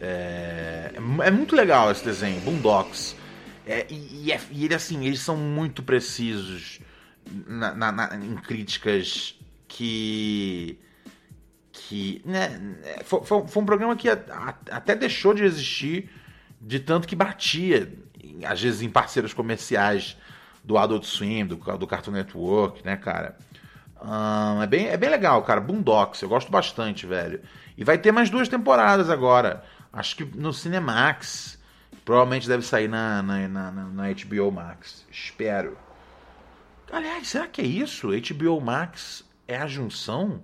É, 0.00 0.92
é 0.94 1.30
muito 1.32 1.56
legal 1.56 1.90
esse 1.90 2.04
desenho, 2.04 2.40
Boondocks. 2.42 3.16
É, 3.66 3.84
e, 3.90 4.26
e, 4.26 4.32
é, 4.32 4.40
ele, 4.52 4.76
assim, 4.76 5.04
eles 5.04 5.18
são 5.18 5.36
muito 5.36 5.82
precisos 5.82 6.78
na, 7.48 7.74
na, 7.74 7.90
na, 7.90 8.14
em 8.14 8.36
críticas 8.36 9.34
que. 9.66 10.78
que 11.72 12.22
né, 12.24 12.60
foi, 13.02 13.24
foi, 13.24 13.44
foi, 13.48 13.60
um 13.64 13.66
programa 13.66 13.96
que 13.96 14.08
até 14.08 14.94
deixou 14.94 15.34
de 15.34 15.42
existir 15.42 16.08
de 16.60 16.78
tanto 16.78 17.08
que 17.08 17.16
batia, 17.16 17.92
às 18.46 18.62
vezes 18.62 18.82
em 18.82 18.88
parceiros 18.88 19.34
comerciais 19.34 20.16
do 20.68 20.76
Adult 20.76 21.04
Swim, 21.04 21.46
do, 21.46 21.56
do 21.56 21.86
Cartoon 21.86 22.10
Network, 22.10 22.84
né, 22.84 22.94
cara? 22.94 23.38
é, 24.62 24.66
bem, 24.66 24.86
é 24.88 24.98
bem 24.98 25.08
legal, 25.08 25.42
cara. 25.42 25.62
Boondocks, 25.62 26.20
eu 26.20 26.28
gosto 26.28 26.52
bastante, 26.52 27.06
velho. 27.06 27.40
E 27.74 27.82
vai 27.82 27.96
ter 27.96 28.12
mais 28.12 28.28
duas 28.28 28.48
temporadas 28.48 29.08
agora. 29.08 29.64
Acho 29.90 30.16
que 30.16 30.24
no 30.24 30.52
Cinemax. 30.52 31.58
Provavelmente 32.04 32.46
deve 32.46 32.64
sair 32.64 32.86
na, 32.86 33.22
na, 33.22 33.48
na, 33.48 33.70
na 33.70 34.04
HBO 34.12 34.52
Max. 34.52 35.06
Espero. 35.10 35.76
Aliás, 36.92 37.28
será 37.28 37.46
que 37.46 37.62
é 37.62 37.66
isso? 37.66 38.08
HBO 38.08 38.60
Max 38.60 39.24
é 39.46 39.56
a 39.56 39.66
junção 39.66 40.42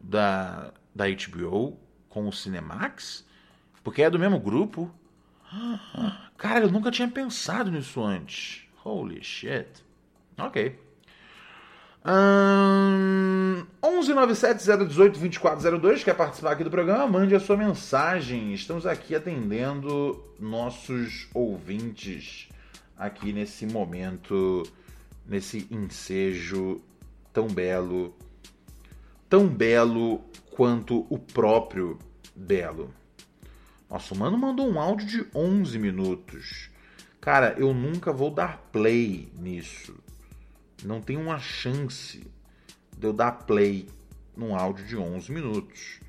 da, 0.00 0.72
da 0.94 1.04
HBO 1.08 1.78
com 2.08 2.28
o 2.28 2.32
Cinemax? 2.32 3.26
Porque 3.82 4.02
é 4.02 4.10
do 4.10 4.18
mesmo 4.18 4.38
grupo? 4.38 4.88
Cara, 6.36 6.64
eu 6.64 6.70
nunca 6.70 6.92
tinha 6.92 7.08
pensado 7.08 7.70
nisso 7.70 8.02
antes. 8.04 8.67
Holy 8.88 9.22
shit. 9.22 9.84
Ok. 10.38 10.78
Um, 12.06 13.66
11970182402, 13.82 16.04
quer 16.04 16.14
participar 16.14 16.52
aqui 16.52 16.64
do 16.64 16.70
programa? 16.70 17.06
Mande 17.06 17.34
a 17.34 17.40
sua 17.40 17.58
mensagem. 17.58 18.54
Estamos 18.54 18.86
aqui 18.86 19.14
atendendo 19.14 20.24
nossos 20.40 21.28
ouvintes 21.34 22.48
aqui 22.96 23.30
nesse 23.30 23.66
momento, 23.66 24.62
nesse 25.26 25.68
ensejo 25.70 26.80
tão 27.30 27.46
belo, 27.46 28.16
tão 29.28 29.46
belo 29.46 30.22
quanto 30.50 31.06
o 31.10 31.18
próprio 31.18 31.98
belo. 32.34 32.90
Nossa, 33.90 34.14
o 34.14 34.16
mano 34.16 34.38
mandou 34.38 34.66
um 34.66 34.80
áudio 34.80 35.06
de 35.06 35.26
11 35.34 35.78
minutos. 35.78 36.70
Cara, 37.28 37.54
eu 37.58 37.74
nunca 37.74 38.10
vou 38.10 38.30
dar 38.30 38.56
play 38.72 39.28
nisso 39.36 39.94
não 40.82 40.98
tem 40.98 41.18
uma 41.18 41.38
chance 41.38 42.26
de 42.96 43.06
eu 43.06 43.12
dar 43.12 43.32
play 43.32 43.86
num 44.34 44.56
áudio 44.56 44.86
de 44.86 44.96
11 44.96 45.30
minutos. 45.30 46.00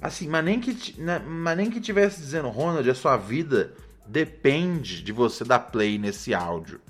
Assim, 0.00 0.28
mas 0.28 0.44
nem 0.44 0.60
que, 0.60 1.00
né, 1.00 1.18
mas 1.18 1.56
nem 1.56 1.68
que 1.68 1.80
tivesse 1.80 2.20
dizendo, 2.20 2.50
Ronald, 2.50 2.88
a 2.88 2.94
sua 2.94 3.16
vida 3.16 3.74
depende 4.06 5.02
de 5.02 5.10
você 5.10 5.44
dar 5.44 5.58
play 5.58 5.98
nesse 5.98 6.32
áudio. 6.32 6.80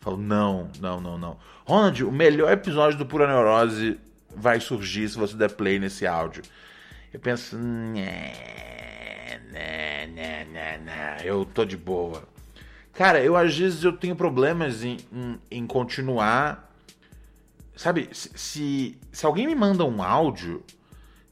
Falo, 0.00 0.16
não, 0.16 0.68
não, 0.80 1.00
não, 1.00 1.16
não. 1.16 1.38
Ronald, 1.64 2.02
o 2.02 2.10
melhor 2.10 2.50
episódio 2.50 2.98
do 2.98 3.06
Pura 3.06 3.28
Neurose 3.28 3.96
vai 4.34 4.58
surgir 4.58 5.08
se 5.08 5.16
você 5.16 5.36
der 5.36 5.52
play 5.52 5.78
nesse 5.78 6.04
áudio. 6.04 6.42
Eu 7.14 7.20
penso, 7.20 7.56
né, 7.56 8.32
né, 9.52 10.06
né, 10.06 10.78
né, 10.78 11.18
eu 11.22 11.44
tô 11.44 11.64
de 11.64 11.76
boa. 11.76 12.36
Cara, 12.98 13.22
eu 13.22 13.36
às 13.36 13.56
vezes 13.56 13.84
eu 13.84 13.92
tenho 13.92 14.16
problemas 14.16 14.82
em, 14.82 14.96
em, 15.12 15.38
em 15.52 15.66
continuar. 15.68 16.68
Sabe, 17.76 18.08
se, 18.12 18.98
se 19.12 19.24
alguém 19.24 19.46
me 19.46 19.54
manda 19.54 19.84
um 19.84 20.02
áudio, 20.02 20.64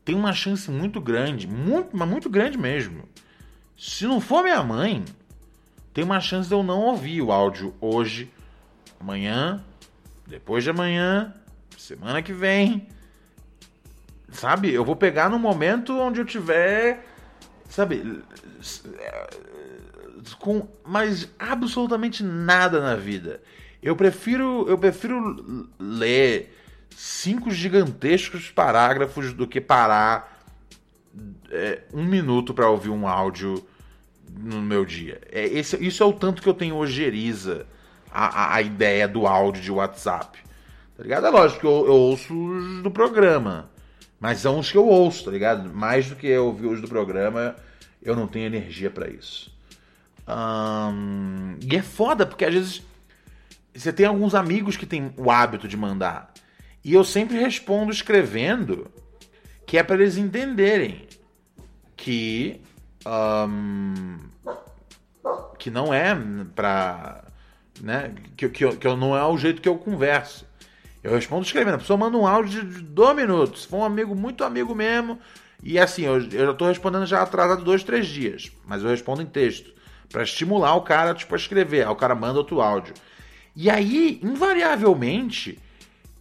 tem 0.04 0.14
uma 0.14 0.32
chance 0.32 0.70
muito 0.70 1.00
grande, 1.00 1.48
muito, 1.48 1.88
mas 1.96 2.08
muito 2.08 2.30
grande 2.30 2.56
mesmo. 2.56 3.02
Se 3.76 4.06
não 4.06 4.20
for 4.20 4.44
minha 4.44 4.62
mãe, 4.62 5.04
tem 5.92 6.04
uma 6.04 6.20
chance 6.20 6.48
de 6.48 6.54
eu 6.54 6.62
não 6.62 6.82
ouvir 6.82 7.20
o 7.20 7.32
áudio 7.32 7.74
hoje, 7.80 8.32
amanhã, 9.00 9.60
depois 10.24 10.62
de 10.62 10.70
amanhã, 10.70 11.34
semana 11.76 12.22
que 12.22 12.32
vem. 12.32 12.86
Sabe? 14.28 14.72
Eu 14.72 14.84
vou 14.84 14.94
pegar 14.94 15.28
no 15.28 15.36
momento 15.36 15.98
onde 15.98 16.20
eu 16.20 16.24
tiver. 16.24 17.04
Sabe? 17.68 18.22
Com 20.34 20.68
mais 20.84 21.28
absolutamente 21.38 22.22
nada 22.22 22.80
na 22.80 22.94
vida. 22.96 23.40
Eu 23.82 23.94
prefiro, 23.94 24.66
eu 24.68 24.76
prefiro 24.78 25.68
ler 25.78 26.54
cinco 26.90 27.50
gigantescos 27.50 28.50
parágrafos 28.50 29.32
do 29.32 29.46
que 29.46 29.60
parar 29.60 30.42
é, 31.50 31.82
um 31.92 32.04
minuto 32.04 32.54
para 32.54 32.68
ouvir 32.68 32.90
um 32.90 33.06
áudio 33.06 33.64
no 34.28 34.60
meu 34.60 34.84
dia. 34.84 35.20
É, 35.30 35.44
esse, 35.46 35.76
isso 35.84 36.02
é 36.02 36.06
o 36.06 36.12
tanto 36.12 36.42
que 36.42 36.48
eu 36.48 36.54
tenho 36.54 36.76
ojeriza 36.76 37.66
a, 38.10 38.26
a, 38.26 38.54
a 38.56 38.62
ideia 38.62 39.06
do 39.06 39.26
áudio 39.26 39.62
de 39.62 39.70
WhatsApp. 39.70 40.38
Tá 40.96 41.02
ligado? 41.02 41.26
É 41.26 41.30
lógico 41.30 41.60
que 41.60 41.66
eu, 41.66 41.86
eu 41.86 41.94
ouço 41.94 42.34
os 42.34 42.82
do 42.82 42.90
programa. 42.90 43.70
Mas 44.18 44.38
são 44.38 44.58
os 44.58 44.70
que 44.70 44.78
eu 44.78 44.86
ouço, 44.86 45.24
tá 45.26 45.30
ligado? 45.30 45.72
Mais 45.72 46.08
do 46.08 46.16
que 46.16 46.26
eu 46.26 46.46
ouvir 46.46 46.66
os 46.66 46.80
do 46.80 46.88
programa, 46.88 47.54
eu 48.02 48.16
não 48.16 48.26
tenho 48.26 48.46
energia 48.46 48.90
para 48.90 49.08
isso. 49.08 49.54
Um, 50.28 51.56
e 51.62 51.76
é 51.76 51.82
foda, 51.82 52.26
porque 52.26 52.44
às 52.44 52.52
vezes 52.52 52.82
você 53.74 53.92
tem 53.92 54.06
alguns 54.06 54.34
amigos 54.34 54.76
que 54.76 54.86
têm 54.86 55.12
o 55.16 55.30
hábito 55.30 55.68
de 55.68 55.76
mandar. 55.76 56.32
E 56.84 56.94
eu 56.94 57.04
sempre 57.04 57.38
respondo 57.38 57.92
escrevendo, 57.92 58.90
que 59.66 59.78
é 59.78 59.82
para 59.82 59.96
eles 59.96 60.16
entenderem 60.16 61.06
que. 61.96 62.60
Um, 63.06 64.16
que 65.58 65.70
não 65.70 65.92
é 65.92 66.16
pra. 66.54 67.24
Né, 67.80 68.14
que, 68.36 68.48
que, 68.48 68.76
que 68.76 68.96
não 68.96 69.16
é 69.16 69.24
o 69.24 69.36
jeito 69.36 69.60
que 69.60 69.68
eu 69.68 69.76
converso. 69.76 70.46
Eu 71.02 71.12
respondo 71.12 71.44
escrevendo. 71.44 71.74
A 71.74 71.78
pessoa 71.78 71.96
manda 71.96 72.16
um 72.16 72.26
áudio 72.26 72.64
de 72.64 72.82
dois 72.82 73.14
minutos. 73.14 73.62
Se 73.62 73.68
for 73.68 73.78
um 73.78 73.84
amigo, 73.84 74.14
muito 74.14 74.42
amigo 74.42 74.74
mesmo. 74.74 75.20
E 75.62 75.78
assim, 75.78 76.02
eu, 76.02 76.14
eu 76.14 76.46
já 76.46 76.54
tô 76.54 76.66
respondendo 76.66 77.06
já 77.06 77.22
atrasado 77.22 77.62
dois, 77.62 77.84
três 77.84 78.06
dias. 78.06 78.50
Mas 78.64 78.82
eu 78.82 78.88
respondo 78.88 79.22
em 79.22 79.26
texto 79.26 79.75
para 80.10 80.22
estimular 80.22 80.74
o 80.76 80.82
cara 80.82 81.14
tipo, 81.14 81.34
a 81.34 81.38
escrever. 81.38 81.86
Aí 81.86 81.92
o 81.92 81.96
cara 81.96 82.14
manda 82.14 82.38
outro 82.38 82.60
áudio. 82.60 82.94
E 83.54 83.70
aí, 83.70 84.20
invariavelmente, 84.22 85.58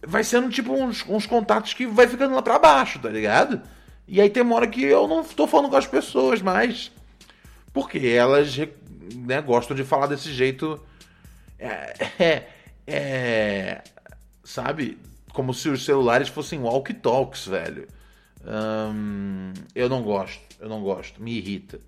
vai 0.06 0.24
sendo 0.24 0.48
tipo 0.48 0.72
uns, 0.72 1.04
uns 1.06 1.26
contatos 1.26 1.74
que 1.74 1.86
vai 1.86 2.08
ficando 2.08 2.34
lá 2.34 2.42
para 2.42 2.58
baixo, 2.58 2.98
tá 2.98 3.08
ligado? 3.08 3.60
E 4.08 4.20
aí 4.20 4.30
tem 4.30 4.42
uma 4.42 4.56
hora 4.56 4.66
que 4.66 4.82
eu 4.82 5.06
não 5.08 5.24
tô 5.24 5.46
falando 5.46 5.70
com 5.70 5.76
as 5.76 5.86
pessoas 5.86 6.40
mais. 6.40 6.92
Porque 7.72 7.98
elas 7.98 8.56
né, 9.14 9.42
gostam 9.42 9.76
de 9.76 9.84
falar 9.84 10.06
desse 10.06 10.32
jeito. 10.32 10.80
É, 11.58 11.94
é, 12.18 12.48
é, 12.86 13.82
sabe? 14.44 14.98
Como 15.32 15.52
se 15.52 15.68
os 15.68 15.84
celulares 15.84 16.28
fossem 16.28 16.60
walkie-talks, 16.60 17.46
velho. 17.46 17.86
Hum, 18.46 19.52
eu 19.74 19.88
não 19.88 20.02
gosto, 20.02 20.40
eu 20.60 20.68
não 20.68 20.80
gosto, 20.80 21.20
me 21.20 21.36
irrita. 21.36 21.80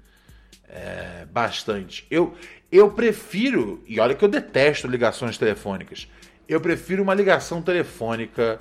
É, 0.68 1.26
bastante. 1.30 2.06
Eu, 2.10 2.36
eu 2.70 2.90
prefiro, 2.90 3.82
e 3.86 3.98
olha 3.98 4.14
que 4.14 4.24
eu 4.24 4.28
detesto 4.28 4.86
ligações 4.86 5.38
telefônicas, 5.38 6.08
eu 6.48 6.60
prefiro 6.60 7.02
uma 7.02 7.14
ligação 7.14 7.62
telefônica 7.62 8.60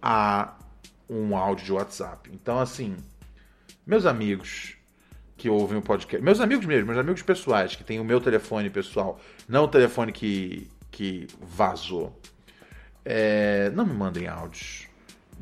a 0.00 0.54
um 1.08 1.36
áudio 1.36 1.64
de 1.64 1.72
WhatsApp. 1.72 2.30
Então, 2.32 2.58
assim, 2.58 2.96
meus 3.84 4.06
amigos 4.06 4.76
que 5.36 5.48
ouvem 5.48 5.78
o 5.78 5.82
podcast, 5.82 6.22
meus 6.22 6.40
amigos 6.40 6.66
mesmo, 6.66 6.86
meus 6.86 6.98
amigos 6.98 7.22
pessoais, 7.22 7.74
que 7.74 7.82
têm 7.82 7.98
o 7.98 8.04
meu 8.04 8.20
telefone 8.20 8.70
pessoal, 8.70 9.18
não 9.48 9.64
o 9.64 9.68
telefone 9.68 10.12
que, 10.12 10.70
que 10.90 11.26
vazou, 11.40 12.16
é, 13.04 13.70
não 13.70 13.86
me 13.86 13.94
mandem 13.94 14.28
áudios. 14.28 14.86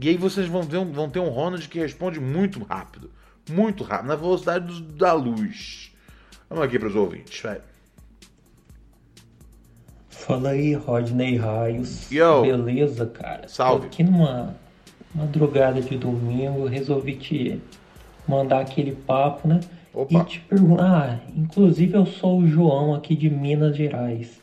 E 0.00 0.08
aí 0.08 0.16
vocês 0.16 0.46
vão, 0.46 0.62
ver, 0.62 0.84
vão 0.84 1.10
ter 1.10 1.18
um 1.18 1.28
Ronald 1.28 1.68
que 1.68 1.80
responde 1.80 2.20
muito 2.20 2.62
rápido. 2.62 3.10
Muito 3.50 3.82
rápido, 3.82 4.06
na 4.06 4.14
velocidade 4.14 4.82
da 4.82 5.12
luz. 5.12 5.87
Vamos 6.48 6.64
aqui 6.64 6.78
para 6.78 6.88
os 6.88 6.96
ouvintes, 6.96 7.40
vai. 7.40 7.60
Fala 10.08 10.50
aí, 10.50 10.74
Rodney 10.74 11.36
Raios. 11.36 12.10
Yo. 12.10 12.42
Beleza, 12.42 13.06
cara? 13.06 13.48
Salve. 13.48 13.82
Tô 13.82 13.86
aqui 13.86 14.02
numa 14.02 14.54
madrugada 15.14 15.80
de 15.80 15.96
domingo, 15.96 16.66
resolvi 16.66 17.16
te 17.16 17.60
mandar 18.26 18.60
aquele 18.60 18.92
papo, 18.92 19.48
né? 19.48 19.60
Opa. 19.92 20.20
E 20.20 20.24
te 20.24 20.40
perguntar, 20.40 21.20
ah, 21.24 21.30
inclusive 21.34 21.94
eu 21.94 22.06
sou 22.06 22.40
o 22.40 22.46
João 22.46 22.94
aqui 22.94 23.16
de 23.16 23.30
Minas 23.30 23.76
Gerais. 23.76 24.40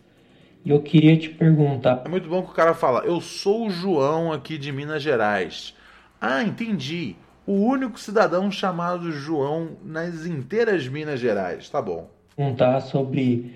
E 0.64 0.72
eu 0.72 0.82
queria 0.82 1.16
te 1.16 1.30
perguntar. 1.30 2.02
É 2.04 2.10
muito 2.10 2.28
bom 2.28 2.42
que 2.42 2.50
o 2.50 2.54
cara 2.54 2.74
fala, 2.74 3.02
eu 3.06 3.22
sou 3.22 3.68
o 3.68 3.70
João 3.70 4.34
aqui 4.34 4.58
de 4.58 4.72
Minas 4.72 5.04
Gerais. 5.04 5.76
Ah, 6.20 6.44
entendi. 6.44 7.16
O 7.46 7.54
único 7.54 8.00
cidadão 8.00 8.52
chamado 8.52 9.12
João 9.12 9.78
nas 9.84 10.26
inteiras 10.26 10.88
Minas 10.88 11.20
Gerais. 11.20 11.70
Tá 11.70 11.82
bom. 11.82 12.10
Perguntar 12.36 12.82
sobre 12.82 13.56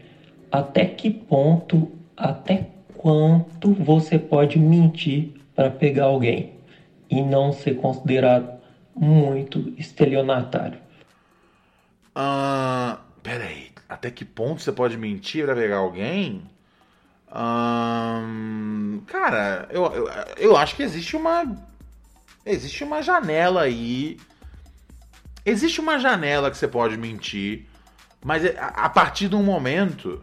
até 0.52 0.86
que 0.86 1.10
ponto, 1.10 1.92
até 2.16 2.68
quanto 2.96 3.74
você 3.74 4.20
pode 4.20 4.60
mentir 4.60 5.34
para 5.56 5.70
pegar 5.70 6.06
alguém 6.06 6.54
e 7.10 7.22
não 7.22 7.52
ser 7.52 7.76
considerado 7.76 8.60
muito 8.96 9.74
estelionatário. 9.78 10.80
Ah, 12.14 13.00
peraí, 13.24 13.70
até 13.88 14.12
que 14.12 14.26
ponto 14.26 14.62
você 14.62 14.72
pode 14.72 14.98
mentir 14.98 15.46
para 15.46 15.56
pegar 15.56 15.78
alguém? 15.78 16.44
Hum, 17.32 19.02
cara, 19.06 19.68
eu, 19.70 19.86
eu, 19.94 20.10
eu 20.38 20.58
acho 20.58 20.76
que 20.76 20.84
existe 20.84 21.16
uma. 21.16 21.46
Existe 22.46 22.84
uma 22.84 23.02
janela 23.02 23.62
aí. 23.62 24.18
Existe 25.46 25.80
uma 25.80 26.00
janela 26.00 26.50
que 26.50 26.58
você 26.58 26.68
pode 26.68 26.98
mentir. 26.98 27.66
Mas 28.24 28.44
é, 28.44 28.56
a 28.60 28.90
partir 28.90 29.30
de 29.30 29.36
um 29.36 29.44
momento, 29.44 30.22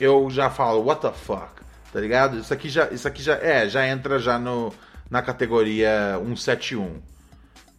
eu 0.00 0.28
já 0.30 0.50
falo, 0.50 0.84
what 0.84 1.00
the 1.00 1.12
fuck? 1.12 1.60
Tá 1.92 2.00
ligado? 2.00 2.38
Isso 2.38 2.52
aqui 2.52 2.68
já, 2.68 2.88
isso 2.90 3.06
aqui 3.06 3.22
já, 3.22 3.34
é, 3.34 3.68
já 3.68 3.86
entra 3.86 4.18
já 4.18 4.38
no, 4.38 4.72
na 5.10 5.22
categoria 5.22 6.18
171. 6.18 7.00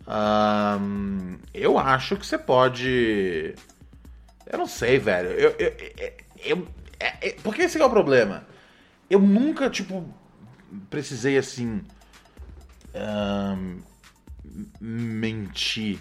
Um, 0.07 1.37
eu 1.53 1.77
acho 1.77 2.17
que 2.17 2.25
você 2.25 2.37
pode. 2.37 3.55
Eu 4.45 4.57
não 4.57 4.65
sei, 4.65 4.99
velho. 4.99 5.29
Eu, 5.29 5.55
eu, 5.57 5.73
eu, 5.97 6.13
eu 6.43 6.67
é, 6.99 7.29
é, 7.29 7.35
porque 7.41 7.63
esse 7.63 7.81
é 7.81 7.85
o 7.85 7.89
problema. 7.89 8.45
Eu 9.09 9.19
nunca, 9.19 9.69
tipo, 9.69 10.07
precisei 10.89 11.37
assim. 11.37 11.81
Um, 12.93 13.81
mentir, 14.79 15.99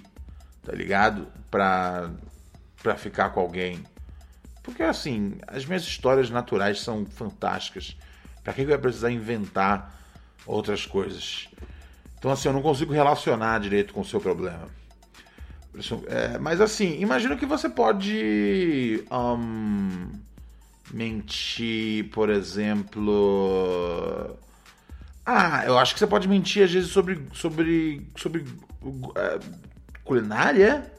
tá 0.62 0.72
ligado? 0.72 1.28
Pra, 1.50 2.10
pra 2.82 2.96
ficar 2.96 3.30
com 3.30 3.40
alguém. 3.40 3.84
Porque 4.62 4.82
assim, 4.82 5.38
as 5.46 5.64
minhas 5.64 5.82
histórias 5.82 6.30
naturais 6.30 6.80
são 6.80 7.06
fantásticas. 7.06 7.96
Pra 8.42 8.52
que 8.52 8.62
eu 8.62 8.68
ia 8.68 8.78
precisar 8.78 9.10
inventar 9.10 9.94
outras 10.46 10.86
coisas? 10.86 11.48
Então, 12.18 12.30
assim, 12.30 12.48
eu 12.48 12.52
não 12.52 12.62
consigo 12.62 12.92
relacionar 12.92 13.58
direito 13.60 13.94
com 13.94 14.00
o 14.00 14.04
seu 14.04 14.20
problema. 14.20 14.68
É, 16.08 16.38
mas 16.38 16.60
assim, 16.60 17.00
imagino 17.00 17.36
que 17.36 17.46
você 17.46 17.68
pode 17.68 19.04
um, 19.10 20.10
mentir, 20.92 22.10
por 22.10 22.28
exemplo. 22.28 23.08
Ah, 25.24 25.64
eu 25.66 25.78
acho 25.78 25.94
que 25.94 26.00
você 26.00 26.06
pode 26.06 26.28
mentir 26.28 26.64
às 26.64 26.72
vezes 26.72 26.90
sobre 26.90 27.22
sobre 27.32 28.06
sobre 28.16 28.44
uh, 28.82 29.40
culinária. 30.04 30.90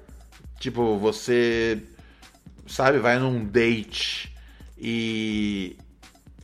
Tipo, 0.60 0.98
você 0.98 1.82
sabe, 2.68 3.00
vai 3.00 3.18
num 3.20 3.44
date 3.44 4.34
e 4.78 5.78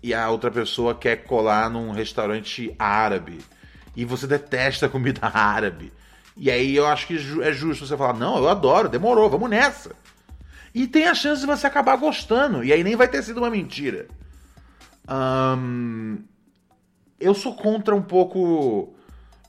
e 0.01 0.13
a 0.13 0.29
outra 0.29 0.51
pessoa 0.51 0.95
quer 0.95 1.17
colar 1.17 1.69
num 1.69 1.91
restaurante 1.91 2.73
árabe 2.77 3.39
e 3.95 4.05
você 4.05 4.27
detesta 4.27 4.87
comida 4.87 5.21
árabe. 5.33 5.91
E 6.35 6.51
aí 6.51 6.75
eu 6.75 6.85
acho 6.85 7.07
que 7.07 7.15
é 7.41 7.51
justo 7.51 7.85
você 7.85 7.97
falar: 7.97 8.13
não, 8.13 8.37
eu 8.37 8.47
adoro, 8.47 8.87
demorou, 8.87 9.29
vamos 9.29 9.49
nessa. 9.49 9.91
E 10.73 10.85
tem 10.87 11.07
a 11.07 11.15
chance 11.15 11.41
de 11.41 11.47
você 11.47 11.65
acabar 11.65 11.95
gostando. 11.97 12.63
E 12.63 12.71
aí 12.71 12.83
nem 12.83 12.95
vai 12.95 13.07
ter 13.07 13.23
sido 13.23 13.37
uma 13.39 13.49
mentira. 13.49 14.07
Um, 15.09 16.19
eu 17.19 17.33
sou 17.33 17.55
contra 17.55 17.95
um 17.95 18.01
pouco 18.01 18.93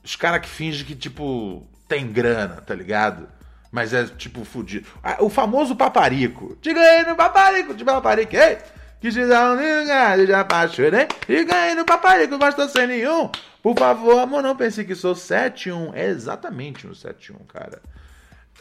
os 0.03 0.15
caras 0.15 0.41
que 0.41 0.49
fingem 0.49 0.85
que, 0.85 0.95
tipo, 0.95 1.67
tem 1.87 2.11
grana, 2.11 2.61
tá 2.61 2.73
ligado? 2.73 3.27
Mas 3.71 3.93
é, 3.93 4.05
tipo, 4.05 4.43
fudido. 4.43 4.87
Ah, 5.03 5.17
o 5.19 5.29
famoso 5.29 5.75
paparico. 5.75 6.57
Diga 6.61 6.79
aí 6.79 7.05
no 7.05 7.15
paparico, 7.15 7.73
de 7.73 7.83
paparico, 7.83 8.35
ei! 8.35 8.57
Que 8.99 9.11
te 9.11 9.25
dá 9.25 9.51
um 9.51 9.53
lugar, 9.53 10.19
já 10.25 10.41
apaixonei. 10.41 11.07
Diga 11.27 11.55
aí 11.55 11.75
no 11.75 11.85
paparico, 11.85 12.37
bastou 12.37 12.67
sem 12.67 12.87
nenhum. 12.87 13.29
Por 13.61 13.77
favor, 13.77 14.19
amor, 14.19 14.41
não 14.41 14.55
pense 14.55 14.83
que 14.83 14.95
sou 14.95 15.13
7-1. 15.13 15.91
É 15.93 16.07
exatamente 16.07 16.87
um 16.87 16.91
7-1, 16.91 17.45
cara. 17.47 17.81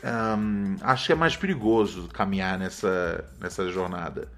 Um, 0.05 0.77
acho 0.81 1.07
que 1.07 1.13
é 1.13 1.17
mais 1.17 1.37
perigoso 1.37 2.09
caminhar 2.09 2.59
nessa, 2.59 3.25
nessa 3.41 3.69
jornada. 3.71 4.29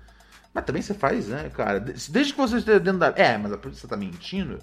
Mas 0.53 0.65
também 0.65 0.83
você 0.83 0.95
faz, 0.95 1.29
né, 1.29 1.51
cara? 1.55 1.79
Desde 1.81 2.33
que 2.33 2.39
você 2.39 2.59
esteja 2.59 2.81
dentro 2.81 2.99
da. 3.01 3.13
É, 3.17 3.39
mas 3.39 3.53
você 3.53 3.87
tá 3.87 3.97
mentindo. 3.97 4.59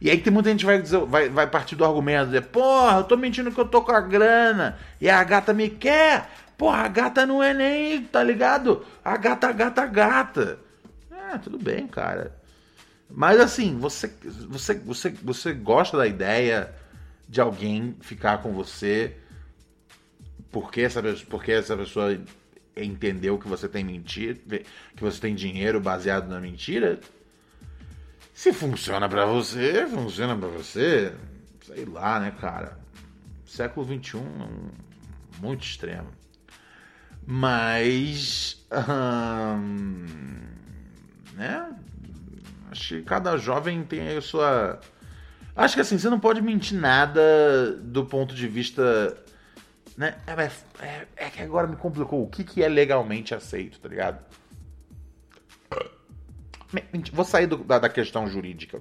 E 0.00 0.10
aí 0.10 0.18
tem 0.18 0.32
muita 0.32 0.50
gente 0.50 0.60
que 0.60 0.66
vai, 0.66 0.82
dizer, 0.82 0.98
vai, 1.04 1.28
vai 1.28 1.46
partir 1.46 1.76
do 1.76 1.84
argumento 1.84 2.30
de, 2.32 2.40
porra, 2.40 2.98
eu 2.98 3.04
tô 3.04 3.16
mentindo 3.16 3.52
que 3.52 3.60
eu 3.60 3.68
tô 3.68 3.82
com 3.82 3.92
a 3.92 4.00
grana. 4.00 4.76
E 5.00 5.08
a 5.08 5.22
gata 5.22 5.52
me 5.52 5.68
quer. 5.68 6.28
Porra, 6.58 6.78
a 6.78 6.88
gata 6.88 7.24
não 7.24 7.42
é 7.42 7.54
nem, 7.54 8.02
tá 8.02 8.22
ligado? 8.22 8.84
A 9.04 9.16
gata, 9.16 9.52
gata, 9.52 9.86
gata. 9.86 10.58
É, 11.10 11.38
tudo 11.38 11.58
bem, 11.58 11.86
cara. 11.86 12.36
Mas 13.08 13.38
assim, 13.38 13.78
você, 13.78 14.12
você, 14.48 14.74
você, 14.74 15.10
você 15.10 15.52
gosta 15.52 15.96
da 15.96 16.06
ideia 16.06 16.74
de 17.28 17.40
alguém 17.40 17.96
ficar 18.00 18.38
com 18.38 18.52
você 18.52 19.16
porque 20.52 20.82
essa, 20.82 21.02
porque 21.28 21.52
essa 21.52 21.76
pessoa 21.76 22.18
entendeu 22.76 23.38
que 23.38 23.48
você 23.48 23.68
tem 23.68 23.84
mentira, 23.84 24.38
que 24.96 25.02
você 25.02 25.20
tem 25.20 25.34
dinheiro 25.34 25.80
baseado 25.80 26.28
na 26.28 26.40
mentira? 26.40 27.00
Se 28.34 28.52
funciona 28.52 29.08
para 29.08 29.26
você, 29.26 29.86
funciona 29.86 30.36
para 30.36 30.48
você. 30.48 31.12
Sei 31.64 31.84
lá, 31.84 32.18
né, 32.18 32.34
cara? 32.40 32.78
Século 33.44 33.86
XXI, 33.86 34.18
muito 35.40 35.64
extremo. 35.64 36.08
Mas. 37.26 38.64
Hum, 38.72 40.06
né? 41.34 41.72
Acho 42.70 42.96
que 42.96 43.02
cada 43.02 43.36
jovem 43.36 43.84
tem 43.84 44.16
a 44.16 44.20
sua. 44.20 44.80
Acho 45.54 45.74
que 45.74 45.82
assim, 45.82 45.98
você 45.98 46.08
não 46.08 46.18
pode 46.18 46.40
mentir 46.40 46.78
nada 46.78 47.72
do 47.82 48.04
ponto 48.06 48.34
de 48.34 48.48
vista. 48.48 49.16
Né? 49.96 50.14
É, 50.26 50.84
é, 50.84 51.06
é 51.16 51.30
que 51.30 51.42
agora 51.42 51.66
me 51.66 51.76
complicou. 51.76 52.22
O 52.22 52.28
que, 52.28 52.44
que 52.44 52.62
é 52.62 52.68
legalmente 52.68 53.34
aceito, 53.34 53.78
tá 53.78 53.88
ligado? 53.88 54.18
Vou 57.12 57.24
sair 57.24 57.46
do, 57.46 57.58
da, 57.58 57.78
da 57.78 57.88
questão 57.88 58.26
jurídica. 58.26 58.80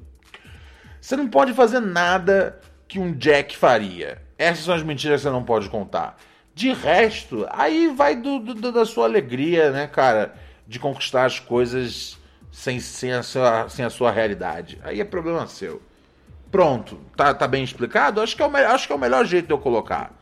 Você 0.99 1.15
não 1.15 1.27
pode 1.27 1.53
fazer 1.53 1.79
nada 1.79 2.59
que 2.87 2.99
um 2.99 3.13
Jack 3.13 3.57
faria. 3.57 4.21
Essas 4.37 4.65
são 4.65 4.73
as 4.73 4.83
mentiras 4.83 5.21
que 5.21 5.23
você 5.23 5.31
não 5.31 5.43
pode 5.43 5.69
contar. 5.69 6.17
De 6.53 6.71
resto, 6.73 7.47
aí 7.49 7.87
vai 7.87 8.15
do, 8.15 8.39
do, 8.39 8.71
da 8.71 8.85
sua 8.85 9.05
alegria, 9.05 9.71
né, 9.71 9.87
cara? 9.87 10.33
De 10.67 10.79
conquistar 10.79 11.25
as 11.25 11.39
coisas 11.39 12.17
sem, 12.51 12.79
sem, 12.79 13.13
a 13.13 13.23
sua, 13.23 13.69
sem 13.69 13.83
a 13.83 13.89
sua 13.89 14.11
realidade. 14.11 14.79
Aí 14.83 15.01
é 15.01 15.05
problema 15.05 15.47
seu. 15.47 15.81
Pronto, 16.51 16.99
tá, 17.15 17.33
tá 17.33 17.47
bem 17.47 17.63
explicado? 17.63 18.21
Acho 18.21 18.35
que, 18.35 18.41
é 18.41 18.47
o, 18.47 18.55
acho 18.55 18.87
que 18.87 18.93
é 18.93 18.95
o 18.95 18.99
melhor 18.99 19.25
jeito 19.25 19.47
de 19.47 19.53
eu 19.53 19.57
colocar. 19.57 20.20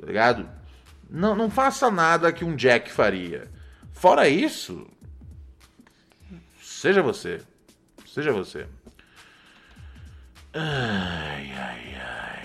Tá 0.00 0.06
ligado? 0.06 0.48
Não, 1.08 1.34
não 1.34 1.50
faça 1.50 1.90
nada 1.90 2.32
que 2.32 2.44
um 2.44 2.56
Jack 2.56 2.90
faria. 2.90 3.50
Fora 3.92 4.28
isso, 4.28 4.86
seja 6.62 7.02
você. 7.02 7.40
Seja 8.06 8.32
você. 8.32 8.66
Ai, 10.52 11.52
ai, 11.52 11.94
ai. 11.94 12.36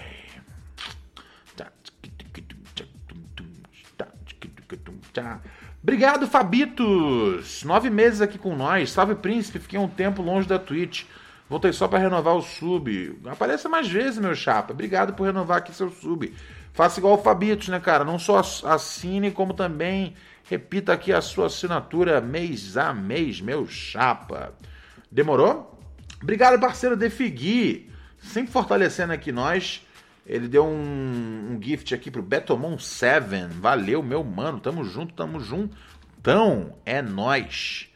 Tá. 5.13 5.41
Obrigado, 5.83 6.27
Fabitos! 6.27 7.63
Nove 7.63 7.89
meses 7.89 8.21
aqui 8.21 8.37
com 8.37 8.55
nós. 8.55 8.91
Salve, 8.91 9.15
Príncipe. 9.15 9.59
Fiquei 9.59 9.79
um 9.79 9.87
tempo 9.87 10.21
longe 10.21 10.47
da 10.47 10.57
Twitch. 10.57 11.03
Voltei 11.49 11.73
só 11.73 11.87
para 11.87 11.99
renovar 11.99 12.35
o 12.35 12.41
sub. 12.41 13.19
Apareça 13.25 13.67
mais 13.67 13.87
vezes, 13.89 14.19
meu 14.19 14.33
chapa. 14.33 14.71
Obrigado 14.71 15.13
por 15.13 15.25
renovar 15.25 15.57
aqui 15.57 15.73
seu 15.73 15.89
sub. 15.89 16.33
Faça 16.73 16.99
igual 16.99 17.15
o 17.15 17.21
Fabitos, 17.21 17.67
né, 17.67 17.79
cara? 17.79 18.03
Não 18.03 18.17
só 18.17 18.39
assine, 18.39 19.31
como 19.31 19.53
também 19.53 20.15
repita 20.49 20.93
aqui 20.93 21.13
a 21.13 21.21
sua 21.21 21.47
assinatura 21.47 22.19
mês 22.19 22.75
a 22.75 22.93
mês, 22.93 23.39
meu 23.39 23.67
chapa. 23.67 24.53
Demorou? 25.11 25.79
Obrigado, 26.21 26.59
parceiro 26.59 26.95
Defigui. 26.95 27.89
Sempre 28.19 28.51
fortalecendo 28.51 29.13
aqui 29.13 29.31
nós. 29.31 29.85
Ele 30.25 30.47
deu 30.47 30.65
um, 30.65 31.51
um 31.51 31.59
gift 31.61 31.93
aqui 31.93 32.11
pro 32.11 32.21
Betomon 32.21 32.77
7. 32.77 33.47
Valeu, 33.59 34.03
meu 34.03 34.23
mano. 34.23 34.59
Tamo 34.59 34.83
junto, 34.83 35.13
tamo 35.13 35.39
junto. 35.39 35.75
Então, 36.19 36.77
é 36.85 37.01
nós. 37.01 37.89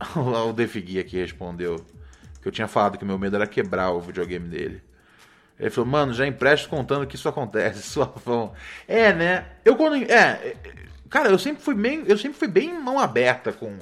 o 0.16 0.52
Defigui 0.52 0.98
aqui 0.98 1.16
respondeu 1.16 1.84
que 2.40 2.48
eu 2.48 2.52
tinha 2.52 2.66
falado 2.66 2.98
que 2.98 3.04
meu 3.04 3.18
medo 3.18 3.36
era 3.36 3.46
quebrar 3.46 3.92
o 3.92 4.00
videogame 4.00 4.48
dele. 4.48 4.82
Ele 5.62 5.70
falou, 5.70 5.88
mano, 5.88 6.12
já 6.12 6.26
empresto 6.26 6.68
contando 6.68 7.06
que 7.06 7.14
isso 7.14 7.28
acontece. 7.28 7.82
Suavão. 7.88 8.52
É, 8.88 9.12
né? 9.12 9.46
Eu 9.64 9.76
quando. 9.76 9.94
É. 10.10 10.56
Cara, 11.08 11.28
eu 11.28 11.38
sempre 11.38 11.62
fui 11.62 11.74
bem. 11.74 12.02
Eu 12.06 12.18
sempre 12.18 12.36
fui 12.36 12.48
bem 12.48 12.74
mão 12.74 12.98
aberta 12.98 13.52
com, 13.52 13.78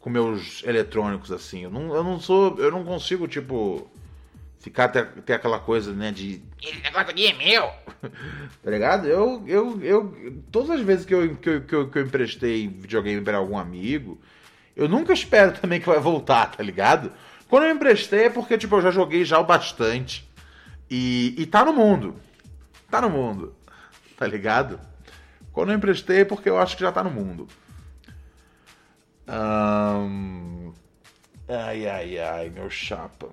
com 0.00 0.08
meus 0.08 0.64
eletrônicos, 0.64 1.30
assim. 1.30 1.64
Eu 1.64 1.70
não, 1.70 1.94
eu 1.94 2.02
não 2.02 2.18
sou. 2.18 2.58
Eu 2.58 2.70
não 2.70 2.82
consigo, 2.82 3.28
tipo. 3.28 3.90
Ficar 4.58 4.88
ter, 4.88 5.06
ter 5.22 5.34
aquela 5.34 5.58
coisa, 5.58 5.92
né, 5.92 6.12
de. 6.12 6.40
Esse 6.62 6.80
negócio 6.80 7.10
aqui 7.10 7.26
é 7.26 7.32
meu! 7.34 7.68
tá 8.62 8.70
ligado? 8.70 9.06
Eu, 9.08 9.42
eu, 9.46 9.82
eu. 9.82 10.42
Todas 10.50 10.70
as 10.70 10.80
vezes 10.80 11.04
que 11.04 11.12
eu, 11.12 11.36
que 11.36 11.50
eu, 11.50 11.60
que 11.62 11.74
eu, 11.74 11.90
que 11.90 11.98
eu 11.98 12.02
emprestei 12.04 12.68
videogame 12.68 13.20
para 13.20 13.36
algum 13.36 13.58
amigo, 13.58 14.18
eu 14.74 14.88
nunca 14.88 15.12
espero 15.12 15.52
também 15.60 15.80
que 15.80 15.86
vai 15.86 15.98
voltar, 15.98 16.52
tá 16.52 16.62
ligado? 16.62 17.12
Quando 17.48 17.64
eu 17.64 17.70
emprestei 17.70 18.26
é 18.26 18.30
porque, 18.30 18.56
tipo, 18.56 18.76
eu 18.76 18.82
já 18.82 18.90
joguei 18.90 19.24
já 19.26 19.38
o 19.38 19.44
bastante. 19.44 20.31
E, 20.94 21.34
e 21.38 21.46
tá 21.46 21.64
no 21.64 21.72
mundo. 21.72 22.16
Tá 22.90 23.00
no 23.00 23.08
mundo. 23.08 23.56
Tá 24.14 24.26
ligado? 24.26 24.78
Quando 25.50 25.72
eu 25.72 25.76
emprestei 25.76 26.20
é 26.20 26.24
porque 26.26 26.50
eu 26.50 26.58
acho 26.58 26.76
que 26.76 26.82
já 26.82 26.92
tá 26.92 27.02
no 27.02 27.10
mundo. 27.10 27.48
Um... 29.26 30.70
Ai, 31.48 31.88
ai, 31.88 32.18
ai, 32.18 32.50
meu 32.50 32.68
chapa. 32.68 33.30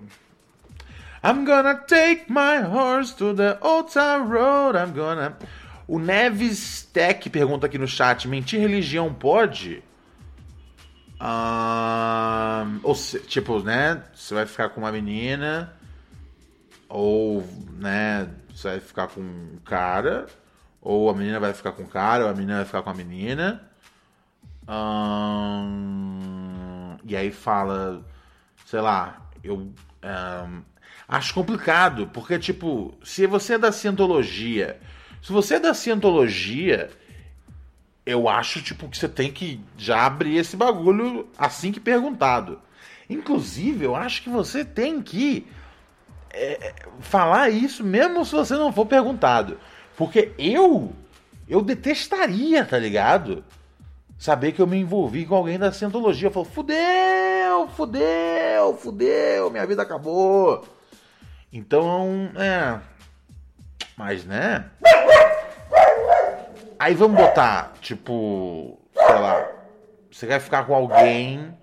I'm 1.22 1.44
gonna 1.44 1.74
take 1.74 2.32
my 2.32 2.62
horse 2.62 3.14
to 3.16 3.34
the 3.34 3.58
old 3.60 3.92
town 3.92 4.30
road. 4.30 4.78
I'm 4.78 4.94
gonna. 4.94 5.36
O 5.86 5.98
Neves 5.98 6.88
Tech 6.90 7.28
pergunta 7.28 7.66
aqui 7.66 7.76
no 7.76 7.86
chat: 7.86 8.26
mentir 8.26 8.58
religião 8.58 9.12
pode? 9.12 9.82
Um, 11.20 12.80
ou 12.82 12.94
se, 12.94 13.18
tipo, 13.20 13.60
né? 13.60 14.02
Você 14.14 14.32
vai 14.32 14.46
ficar 14.46 14.70
com 14.70 14.80
uma 14.80 14.90
menina 14.90 15.78
ou, 16.90 17.46
né, 17.78 18.28
você 18.52 18.68
vai 18.68 18.80
ficar 18.80 19.06
com 19.06 19.20
um 19.20 19.58
cara, 19.64 20.26
ou 20.82 21.08
a 21.08 21.14
menina 21.14 21.38
vai 21.38 21.54
ficar 21.54 21.72
com 21.72 21.84
o 21.84 21.88
cara, 21.88 22.24
ou 22.24 22.30
a 22.30 22.34
menina 22.34 22.56
vai 22.56 22.64
ficar 22.64 22.82
com 22.82 22.90
a 22.90 22.94
menina. 22.94 23.62
E 27.04 27.16
aí 27.16 27.30
fala, 27.30 28.04
sei 28.66 28.80
lá, 28.80 29.30
eu 29.42 29.72
acho 31.08 31.32
complicado, 31.32 32.08
porque, 32.12 32.38
tipo, 32.38 32.94
se 33.02 33.26
você 33.26 33.54
é 33.54 33.58
da 33.58 33.72
cientologia, 33.72 34.80
se 35.22 35.32
você 35.32 35.54
é 35.54 35.60
da 35.60 35.74
cientologia, 35.74 36.90
eu 38.04 38.28
acho, 38.28 38.62
tipo, 38.62 38.88
que 38.88 38.98
você 38.98 39.08
tem 39.08 39.30
que 39.30 39.60
já 39.76 40.06
abrir 40.06 40.36
esse 40.36 40.56
bagulho 40.56 41.28
assim 41.38 41.70
que 41.70 41.78
perguntado. 41.78 42.60
Inclusive, 43.08 43.84
eu 43.84 43.94
acho 43.94 44.22
que 44.22 44.30
você 44.30 44.64
tem 44.64 45.02
que 45.02 45.46
é, 46.32 46.68
é, 46.68 46.74
falar 47.00 47.50
isso 47.50 47.84
mesmo 47.84 48.24
se 48.24 48.32
você 48.32 48.54
não 48.54 48.72
for 48.72 48.86
perguntado. 48.86 49.58
Porque 49.96 50.32
eu, 50.38 50.92
eu 51.48 51.60
detestaria, 51.60 52.64
tá 52.64 52.78
ligado? 52.78 53.44
Saber 54.18 54.52
que 54.52 54.60
eu 54.60 54.66
me 54.66 54.78
envolvi 54.78 55.26
com 55.26 55.34
alguém 55.34 55.58
da 55.58 55.72
cientologia. 55.72 56.28
Eu 56.28 56.32
falo, 56.32 56.46
fudeu, 56.46 57.68
fudeu, 57.68 58.76
fudeu, 58.76 59.50
minha 59.50 59.66
vida 59.66 59.82
acabou. 59.82 60.64
Então, 61.52 62.30
é. 62.36 62.78
Mas, 63.96 64.24
né? 64.24 64.66
Aí 66.78 66.94
vamos 66.94 67.20
botar, 67.20 67.74
tipo, 67.82 68.78
sei 68.94 69.18
lá, 69.18 69.46
você 70.10 70.26
vai 70.26 70.40
ficar 70.40 70.64
com 70.64 70.74
alguém 70.74 71.54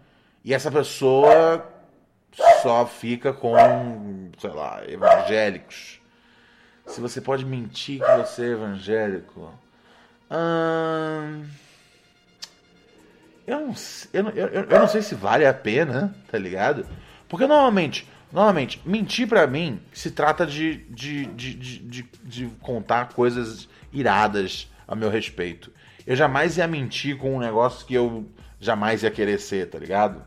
e 0.43 0.53
essa 0.53 0.69
pessoa 0.69 1.65
só 2.61 2.85
fica 2.85 3.33
com, 3.33 3.51
sei 4.37 4.49
lá, 4.51 4.81
evangélicos. 4.87 5.99
Se 6.85 7.01
você 7.01 7.19
pode 7.19 7.45
mentir 7.45 7.99
que 7.99 8.17
você 8.17 8.43
é 8.43 8.51
evangélico. 8.51 9.53
Hum, 10.31 11.45
eu, 13.45 13.59
não, 14.23 14.29
eu, 14.31 14.47
eu, 14.47 14.63
eu 14.63 14.79
não 14.79 14.87
sei 14.87 15.01
se 15.01 15.15
vale 15.15 15.45
a 15.45 15.53
pena, 15.53 16.13
tá 16.29 16.37
ligado? 16.37 16.85
Porque 17.29 17.47
normalmente, 17.47 18.07
normalmente, 18.31 18.81
mentir 18.85 19.27
para 19.27 19.47
mim 19.47 19.79
se 19.93 20.11
trata 20.11 20.45
de, 20.45 20.77
de, 20.89 21.25
de, 21.27 21.53
de, 21.53 22.09
de 22.23 22.47
contar 22.61 23.09
coisas 23.13 23.69
iradas 23.91 24.69
a 24.87 24.95
meu 24.95 25.09
respeito. 25.09 25.71
Eu 26.05 26.15
jamais 26.15 26.57
ia 26.57 26.67
mentir 26.67 27.17
com 27.17 27.35
um 27.35 27.39
negócio 27.39 27.85
que 27.85 27.93
eu 27.93 28.29
jamais 28.59 29.03
ia 29.03 29.11
querer 29.11 29.39
ser, 29.39 29.69
tá 29.69 29.77
ligado? 29.77 30.23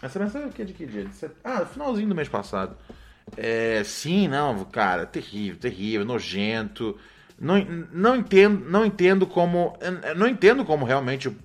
Essa 0.00 0.18
mensagem 0.18 0.48
aqui 0.48 0.62
é 0.62 0.64
de 0.64 0.72
que 0.72 0.86
dia? 0.86 1.06
Ah, 1.42 1.66
finalzinho 1.66 2.08
do 2.08 2.14
mês 2.14 2.28
passado. 2.28 2.76
É, 3.36 3.82
sim, 3.84 4.28
não, 4.28 4.64
cara, 4.64 5.04
terrível, 5.04 5.58
terrível, 5.58 6.04
nojento. 6.04 6.96
Não, 7.38 7.56
não 7.92 8.16
entendo, 8.16 8.64
não 8.70 8.84
entendo 8.84 9.26
como, 9.26 9.76
não 10.16 10.26
entendo 10.26 10.64
como 10.64 10.86
realmente 10.86 11.28
o, 11.28 11.36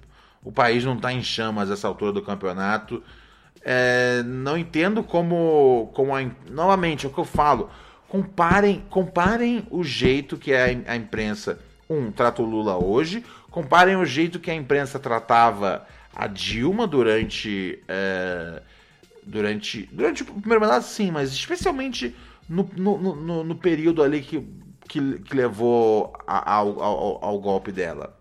o 0.43 0.51
país 0.51 0.85
não 0.85 0.95
está 0.95 1.11
em 1.11 1.21
chamas 1.21 1.69
essa 1.69 1.87
altura 1.87 2.13
do 2.13 2.21
campeonato. 2.21 3.03
É, 3.63 4.23
não 4.23 4.57
entendo 4.57 5.03
como, 5.03 5.91
como 5.93 6.15
a, 6.15 6.21
novamente 6.49 7.05
é 7.05 7.09
o 7.09 7.13
que 7.13 7.19
eu 7.19 7.25
falo. 7.25 7.69
Comparem, 8.07 8.83
comparem 8.89 9.65
o 9.69 9.83
jeito 9.83 10.37
que 10.37 10.53
a, 10.53 10.71
im- 10.71 10.83
a 10.87 10.95
imprensa 10.95 11.59
um 11.89 12.11
trata 12.11 12.41
o 12.41 12.45
Lula 12.45 12.77
hoje, 12.77 13.23
comparem 13.49 13.97
o 13.97 14.05
jeito 14.05 14.39
que 14.39 14.49
a 14.49 14.55
imprensa 14.55 14.97
tratava 14.99 15.85
a 16.15 16.25
Dilma 16.27 16.87
durante 16.87 17.83
é, 17.87 18.61
durante 19.23 19.89
durante 19.91 20.23
o 20.23 20.25
primeiro 20.25 20.61
mandato 20.61 20.83
sim, 20.85 21.11
mas 21.11 21.31
especialmente 21.31 22.15
no, 22.49 22.69
no, 22.75 22.97
no, 23.15 23.43
no 23.43 23.55
período 23.55 24.03
ali 24.03 24.21
que, 24.21 24.43
que, 24.91 25.19
que 25.19 25.33
levou 25.35 26.13
a- 26.27 26.55
ao, 26.55 26.81
ao, 26.83 27.25
ao 27.25 27.39
golpe 27.39 27.71
dela. 27.71 28.19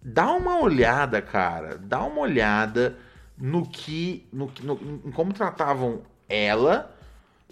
Dá 0.00 0.30
uma 0.32 0.60
olhada, 0.60 1.20
cara, 1.20 1.76
dá 1.76 2.04
uma 2.04 2.20
olhada 2.20 2.96
no 3.36 3.66
que 3.68 4.24
no, 4.32 4.48
no- 4.62 5.00
em 5.04 5.10
como 5.10 5.32
tratavam 5.32 6.02
ela, 6.28 6.94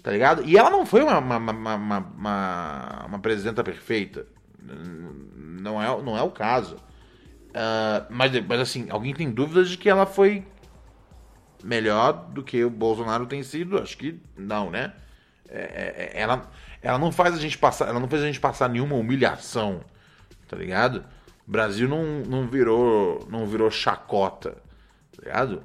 tá 0.01 0.11
ligado? 0.11 0.43
E 0.45 0.57
ela 0.57 0.69
não 0.69 0.85
foi 0.85 1.03
uma, 1.03 1.17
uma, 1.19 1.37
uma, 1.37 1.75
uma, 1.75 3.05
uma- 3.05 3.19
presidenta 3.19 3.63
perfeita. 3.65 4.25
Não 4.61 5.81
é, 5.81 6.01
não 6.01 6.17
é 6.17 6.21
o 6.23 6.31
caso. 6.31 6.77
Ah, 7.53 8.05
mas, 8.09 8.31
mas 8.47 8.61
assim, 8.61 8.87
alguém 8.89 9.13
tem 9.13 9.29
dúvidas 9.29 9.69
de 9.69 9.77
que 9.77 9.89
ela 9.89 10.05
foi 10.05 10.45
melhor 11.63 12.13
do 12.31 12.43
que 12.43 12.63
o 12.63 12.69
Bolsonaro 12.69 13.25
tem 13.25 13.43
sido? 13.43 13.77
Acho 13.77 13.97
que 13.97 14.19
não, 14.37 14.69
né? 14.71 14.93
É, 15.49 15.59
é, 15.59 16.11
é, 16.17 16.21
ela, 16.21 16.49
ela 16.87 16.97
não 16.97 17.11
faz 17.11 17.33
a 17.35 17.39
gente 17.39 17.57
passar, 17.57 17.87
ela 17.87 17.99
não 17.99 18.07
fez 18.07 18.21
a 18.21 18.25
gente 18.25 18.39
passar 18.39 18.69
nenhuma 18.69 18.95
humilhação, 18.95 19.81
tá 20.47 20.55
ligado? 20.55 21.03
O 21.47 21.51
Brasil 21.51 21.87
não, 21.87 22.03
não 22.21 22.47
virou, 22.47 23.25
não 23.29 23.45
virou 23.45 23.69
chacota, 23.69 24.57
tá 25.15 25.23
ligado? 25.23 25.63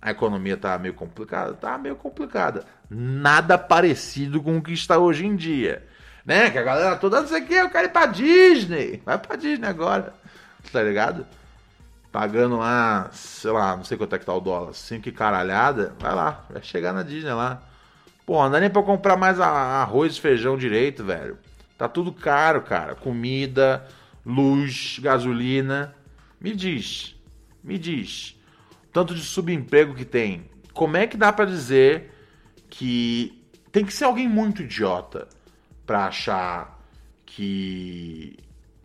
a 0.00 0.10
economia 0.10 0.56
tá 0.56 0.78
meio 0.78 0.94
complicada? 0.94 1.54
Tá 1.54 1.76
meio 1.76 1.96
complicada. 1.96 2.64
Nada 2.88 3.58
parecido 3.58 4.42
com 4.42 4.56
o 4.56 4.62
que 4.62 4.72
está 4.72 4.98
hoje 4.98 5.26
em 5.26 5.36
dia. 5.36 5.86
Né? 6.24 6.50
Que 6.50 6.58
a 6.58 6.62
galera 6.62 6.96
toda, 6.96 7.20
não 7.20 7.28
sei 7.28 7.42
o 7.42 7.46
que, 7.46 7.54
eu 7.54 7.70
quero 7.70 7.88
ir 7.88 7.90
pra 7.90 8.06
Disney. 8.06 9.02
Vai 9.04 9.18
pra 9.18 9.36
Disney 9.36 9.66
agora. 9.66 10.14
Tá 10.72 10.82
ligado? 10.82 11.26
Pagando 12.12 12.56
lá, 12.56 13.10
sei 13.12 13.50
lá, 13.50 13.76
não 13.76 13.84
sei 13.84 13.98
quanto 13.98 14.14
é 14.14 14.18
que 14.18 14.26
tá 14.26 14.34
o 14.34 14.40
dólar. 14.40 14.72
Cinco 14.74 15.10
caralhada. 15.12 15.94
Vai 15.98 16.14
lá, 16.14 16.44
vai 16.48 16.62
chegar 16.62 16.92
na 16.92 17.02
Disney 17.02 17.32
lá. 17.32 17.62
Pô, 18.28 18.42
não 18.42 18.50
dá 18.50 18.60
nem 18.60 18.68
pra 18.68 18.82
comprar 18.82 19.16
mais 19.16 19.40
arroz 19.40 20.14
e 20.14 20.20
feijão 20.20 20.58
direito, 20.58 21.02
velho. 21.02 21.38
Tá 21.78 21.88
tudo 21.88 22.12
caro, 22.12 22.60
cara. 22.60 22.94
Comida, 22.94 23.88
luz, 24.22 24.98
gasolina. 24.98 25.96
Me 26.38 26.54
diz, 26.54 27.18
me 27.64 27.78
diz 27.78 28.38
tanto 28.92 29.14
de 29.14 29.22
subemprego 29.22 29.94
que 29.94 30.04
tem. 30.04 30.44
Como 30.74 30.98
é 30.98 31.06
que 31.06 31.16
dá 31.16 31.32
para 31.32 31.46
dizer 31.46 32.12
que 32.68 33.42
tem 33.72 33.82
que 33.82 33.94
ser 33.94 34.04
alguém 34.04 34.28
muito 34.28 34.60
idiota 34.60 35.26
para 35.86 36.08
achar 36.08 36.84
que 37.24 38.36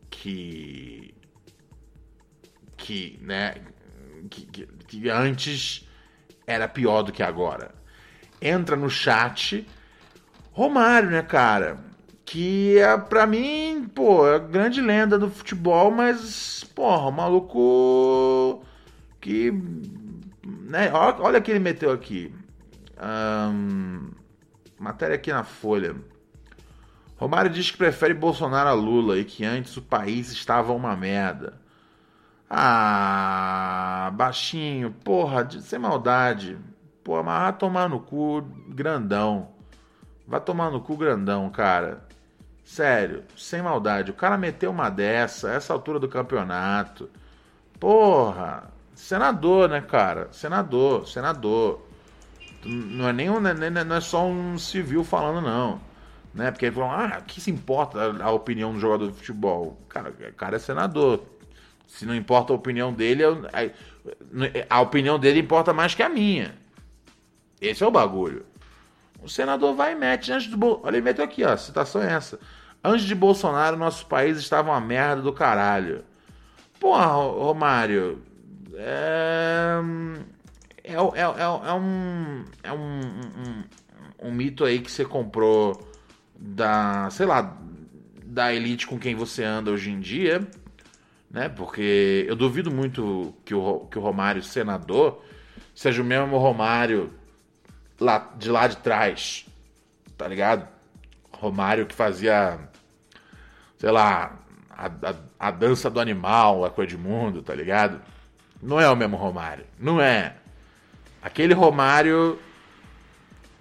que 0.09 1.13
que, 2.77 3.19
né, 3.21 3.55
que, 4.29 4.45
que, 4.45 4.67
que 4.87 5.09
antes 5.09 5.85
era 6.47 6.65
pior 6.65 7.03
do 7.03 7.11
que 7.11 7.21
agora. 7.21 7.82
Entra 8.45 8.75
no 8.75 8.89
chat 8.89 9.65
Romário, 10.53 11.09
né, 11.09 11.23
cara? 11.23 11.79
Que 12.23 12.77
é, 12.77 12.95
pra 12.97 13.25
mim, 13.25 13.89
pô, 13.93 14.27
é 14.27 14.39
grande 14.39 14.81
lenda 14.81 15.17
do 15.17 15.29
futebol, 15.29 15.89
mas, 15.91 16.63
porra, 16.75 17.11
maluco 17.11 18.63
que. 19.19 19.51
Né, 20.45 20.91
olha 20.93 21.39
o 21.39 21.41
que 21.41 21.51
ele 21.51 21.59
meteu 21.59 21.91
aqui. 21.91 22.33
Um, 23.01 24.11
matéria 24.79 25.15
aqui 25.15 25.31
na 25.33 25.43
Folha. 25.43 25.95
Romário 27.17 27.49
diz 27.49 27.71
que 27.71 27.77
prefere 27.77 28.13
Bolsonaro 28.13 28.69
a 28.69 28.73
Lula 28.73 29.17
e 29.17 29.25
que 29.25 29.43
antes 29.43 29.75
o 29.77 29.81
país 29.81 30.31
estava 30.31 30.71
uma 30.71 30.95
merda. 30.95 31.59
Ah, 32.49 34.11
baixinho, 34.13 34.91
porra, 35.03 35.49
sem 35.61 35.79
maldade. 35.79 36.57
Pô, 37.03 37.21
vai 37.21 37.53
tomar 37.53 37.89
no 37.89 37.99
cu 37.99 38.41
grandão. 38.69 39.49
Vai 40.27 40.39
tomar 40.39 40.71
no 40.71 40.81
cu 40.81 40.95
grandão, 40.95 41.49
cara. 41.49 42.05
Sério, 42.63 43.23
sem 43.37 43.61
maldade. 43.61 44.11
O 44.11 44.13
cara 44.13 44.37
meteu 44.37 44.71
uma 44.71 44.89
dessa, 44.89 45.51
essa 45.51 45.73
altura 45.73 45.99
do 45.99 46.07
campeonato. 46.07 47.09
Porra, 47.79 48.71
Senador, 48.95 49.69
né, 49.69 49.81
cara? 49.81 50.29
Senador, 50.31 51.07
senador. 51.07 51.85
Não 52.63 53.09
é 53.09 53.13
nem 53.13 53.29
um, 53.29 53.45
é 53.45 53.69
não 53.69 53.95
é 53.95 54.01
só 54.01 54.25
um 54.25 54.57
civil 54.57 55.03
falando, 55.03 55.41
não. 55.41 55.81
Né? 56.33 56.51
Porque 56.51 56.67
ele 56.67 56.75
falou, 56.75 56.91
ah, 56.91 57.21
que 57.21 57.41
se 57.41 57.51
importa 57.51 57.99
a, 58.23 58.31
opinião 58.31 58.73
do 58.73 58.79
jogador 58.79 59.07
de 59.11 59.17
futebol? 59.17 59.77
Cara, 59.89 60.09
o 60.09 60.33
cara 60.33 60.55
é 60.55 60.59
senador. 60.59 61.23
Se 61.87 62.05
não 62.05 62.15
importa 62.15 62.53
a 62.53 62.55
opinião 62.55 62.93
dele, 62.93 63.23
a 64.69 64.81
opinião 64.81 65.19
dele 65.19 65.39
importa 65.39 65.73
mais 65.73 65.93
que 65.93 66.01
a 66.01 66.09
minha. 66.09 66.55
Esse 67.63 67.81
é 67.81 67.87
o 67.87 67.91
bagulho. 67.91 68.45
O 69.21 69.29
senador 69.29 69.73
vai 69.73 69.93
e 69.93 69.95
mete 69.95 70.33
antes 70.33 70.47
do. 70.47 70.81
Olha, 70.83 70.97
ele 70.97 71.01
meteu 71.01 71.23
aqui, 71.23 71.45
ó. 71.45 71.55
Citação 71.55 72.03
é 72.03 72.11
essa. 72.11 72.37
Antes 72.83 73.05
de 73.05 73.15
Bolsonaro, 73.15 73.77
nosso 73.77 74.05
país 74.05 74.37
estava 74.37 74.71
uma 74.71 74.81
merda 74.81 75.21
do 75.21 75.31
caralho. 75.31 76.03
Porra, 76.77 77.05
Romário, 77.05 78.21
é, 78.75 79.79
é, 80.83 80.91
é, 80.91 80.95
é, 80.95 80.97
é, 80.97 81.73
um, 81.73 82.43
é 82.61 82.73
um, 82.73 82.99
um, 84.21 84.27
um 84.27 84.31
mito 84.33 84.65
aí 84.65 84.79
que 84.81 84.91
você 84.91 85.05
comprou 85.05 85.87
da, 86.37 87.09
sei 87.09 87.25
lá, 87.25 87.57
da 88.25 88.53
elite 88.53 88.85
com 88.85 88.99
quem 88.99 89.15
você 89.15 89.45
anda 89.45 89.71
hoje 89.71 89.89
em 89.89 90.01
dia, 90.01 90.45
né? 91.31 91.47
Porque 91.47 92.25
eu 92.27 92.35
duvido 92.35 92.69
muito 92.69 93.33
que 93.45 93.55
o, 93.55 93.87
que 93.89 93.97
o 93.97 94.01
Romário, 94.01 94.43
senador, 94.43 95.23
seja 95.73 96.01
o 96.01 96.05
mesmo 96.05 96.37
Romário 96.37 97.22
lá, 98.03 98.31
de 98.37 98.49
lá 98.49 98.67
de 98.67 98.77
trás, 98.77 99.45
tá 100.17 100.27
ligado? 100.27 100.67
Romário 101.31 101.85
que 101.85 101.95
fazia, 101.95 102.59
sei 103.77 103.91
lá, 103.91 104.39
a, 104.69 104.87
a, 104.87 105.15
a 105.47 105.51
dança 105.51 105.89
do 105.89 105.99
animal, 105.99 106.65
a 106.65 106.69
coisa 106.69 106.89
de 106.89 106.97
mundo, 106.97 107.41
tá 107.41 107.53
ligado? 107.53 108.01
Não 108.61 108.79
é 108.79 108.89
o 108.89 108.95
mesmo 108.95 109.17
Romário. 109.17 109.65
Não 109.79 109.99
é. 109.99 110.35
Aquele 111.21 111.53
Romário. 111.53 112.39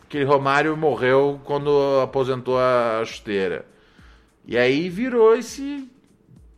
Aquele 0.04 0.24
Romário 0.24 0.76
morreu 0.76 1.40
quando 1.44 2.00
aposentou 2.02 2.58
a 2.58 3.02
chuteira. 3.04 3.66
E 4.44 4.58
aí 4.58 4.88
virou 4.88 5.34
esse 5.34 5.90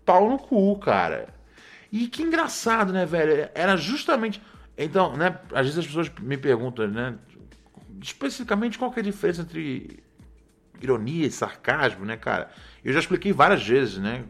pau 0.05 0.29
no 0.29 0.39
cu, 0.39 0.79
cara. 0.79 1.29
E 1.91 2.09
que 2.09 2.23
engraçado, 2.23 2.93
né, 2.93 3.07
velho? 3.07 3.49
Era 3.55 3.77
justamente. 3.77 4.43
Então, 4.77 5.17
né? 5.17 5.39
Às 5.53 5.67
vezes 5.67 5.79
as 5.79 5.87
pessoas 5.87 6.11
me 6.21 6.37
perguntam, 6.37 6.89
né? 6.89 7.15
Especificamente 8.05 8.79
qual 8.79 8.93
que 8.93 9.01
é 9.01 9.03
a 9.03 9.05
diferença 9.05 9.41
entre 9.41 10.05
ironia 10.79 11.27
e 11.27 11.31
sarcasmo, 11.31 12.05
né, 12.05 12.19
cara? 12.19 12.51
Eu 12.85 12.93
já 12.93 12.99
expliquei 12.99 13.33
várias 13.33 13.67
vezes, 13.67 13.97
né? 13.97 14.25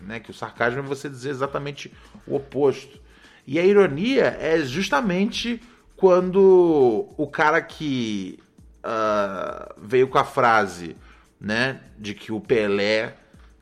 né 0.00 0.18
que 0.18 0.32
o 0.32 0.34
sarcasmo 0.34 0.80
é 0.80 0.82
você 0.82 1.08
dizer 1.08 1.30
exatamente 1.30 1.92
o 2.26 2.34
oposto. 2.34 3.00
E 3.46 3.60
a 3.60 3.64
ironia 3.64 4.36
é 4.40 4.58
justamente 4.58 5.62
quando 5.94 7.08
o 7.16 7.28
cara 7.28 7.62
que 7.62 8.40
uh, 8.84 9.72
veio 9.80 10.08
com 10.08 10.18
a 10.18 10.24
frase, 10.24 10.96
né, 11.40 11.82
de 11.96 12.12
que 12.12 12.32
o 12.32 12.40
Pelé 12.40 13.14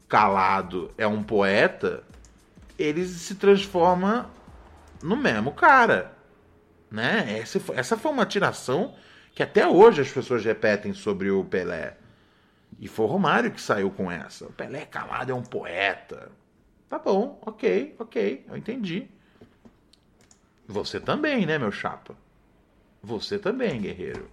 calado 0.09 0.91
é 0.97 1.07
um 1.07 1.23
poeta, 1.23 2.03
ele 2.79 3.05
se 3.05 3.35
transforma 3.35 4.31
no 5.03 5.19
mesmo 5.19 5.53
cara, 5.53 6.17
né? 6.91 7.39
Essa, 7.39 7.61
essa 7.75 7.99
foi 7.99 8.11
uma 8.11 8.25
tiração 8.25 8.95
que 9.35 9.43
até 9.43 9.67
hoje 9.67 10.01
as 10.01 10.11
pessoas 10.11 10.45
repetem 10.45 10.95
sobre 10.95 11.31
o 11.31 11.45
Pelé. 11.45 11.97
E 12.79 12.87
foi 12.87 13.07
o 13.07 13.09
Romário 13.09 13.51
que 13.51 13.61
saiu 13.61 13.91
com 13.91 14.11
essa. 14.11 14.47
O 14.47 14.53
Pelé 14.53 14.85
calado 14.87 15.33
é 15.33 15.35
um 15.35 15.43
poeta. 15.43 16.31
Tá 16.89 16.99
bom, 16.99 17.41
ok, 17.45 17.97
ok, 17.99 18.45
eu 18.49 18.57
entendi. 18.57 19.09
Você 20.67 21.01
também, 21.01 21.45
né, 21.45 21.59
meu 21.59 21.73
chapa? 21.73 22.15
Você 23.03 23.39
também, 23.39 23.81
guerreiro. 23.81 24.31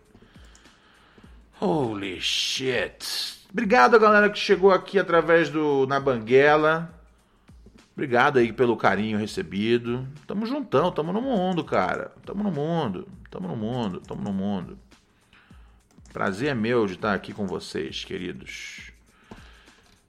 Holy 1.60 2.22
shit. 2.22 3.42
Obrigado 3.52 4.00
galera 4.00 4.30
que 4.30 4.40
chegou 4.40 4.72
aqui 4.72 4.98
através 4.98 5.50
do 5.50 5.86
Na 5.88 6.00
Banguela. 6.00 6.94
Obrigado 7.94 8.40
aí 8.40 8.54
pelo 8.54 8.78
carinho 8.78 9.18
recebido. 9.18 10.08
Tamo 10.26 10.46
juntão, 10.46 10.92
tamo 10.92 11.12
no 11.12 11.22
mundo, 11.22 11.64
cara. 11.64 12.14
Tamo 12.26 12.44
no 12.44 12.52
mundo, 12.52 13.08
tamo 13.30 13.48
no 13.48 13.56
mundo, 13.56 14.00
tamo 14.00 14.22
no 14.22 14.32
mundo. 14.32 14.80
Prazer 16.14 16.50
é 16.50 16.54
meu 16.54 16.86
de 16.86 16.94
estar 16.94 17.14
aqui 17.14 17.34
com 17.34 17.48
vocês, 17.48 18.04
queridos. 18.04 18.92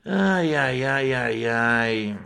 Ai, 0.04 0.54
ai, 0.54 0.84
ai, 0.84 1.14
ai, 1.14 1.48
ai. 1.48 2.18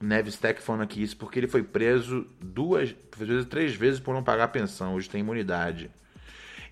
Neves 0.00 0.36
Tech 0.36 0.60
falando 0.60 0.82
aqui 0.82 1.00
isso 1.00 1.16
porque 1.16 1.38
ele 1.38 1.46
foi 1.46 1.62
preso 1.62 2.26
duas, 2.40 2.92
vezes, 3.16 3.46
três 3.46 3.74
vezes 3.76 4.00
por 4.00 4.12
não 4.12 4.22
pagar 4.22 4.48
pensão. 4.48 4.94
Hoje 4.94 5.08
tem 5.08 5.20
imunidade. 5.20 5.90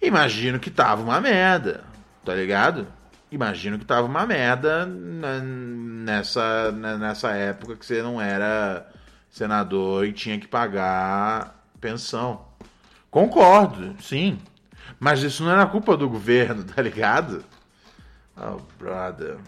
Imagino 0.02 0.58
que 0.58 0.70
tava 0.70 1.02
uma 1.02 1.20
merda, 1.20 1.84
tá 2.24 2.34
ligado? 2.34 2.88
Imagino 3.30 3.78
que 3.78 3.84
tava 3.84 4.08
uma 4.08 4.26
merda 4.26 4.84
nessa, 4.84 6.72
nessa 6.72 7.30
época 7.30 7.76
que 7.76 7.86
você 7.86 8.02
não 8.02 8.20
era 8.20 8.90
senador 9.30 10.04
e 10.06 10.12
tinha 10.12 10.40
que 10.40 10.48
pagar 10.48 11.64
pensão. 11.80 12.46
Concordo, 13.08 13.94
sim. 14.02 14.40
Mas 15.00 15.22
isso 15.22 15.42
não 15.42 15.50
era 15.50 15.66
culpa 15.66 15.96
do 15.96 16.08
governo, 16.08 16.62
tá 16.76 16.80
ligado? 16.82 17.42
Oh, 18.36 18.60
brother. 18.78 19.38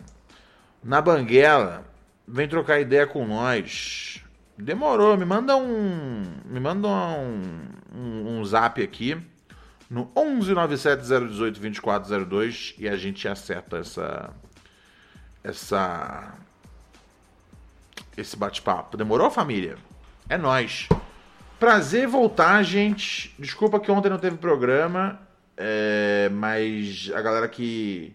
Na 0.83 1.01
Banguela, 1.03 1.85
vem 2.27 2.49
trocar 2.49 2.81
ideia 2.81 3.07
com 3.07 3.25
nós. 3.27 4.25
Demorou, 4.57 5.17
me 5.17 5.25
manda 5.25 5.57
um. 5.57 6.25
Me 6.47 6.59
manda 6.59 6.89
um, 6.89 7.61
um, 7.95 8.39
um 8.39 8.45
zap 8.45 8.83
aqui 8.83 9.17
no 9.89 10.07
11970182402 10.07 12.75
e 12.79 12.89
a 12.89 12.97
gente 12.97 13.29
acerta 13.29 13.77
essa. 13.79 14.31
Essa. 15.45 16.35
Esse 18.17 18.37
bate-papo. 18.37 18.97
Demorou, 18.97 19.31
família? 19.31 19.77
É 20.29 20.37
nós. 20.39 20.89
Prazer 21.59 22.07
voltar, 22.09 22.63
gente. 22.63 23.35
Desculpa 23.39 23.79
que 23.79 23.91
ontem 23.91 24.09
não 24.11 24.19
teve 24.19 24.37
programa, 24.37 25.21
é, 25.57 26.29
mas 26.31 27.11
a 27.15 27.21
galera 27.21 27.49
que 27.49 28.15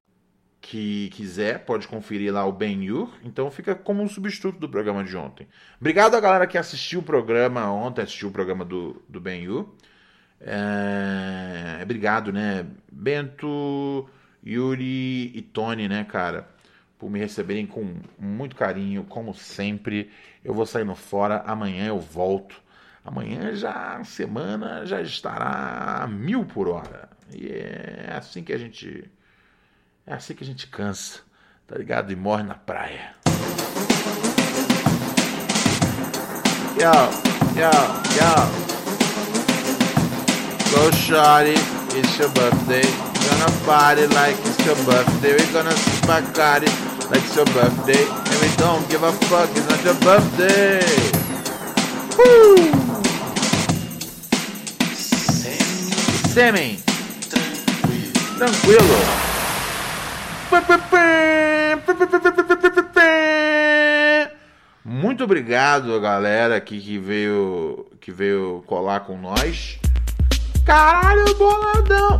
Que 0.61 1.09
quiser, 1.09 1.65
pode 1.65 1.87
conferir 1.87 2.31
lá 2.31 2.45
o 2.45 2.51
Ben-Hur. 2.51 3.09
Então 3.23 3.49
fica 3.49 3.73
como 3.73 4.03
um 4.03 4.07
substituto 4.07 4.59
do 4.59 4.69
programa 4.69 5.03
de 5.03 5.17
ontem. 5.17 5.47
Obrigado 5.79 6.15
a 6.15 6.19
galera 6.19 6.45
que 6.45 6.57
assistiu 6.57 6.99
o 6.99 7.03
programa 7.03 7.69
ontem, 7.71 8.03
assistiu 8.03 8.29
o 8.29 8.31
programa 8.31 8.63
do, 8.63 9.01
do 9.09 9.19
Ben-Hur. 9.19 9.67
É, 10.39 11.79
obrigado, 11.81 12.31
né? 12.31 12.65
Bento, 12.91 14.07
Yuri 14.45 15.35
e 15.35 15.41
Tony, 15.41 15.87
né, 15.87 16.03
cara? 16.03 16.47
Por 16.99 17.09
me 17.09 17.19
receberem 17.19 17.65
com 17.65 17.95
muito 18.19 18.55
carinho, 18.55 19.03
como 19.03 19.33
sempre. 19.33 20.11
Eu 20.43 20.53
vou 20.53 20.65
saindo 20.67 20.93
fora, 20.93 21.43
amanhã 21.45 21.87
eu 21.87 21.99
volto. 21.99 22.61
Amanhã 23.03 23.55
já 23.55 23.97
a 23.97 24.03
semana 24.03 24.85
já 24.85 25.01
estará 25.01 26.03
a 26.03 26.07
mil 26.07 26.45
por 26.45 26.67
hora. 26.67 27.09
E 27.33 27.47
é 27.47 28.13
assim 28.15 28.43
que 28.43 28.53
a 28.53 28.57
gente 28.57 29.09
é 30.05 30.13
assim 30.13 30.33
que 30.33 30.43
a 30.43 30.47
gente 30.47 30.67
cansa, 30.67 31.19
tá 31.67 31.77
ligado? 31.77 32.11
E 32.11 32.15
morre 32.15 32.43
na 32.43 32.55
praia. 32.55 33.13
Yo, 36.79 36.91
yo, 37.55 37.71
yo. 38.17 38.71
Go 40.71 40.91
shorty, 40.93 41.53
it's 41.97 42.17
your 42.17 42.29
birthday. 42.29 42.81
Gonna 43.29 43.51
party 43.65 44.07
like 44.15 44.37
it's 44.47 44.65
your 44.65 44.75
birthday. 44.85 45.33
We're 45.33 45.53
gonna 45.53 45.71
spaghetti 45.71 46.67
like 47.09 47.23
it's 47.23 47.35
your 47.35 47.45
birthday. 47.45 48.03
And 48.03 48.37
we 48.41 48.49
don't 48.57 48.89
give 48.89 49.03
a 49.03 49.11
fuck, 49.27 49.49
it's 49.55 49.69
not 49.69 49.83
your 49.83 49.95
birthday. 49.95 50.81
Woo! 52.17 52.71
Semi. 56.33 56.79
Tranquilo. 58.37 59.30
Muito 64.83 65.23
obrigado 65.23 65.97
galera 66.01 66.57
aqui 66.57 66.81
que 66.81 66.97
veio 66.97 67.87
que 68.01 68.11
veio 68.11 68.61
colar 68.67 69.01
com 69.01 69.17
nós. 69.17 69.79
Caralho, 70.65 71.33
boladão! 71.35 72.19